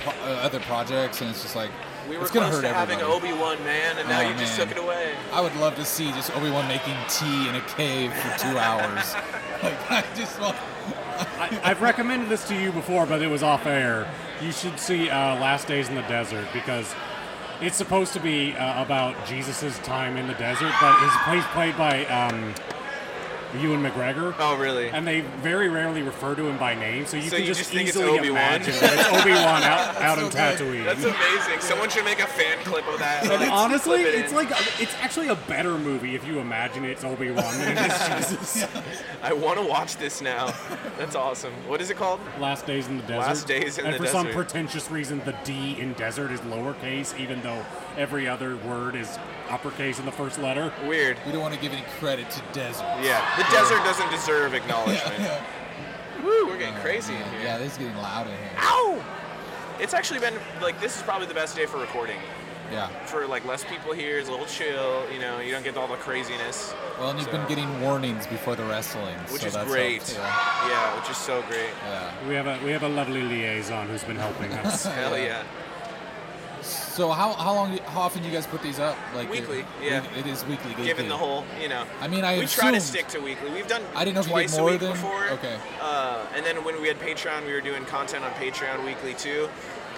pro- 0.00 0.12
uh, 0.24 0.40
other 0.42 0.60
projects, 0.60 1.20
and 1.20 1.30
it's 1.30 1.42
just 1.42 1.56
like 1.56 1.70
We 2.08 2.16
were 2.16 2.22
it's 2.22 2.30
gonna 2.32 2.46
close 2.48 2.62
hurt 2.62 2.68
to 2.68 2.74
having 2.74 3.00
everybody. 3.00 3.28
Obi 3.32 3.38
Wan, 3.40 3.62
man, 3.64 3.98
and 3.98 4.08
now 4.08 4.20
Oh, 4.20 4.28
you 4.28 4.34
just 4.36 4.56
man. 4.58 4.68
took 4.68 4.76
it 4.76 4.82
away. 4.82 5.14
I 5.32 5.40
would 5.40 5.54
love 5.56 5.74
to 5.76 5.84
see 5.84 6.10
just 6.12 6.34
Obi 6.36 6.50
Wan 6.50 6.66
making 6.68 6.94
tea 7.08 7.48
in 7.48 7.54
a 7.54 7.60
cave 7.62 8.12
for 8.14 8.38
two 8.38 8.58
hours. 8.58 9.14
like 9.62 9.90
I 9.90 10.04
just 10.16 10.40
want. 10.40 10.56
I, 11.38 11.60
I've 11.64 11.82
recommended 11.82 12.28
this 12.28 12.46
to 12.48 12.54
you 12.54 12.70
before, 12.72 13.04
but 13.04 13.20
it 13.22 13.26
was 13.28 13.42
off 13.42 13.66
air. 13.66 14.08
You 14.40 14.52
should 14.52 14.78
see 14.78 15.10
uh, 15.10 15.34
Last 15.40 15.66
Days 15.66 15.88
in 15.88 15.96
the 15.96 16.02
Desert 16.02 16.46
because 16.52 16.94
it's 17.60 17.76
supposed 17.76 18.12
to 18.12 18.20
be 18.20 18.54
uh, 18.56 18.82
about 18.82 19.16
Jesus' 19.26 19.76
time 19.80 20.16
in 20.16 20.28
the 20.28 20.34
desert, 20.34 20.72
but 20.80 20.96
his 21.00 21.10
plays 21.24 21.42
played 21.52 21.76
by 21.76 22.06
um, 22.06 22.54
Ewan 23.56 23.82
McGregor. 23.82 24.34
Oh, 24.38 24.56
really? 24.56 24.88
And 24.90 25.06
they 25.06 25.20
very 25.20 25.68
rarely 25.68 26.02
refer 26.02 26.34
to 26.34 26.46
him 26.46 26.58
by 26.58 26.74
name, 26.74 27.06
so 27.06 27.16
you 27.16 27.24
So 27.24 27.36
can 27.36 27.40
you 27.40 27.46
just, 27.46 27.60
just 27.60 27.70
think 27.70 27.88
it's 27.88 27.96
easily 27.96 28.18
Obi-Wan? 28.18 28.36
imagine 28.38 28.74
that 28.74 28.92
it's 28.98 29.20
Obi 29.20 29.30
Wan 29.32 29.62
out, 29.62 29.96
out 29.96 30.18
in 30.18 30.30
so 30.30 30.30
good. 30.30 30.58
Tatooine. 30.58 30.84
That's 30.84 31.04
amazing. 31.04 31.60
Someone 31.60 31.88
should 31.88 32.04
make 32.04 32.20
a 32.20 32.26
fan 32.26 32.58
clip 32.64 32.86
of 32.88 32.98
that. 32.98 33.22
And 33.22 33.40
like, 33.40 33.50
honestly, 33.50 34.02
it 34.02 34.14
it's 34.14 34.32
like 34.32 34.50
it's 34.80 34.94
actually 34.96 35.28
a 35.28 35.34
better 35.34 35.78
movie 35.78 36.14
if 36.14 36.26
you 36.26 36.38
imagine 36.40 36.84
it's 36.84 37.04
Obi 37.04 37.30
Wan 37.30 37.58
than 37.58 37.76
it 37.78 37.90
is 37.90 38.28
Jesus. 38.28 38.68
I 39.22 39.32
want 39.32 39.58
to 39.58 39.64
watch 39.66 39.96
this 39.96 40.20
now. 40.20 40.54
That's 40.98 41.16
awesome. 41.16 41.52
What 41.66 41.80
is 41.80 41.90
it 41.90 41.96
called? 41.96 42.20
Last 42.38 42.66
Days 42.66 42.88
in 42.88 42.96
the 42.98 43.02
Desert. 43.04 43.18
Last 43.18 43.46
Days 43.46 43.78
in 43.78 43.86
and 43.86 43.94
the 43.94 43.98
Desert. 43.98 44.16
And 44.18 44.28
for 44.28 44.30
some 44.30 44.34
pretentious 44.34 44.90
reason, 44.90 45.20
the 45.24 45.34
D 45.44 45.76
in 45.78 45.94
desert 45.94 46.30
is 46.32 46.40
lowercase, 46.40 47.18
even 47.18 47.40
though 47.42 47.64
every 47.96 48.28
other 48.28 48.56
word 48.58 48.94
is 48.94 49.18
uppercase 49.48 49.98
in 49.98 50.04
the 50.04 50.12
first 50.12 50.38
letter. 50.38 50.72
Weird. 50.86 51.16
We 51.24 51.32
don't 51.32 51.40
want 51.40 51.54
to 51.54 51.60
give 51.60 51.72
any 51.72 51.84
credit 51.98 52.30
to 52.30 52.42
desert. 52.52 52.84
Yeah, 53.02 53.24
the 53.38 53.44
desert 53.50 53.82
doesn't 53.84 54.10
deserve 54.10 54.54
acknowledgement. 54.54 55.22
Woo, 56.22 56.46
we're 56.46 56.58
getting 56.58 56.74
crazy 56.80 57.14
in 57.14 57.20
Yeah, 57.20 57.30
here. 57.30 57.40
yeah, 57.42 57.58
this 57.58 57.72
is 57.72 57.78
getting 57.78 57.96
loud 57.96 58.26
in 58.26 58.32
here. 58.34 58.50
Ow! 58.58 59.04
It's 59.80 59.94
actually 59.94 60.20
been 60.20 60.34
like 60.60 60.80
this 60.80 60.96
is 60.96 61.02
probably 61.02 61.26
the 61.28 61.34
best 61.34 61.54
day 61.56 61.66
for 61.66 61.78
recording. 61.78 62.18
Yeah. 62.70 62.88
For 63.06 63.26
like 63.26 63.46
less 63.46 63.64
people 63.64 63.92
here, 63.94 64.18
it's 64.18 64.28
a 64.28 64.30
little 64.30 64.44
chill. 64.46 65.10
You 65.10 65.20
know, 65.20 65.40
you 65.40 65.52
don't 65.52 65.64
get 65.64 65.76
all 65.78 65.88
the 65.88 65.94
craziness, 65.96 66.74
Well, 66.98 67.10
and 67.10 67.18
you've 67.18 67.30
So- 67.30 67.36
been 67.38 67.46
getting 67.46 67.80
warnings 67.80 68.26
before 68.26 68.56
the 68.56 68.64
wrestling, 68.64 69.16
which 69.30 69.40
so 69.40 69.46
is 69.46 69.52
that's 69.54 69.70
great. 69.70 70.02
helped, 70.02 70.18
yeah. 70.18 70.68
yeah, 70.68 70.96
which 71.00 71.08
is 71.08 71.16
so 71.16 71.40
great. 71.48 71.70
yeah. 71.86 72.10
We 72.28 72.34
have 72.34 72.46
a 72.46 72.58
we 72.62 72.70
have 72.72 72.82
a 72.82 72.88
lovely 72.88 73.22
liaison 73.22 73.88
who's 73.88 74.04
been 74.04 74.16
helping 74.18 74.52
us. 74.52 74.84
Hell 75.00 75.16
yeah. 75.16 75.44
So 76.98 77.12
how 77.12 77.32
how 77.34 77.54
long 77.54 77.78
how 77.86 78.00
often 78.00 78.22
do 78.22 78.28
you 78.28 78.34
guys 78.34 78.48
put 78.48 78.60
these 78.60 78.80
up? 78.80 78.96
Like 79.14 79.30
Weekly, 79.30 79.60
it- 79.60 79.66
yeah. 79.80 80.18
It 80.18 80.26
is 80.26 80.44
weekly. 80.46 80.74
Given 80.74 80.90
okay. 81.04 81.08
the 81.08 81.16
whole, 81.16 81.44
you 81.62 81.68
know. 81.68 81.84
I 82.00 82.08
mean, 82.08 82.24
I 82.24 82.40
we 82.40 82.46
try 82.46 82.72
to 82.72 82.80
stick 82.80 83.06
to 83.14 83.20
weekly. 83.20 83.52
We've 83.52 83.68
done 83.68 83.82
I 83.94 84.04
didn't 84.04 84.16
know 84.16 84.22
if 84.22 84.26
you 84.26 84.34
did 84.34 84.48
twice 84.48 84.58
more 84.58 84.68
a 84.68 84.72
week 84.72 84.80
than- 84.80 84.90
before. 84.90 85.28
okay. 85.38 85.56
Uh, 85.80 86.26
and 86.34 86.44
then 86.44 86.64
when 86.64 86.82
we 86.82 86.88
had 86.88 86.98
Patreon, 86.98 87.46
we 87.46 87.52
were 87.52 87.60
doing 87.60 87.84
content 87.84 88.24
on 88.24 88.32
Patreon 88.32 88.84
weekly 88.84 89.14
too. 89.14 89.48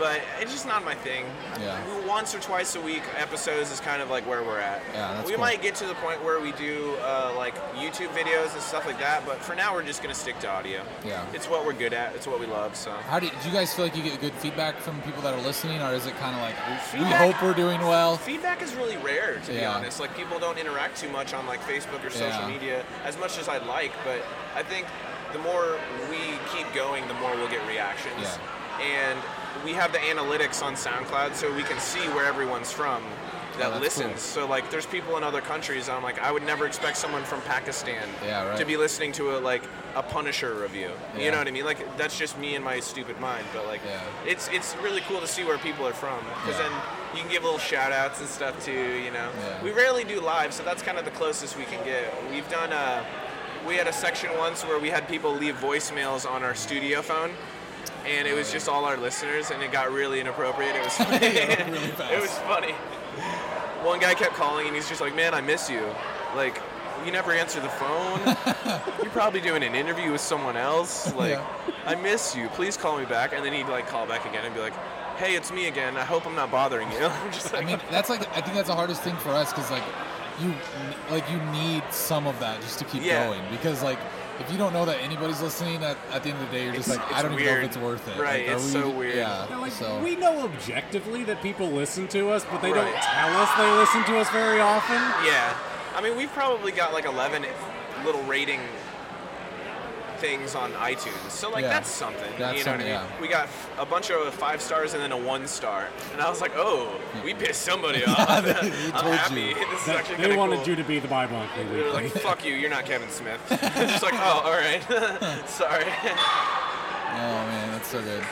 But 0.00 0.22
it's 0.40 0.50
just 0.50 0.66
not 0.66 0.82
my 0.82 0.94
thing. 0.94 1.26
Yeah. 1.60 1.78
Once 2.06 2.34
or 2.34 2.40
twice 2.40 2.74
a 2.74 2.80
week 2.80 3.02
episodes 3.18 3.70
is 3.70 3.80
kind 3.80 4.00
of 4.00 4.08
like 4.08 4.26
where 4.26 4.42
we're 4.42 4.58
at. 4.58 4.80
Yeah, 4.94 5.12
that's 5.14 5.26
we 5.26 5.34
cool. 5.34 5.40
might 5.42 5.60
get 5.60 5.74
to 5.76 5.86
the 5.86 5.94
point 5.96 6.24
where 6.24 6.40
we 6.40 6.52
do 6.52 6.96
uh, 7.02 7.34
like 7.36 7.54
YouTube 7.74 8.08
videos 8.08 8.54
and 8.54 8.62
stuff 8.62 8.86
like 8.86 8.98
that, 8.98 9.26
but 9.26 9.36
for 9.42 9.54
now 9.54 9.74
we're 9.74 9.84
just 9.84 10.02
gonna 10.02 10.14
stick 10.14 10.38
to 10.40 10.48
audio. 10.48 10.82
Yeah. 11.04 11.24
It's 11.34 11.50
what 11.50 11.66
we're 11.66 11.74
good 11.74 11.92
at. 11.92 12.14
It's 12.14 12.26
what 12.26 12.40
we 12.40 12.46
love. 12.46 12.74
So. 12.76 12.90
How 12.92 13.20
do, 13.20 13.28
do 13.28 13.48
you 13.48 13.52
guys 13.52 13.74
feel 13.74 13.84
like 13.84 13.94
you 13.94 14.02
get 14.02 14.18
good 14.22 14.32
feedback 14.32 14.78
from 14.78 15.02
people 15.02 15.20
that 15.20 15.34
are 15.34 15.42
listening, 15.42 15.82
or 15.82 15.92
is 15.92 16.06
it 16.06 16.16
kind 16.16 16.34
of 16.34 16.40
like 16.40 16.56
we 16.94 17.04
hope 17.16 17.42
we're 17.42 17.52
doing 17.52 17.80
well? 17.82 18.16
Feedback 18.16 18.62
is 18.62 18.74
really 18.74 18.96
rare, 18.96 19.38
to 19.44 19.52
be 19.52 19.64
honest. 19.64 20.00
Like 20.00 20.16
people 20.16 20.38
don't 20.38 20.58
interact 20.58 20.96
too 20.96 21.10
much 21.10 21.34
on 21.34 21.46
like 21.46 21.60
Facebook 21.60 22.02
or 22.04 22.08
social 22.10 22.40
Yeah. 22.40 22.48
media 22.48 22.84
as 23.04 23.18
much 23.18 23.38
as 23.38 23.48
I'd 23.50 23.66
like, 23.66 23.92
but 24.04 24.22
I 24.56 24.62
think 24.62 24.86
the 25.34 25.40
more 25.40 25.76
we 26.08 26.16
keep 26.56 26.72
going, 26.74 27.06
the 27.06 27.14
more 27.14 27.36
we'll 27.36 27.50
get 27.50 27.66
reactions. 27.68 28.16
Yeah. 28.22 28.38
And 28.80 29.18
we 29.64 29.72
have 29.72 29.92
the 29.92 29.98
analytics 29.98 30.62
on 30.62 30.74
SoundCloud, 30.74 31.34
so 31.34 31.52
we 31.54 31.62
can 31.62 31.78
see 31.78 32.06
where 32.10 32.24
everyone's 32.26 32.70
from 32.72 33.02
that 33.58 33.72
Oh, 33.74 33.78
listens. 33.78 34.12
cool. 34.12 34.16
So 34.44 34.46
like, 34.46 34.70
there's 34.70 34.86
people 34.86 35.16
in 35.18 35.24
other 35.24 35.40
countries. 35.40 35.88
I'm 35.88 36.02
like, 36.02 36.18
I 36.20 36.30
would 36.32 36.44
never 36.44 36.66
expect 36.66 36.96
someone 36.96 37.24
from 37.24 37.40
Pakistan 37.42 38.08
Yeah, 38.24 38.48
right. 38.48 38.58
to 38.58 38.64
be 38.64 38.76
listening 38.76 39.12
to 39.12 39.36
a 39.36 39.38
like 39.38 39.62
a 39.96 40.02
Punisher 40.02 40.54
review. 40.54 40.92
Yeah. 41.16 41.24
You 41.24 41.30
know 41.32 41.38
what 41.38 41.48
I 41.48 41.50
mean? 41.50 41.64
Like 41.64 41.96
that's 41.98 42.16
just 42.18 42.38
me 42.38 42.54
and 42.54 42.64
my 42.64 42.80
stupid 42.80 43.18
mind. 43.20 43.44
But 43.52 43.66
like, 43.66 43.80
Yeah. 43.84 44.00
it's 44.24 44.48
it's 44.48 44.76
really 44.76 45.02
cool 45.02 45.20
to 45.20 45.26
see 45.26 45.44
where 45.44 45.58
people 45.58 45.86
are 45.86 45.92
from 45.92 46.18
because 46.44 46.58
then 46.58 46.72
you 47.14 47.20
can 47.22 47.30
give 47.30 47.42
little 47.42 47.58
shout 47.58 47.92
outs 47.92 48.20
and 48.20 48.28
stuff 48.28 48.64
too. 48.64 48.72
You 49.04 49.10
know, 49.10 49.28
we 49.62 49.72
rarely 49.72 50.04
do 50.04 50.20
live, 50.20 50.54
so 50.54 50.62
that's 50.62 50.82
kind 50.82 50.96
of 50.96 51.04
the 51.04 51.10
closest 51.10 51.58
we 51.58 51.64
can 51.64 51.84
get. 51.84 52.04
We've 52.30 52.48
done 52.48 52.72
a. 52.72 53.04
We 53.66 53.74
had 53.76 53.88
a 53.88 53.92
section 53.92 54.30
once 54.38 54.64
where 54.64 54.78
we 54.78 54.88
had 54.88 55.06
people 55.06 55.34
leave 55.34 55.56
voicemails 55.56 56.24
on 56.28 56.42
our 56.42 56.54
studio 56.54 57.02
phone, 57.02 57.32
and 58.06 58.26
it 58.28 58.34
was 58.34 58.50
just 58.52 58.68
all 58.68 58.84
our 58.84 58.96
listeners, 58.96 59.50
and 59.50 59.62
it 59.62 59.72
got 59.72 59.90
really 59.92 60.20
inappropriate. 60.20 60.74
It 60.76 60.84
was 60.84 60.92
funny. 60.96 61.18
really 61.18 61.32
it 62.14 62.20
was 62.20 62.30
funny. 62.40 62.72
One 63.82 63.98
guy 63.98 64.14
kept 64.14 64.34
calling, 64.34 64.66
and 64.66 64.74
he's 64.76 64.88
just 64.88 65.00
like, 65.00 65.14
"Man, 65.14 65.34
I 65.34 65.40
miss 65.40 65.70
you. 65.70 65.82
Like, 66.36 66.60
you 67.04 67.12
never 67.12 67.32
answer 67.32 67.60
the 67.60 67.68
phone. 67.70 68.20
You're 69.02 69.10
probably 69.12 69.40
doing 69.40 69.62
an 69.62 69.74
interview 69.74 70.12
with 70.12 70.20
someone 70.20 70.56
else. 70.56 71.12
Like, 71.14 71.30
Yeah. 71.32 71.46
I 71.86 71.94
miss 71.94 72.36
you. 72.36 72.48
Please 72.50 72.76
call 72.76 72.98
me 72.98 73.06
back." 73.06 73.32
And 73.32 73.44
then 73.44 73.52
he'd 73.52 73.68
like 73.68 73.86
call 73.88 74.06
back 74.06 74.26
again 74.26 74.44
and 74.44 74.54
be 74.54 74.60
like, 74.60 74.74
"Hey, 75.16 75.34
it's 75.34 75.50
me 75.50 75.68
again. 75.68 75.96
I 75.96 76.04
hope 76.04 76.26
I'm 76.26 76.34
not 76.34 76.50
bothering 76.50 76.90
you." 76.92 76.98
I'm 77.06 77.32
just 77.32 77.54
I 77.54 77.62
mean, 77.64 77.80
that's 77.90 78.10
like 78.10 78.20
I 78.36 78.40
think 78.40 78.54
that's 78.54 78.68
the 78.68 78.74
hardest 78.74 79.02
thing 79.02 79.16
for 79.16 79.30
us 79.30 79.50
because 79.52 79.70
like 79.70 79.84
you 80.40 80.54
like 81.10 81.28
you 81.30 81.38
need 81.52 81.82
some 81.90 82.26
of 82.26 82.38
that 82.40 82.60
just 82.60 82.78
to 82.80 82.84
keep 82.84 83.02
Yeah. 83.02 83.26
going 83.26 83.40
because 83.50 83.82
like 83.82 83.98
if 84.40 84.50
you 84.50 84.58
don't 84.58 84.72
know 84.72 84.84
that 84.86 84.98
anybody's 85.02 85.40
listening, 85.42 85.82
at, 85.84 85.96
at 86.12 86.22
the 86.22 86.30
end 86.30 86.42
of 86.42 86.50
the 86.50 86.56
day 86.56 86.64
you're 86.64 86.74
just 86.74 86.88
It's- 86.88 86.98
like 86.98 87.10
it's 87.10 87.18
I 87.18 87.22
don't 87.22 87.32
even 87.34 87.44
know 87.46 87.52
if 87.60 87.64
it's 87.64 87.76
worth 87.76 88.08
it. 88.08 88.18
Right, 88.18 88.46
Like, 88.46 88.56
it's 88.56 88.64
we- 88.64 88.70
so 88.70 88.90
weird. 88.90 89.14
Yeah. 89.16 89.46
Yeah, 89.48 89.56
like, 89.58 89.72
so 89.72 89.98
we 90.00 90.16
know 90.16 90.42
objectively 90.44 91.24
that 91.24 91.42
people 91.42 91.68
listen 91.68 92.08
to 92.08 92.30
us, 92.30 92.44
but 92.50 92.60
they 92.62 92.72
Right. 92.72 92.84
don't 92.92 93.02
tell 93.02 93.36
us 93.36 93.48
they 93.58 93.70
listen 93.72 94.04
to 94.04 94.18
us 94.18 94.28
very 94.30 94.60
often. 94.60 94.96
Yeah, 95.26 95.52
I 95.94 96.00
mean, 96.00 96.16
we've 96.16 96.32
probably 96.32 96.72
got 96.72 96.92
like 96.92 97.04
11 97.04 97.44
little 98.04 98.22
rating 98.22 98.60
things 100.20 100.54
on 100.54 100.70
iTunes, 100.72 101.30
so 101.30 101.50
like 101.50 101.62
Yeah. 101.62 101.68
that's 101.70 101.88
something. 101.90 102.32
That's 102.38 102.58
you 102.58 102.64
know 102.64 102.72
what 102.72 102.80
I 102.80 102.84
mean? 102.84 102.92
yeah. 102.92 103.20
We 103.20 103.28
got 103.28 103.44
f- 103.44 103.70
a 103.78 103.86
bunch 103.86 104.10
of 104.10 104.32
five 104.34 104.60
stars 104.60 104.92
and 104.94 105.02
then 105.02 105.12
a 105.12 105.16
one 105.16 105.46
star, 105.46 105.88
and 106.12 106.20
I 106.20 106.28
was 106.28 106.40
like, 106.40 106.52
oh, 106.56 106.86
hmm. 106.88 107.24
we 107.24 107.34
pissed 107.34 107.62
somebody 107.62 108.04
off. 108.06 108.18
I'm 108.28 108.44
told 108.44 109.14
happy. 109.14 109.40
you. 109.40 109.54
This 109.70 109.80
is 109.80 109.86
They, 109.86 109.96
actually 109.96 110.16
they 110.28 110.36
wanted 110.36 110.58
cool. 110.60 110.68
you 110.68 110.76
to 110.76 110.84
be 110.84 110.98
the 110.98 111.08
Bible 111.08 111.36
Monthly 111.38 111.64
They 111.64 111.70
were 111.70 111.84
Weekly. 111.84 112.02
like, 112.04 112.12
fuck 112.12 112.44
you, 112.44 112.54
you're 112.54 112.70
not 112.70 112.84
Kevin 112.84 113.08
Smith. 113.10 113.40
Just 113.48 114.02
like, 114.02 114.14
oh, 114.14 114.42
all 114.44 114.52
right, 114.52 114.82
sorry. 115.48 115.84
oh 115.84 117.46
man, 117.48 117.70
that's 117.72 117.88
so 117.88 118.02
good. 118.02 118.22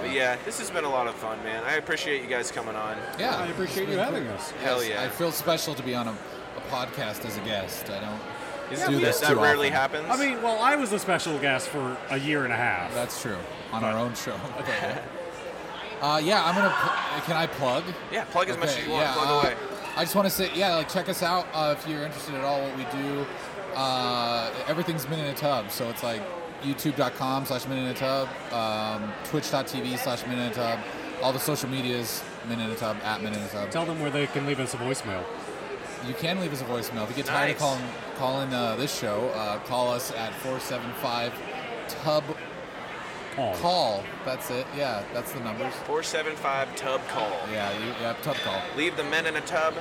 but 0.00 0.12
yeah, 0.12 0.36
this 0.44 0.58
has 0.58 0.70
been 0.70 0.84
a 0.84 0.88
lot 0.90 1.06
of 1.06 1.14
fun, 1.14 1.42
man. 1.44 1.62
I 1.64 1.74
appreciate 1.74 2.22
you 2.22 2.28
guys 2.28 2.50
coming 2.50 2.76
on. 2.76 2.96
Yeah, 3.18 3.36
I 3.36 3.46
appreciate 3.48 3.88
you 3.88 3.96
having 3.98 4.24
cool. 4.24 4.34
us. 4.34 4.50
Hell 4.62 4.82
Yes, 4.82 4.90
yeah. 4.94 5.02
I 5.04 5.08
feel 5.08 5.32
special 5.32 5.74
to 5.74 5.82
be 5.82 5.94
on 5.94 6.08
a, 6.08 6.12
a 6.12 6.60
podcast 6.70 7.24
as 7.24 7.36
a 7.36 7.40
guest. 7.42 7.90
I 7.90 8.00
don't 8.00 8.20
Is 8.70 8.80
do 8.86 8.94
that, 8.94 9.00
this 9.00 9.20
that 9.20 9.36
rarely 9.36 9.68
often. 9.72 10.04
happens. 10.04 10.06
I 10.08 10.16
mean, 10.16 10.42
well, 10.42 10.58
I 10.60 10.76
was 10.76 10.92
a 10.92 10.98
special 10.98 11.38
guest 11.38 11.68
for 11.68 11.96
a 12.10 12.18
year 12.18 12.44
and 12.44 12.52
a 12.52 12.56
half. 12.56 12.94
That's 12.94 13.20
true. 13.20 13.38
On 13.72 13.82
our 13.84 13.96
own 13.98 14.14
show. 14.14 14.38
Okay. 14.60 14.98
uh, 16.00 16.20
yeah, 16.22 16.44
I'm 16.44 16.54
gonna. 16.54 16.74
Pl- 16.74 17.22
can 17.26 17.36
I 17.36 17.46
plug? 17.46 17.84
yeah, 18.12 18.24
plug 18.24 18.48
as 18.48 18.56
much 18.58 18.70
as 18.70 18.84
you 18.84 18.90
want. 18.92 19.04
yeah, 19.04 19.12
plug 19.14 19.28
uh, 19.28 19.48
away. 19.48 19.56
I 19.96 20.02
just 20.04 20.14
want 20.14 20.26
to 20.26 20.30
say, 20.30 20.50
yeah, 20.54 20.76
like 20.76 20.88
check 20.88 21.08
us 21.08 21.22
out 21.22 21.46
uh, 21.52 21.74
if 21.76 21.86
you're 21.88 22.02
interested 22.02 22.34
at 22.36 22.44
all. 22.44 22.62
What 22.62 22.76
we 22.76 22.84
do, 22.84 23.26
uh, 23.74 24.50
everything's 24.68 25.04
been 25.04 25.18
in 25.18 25.26
a 25.26 25.34
Tub. 25.34 25.70
So 25.70 25.88
it's 25.90 26.02
like 26.02 26.22
YouTube.com 26.62 27.44
slash 27.46 27.66
Men 27.66 27.78
in 27.78 27.86
a 27.86 27.94
Tub, 27.94 28.28
um, 28.52 29.12
Twitch.tv 29.24 29.98
slash 29.98 30.24
Men 30.26 30.38
in 30.38 30.50
a 30.50 30.54
Tub, 30.54 30.78
all 31.22 31.32
the 31.32 31.38
social 31.40 31.68
medias 31.68 32.22
Men 32.48 32.60
in 32.60 32.70
a 32.70 32.76
Tub 32.76 32.96
at 33.02 33.22
Men 33.22 33.34
in 33.34 33.40
a 33.42 33.48
Tub. 33.48 33.70
Tell 33.70 33.84
them 33.84 34.00
where 34.00 34.10
they 34.10 34.26
can 34.28 34.46
leave 34.46 34.60
us 34.60 34.74
a 34.74 34.76
voicemail. 34.78 35.24
You 36.06 36.14
can 36.14 36.40
leave 36.40 36.52
us 36.52 36.62
a 36.62 36.64
voicemail 36.64 37.02
if 37.04 37.10
you 37.10 37.16
get 37.16 37.26
tired 37.26 37.50
of 37.52 37.58
calling 37.58 37.82
calling 38.16 38.54
uh, 38.54 38.76
this 38.76 38.96
show. 38.98 39.28
Uh, 39.34 39.58
call 39.60 39.90
us 39.90 40.10
at 40.12 40.32
475 40.34 41.32
Tub 41.88 42.24
Call. 43.36 43.54
Call. 43.56 44.04
That's 44.24 44.50
it. 44.50 44.66
Yeah, 44.76 45.02
that's 45.12 45.32
the 45.32 45.40
numbers. 45.40 45.74
475 45.86 46.74
Tub 46.76 47.00
Call. 47.08 47.30
Yeah, 47.52 47.70
you, 47.78 47.86
yeah, 48.00 48.14
Tub 48.22 48.36
Call. 48.36 48.60
Leave 48.76 48.96
the 48.96 49.04
men 49.04 49.26
in 49.26 49.36
a 49.36 49.40
tub 49.42 49.74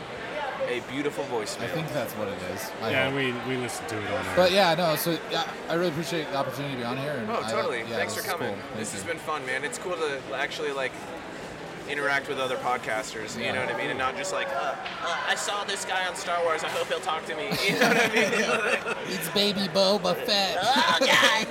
a 0.67 0.81
beautiful 0.91 1.23
voicemail. 1.25 1.63
I 1.63 1.67
think 1.67 1.87
that's 1.93 2.13
what 2.13 2.27
it 2.27 2.37
is. 2.53 2.69
I 2.83 2.91
Yeah, 2.91 3.05
hope. 3.09 3.15
we, 3.15 3.31
we 3.55 3.59
listened 3.59 3.87
to 3.89 3.97
it 3.97 4.11
on 4.11 4.23
there. 4.25 4.35
But 4.35 4.51
yeah, 4.51 4.75
no. 4.75 4.95
So 4.97 5.17
yeah, 5.31 5.47
I 5.69 5.73
really 5.75 5.89
appreciate 5.89 6.29
the 6.31 6.37
opportunity 6.37 6.73
to 6.75 6.79
be 6.81 6.85
on 6.85 6.97
here. 6.97 7.13
And 7.13 7.29
Oh, 7.31 7.41
I- 7.43 7.49
totally. 7.51 7.79
yeah, 7.79 7.95
Thanks 7.95 8.13
for 8.15 8.21
coming. 8.21 8.49
cool. 8.49 8.57
Thank 8.67 8.75
This 8.77 8.91
has 8.91 9.01
you. 9.01 9.07
been 9.07 9.17
fun, 9.19 9.43
man. 9.47 9.63
It's 9.63 9.77
cool 9.79 9.95
to 9.95 10.19
actually 10.35 10.71
like 10.73 10.91
interact 11.89 12.29
with 12.29 12.39
other 12.39 12.55
podcasters. 12.57 13.35
You 13.37 13.51
know 13.51 13.59
what 13.65 13.73
I 13.73 13.77
mean, 13.77 13.89
and 13.89 13.97
not 13.97 14.15
just 14.15 14.31
like, 14.31 14.47
uh, 14.49 14.75
uh, 15.03 15.17
I 15.27 15.35
saw 15.35 15.63
this 15.63 15.85
guy 15.85 16.07
on 16.07 16.15
Star 16.15 16.41
Wars. 16.43 16.63
I 16.63 16.69
hope 16.69 16.87
he'll 16.87 16.99
talk 16.99 17.25
to 17.25 17.35
me. 17.35 17.49
You 17.67 17.79
know 17.79 17.87
what 17.87 17.97
I 17.97 18.13
mean? 18.13 18.95
It's 19.15 19.29
baby 19.29 19.61
Boba 19.73 20.15
Fett. 20.15 20.57
oh 20.61 20.97
God! 20.99 21.47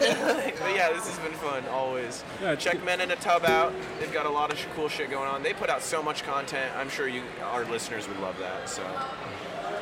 but 0.60 0.74
yeah, 0.74 0.92
this 0.92 1.08
has 1.08 1.18
been 1.18 1.32
fun 1.38 1.64
always. 1.68 2.22
Yeah, 2.40 2.54
Check 2.54 2.74
good. 2.74 2.84
Men 2.84 3.00
in 3.00 3.10
a 3.10 3.16
Tub 3.16 3.44
out. 3.44 3.72
They've 4.00 4.12
got 4.12 4.26
a 4.26 4.30
lot 4.30 4.52
of 4.52 4.58
sh- 4.58 4.66
cool 4.74 4.88
shit 4.88 5.10
going 5.10 5.28
on. 5.28 5.42
They 5.42 5.52
put 5.54 5.68
out 5.70 5.82
so 5.82 6.02
much 6.02 6.22
content. 6.22 6.72
I'm 6.76 6.88
sure 6.88 7.08
you, 7.08 7.22
our 7.42 7.64
listeners, 7.64 8.06
would 8.08 8.20
love 8.20 8.38
that. 8.38 8.68
So, 8.68 8.82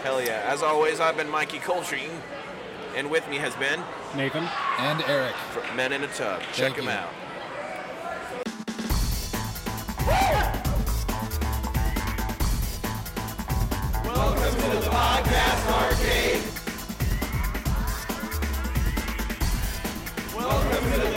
hell 0.03 0.23
yeah! 0.23 0.43
As 0.47 0.63
always, 0.63 1.01
I've 1.01 1.17
been 1.17 1.29
Mikey 1.29 1.59
Coltrane, 1.59 2.11
and 2.97 3.11
with 3.11 3.29
me 3.29 3.37
has 3.37 3.55
been 3.57 3.83
Nathan. 4.17 4.49
and 4.79 5.03
Eric. 5.03 5.35
Men 5.75 5.93
in 5.93 6.03
a 6.03 6.09
Tub. 6.09 6.41
Check 6.41 6.55
Thank 6.55 6.77
them 6.77 6.85
you. 6.87 6.91
out. 6.93 7.11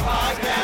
podcast. 0.02 0.59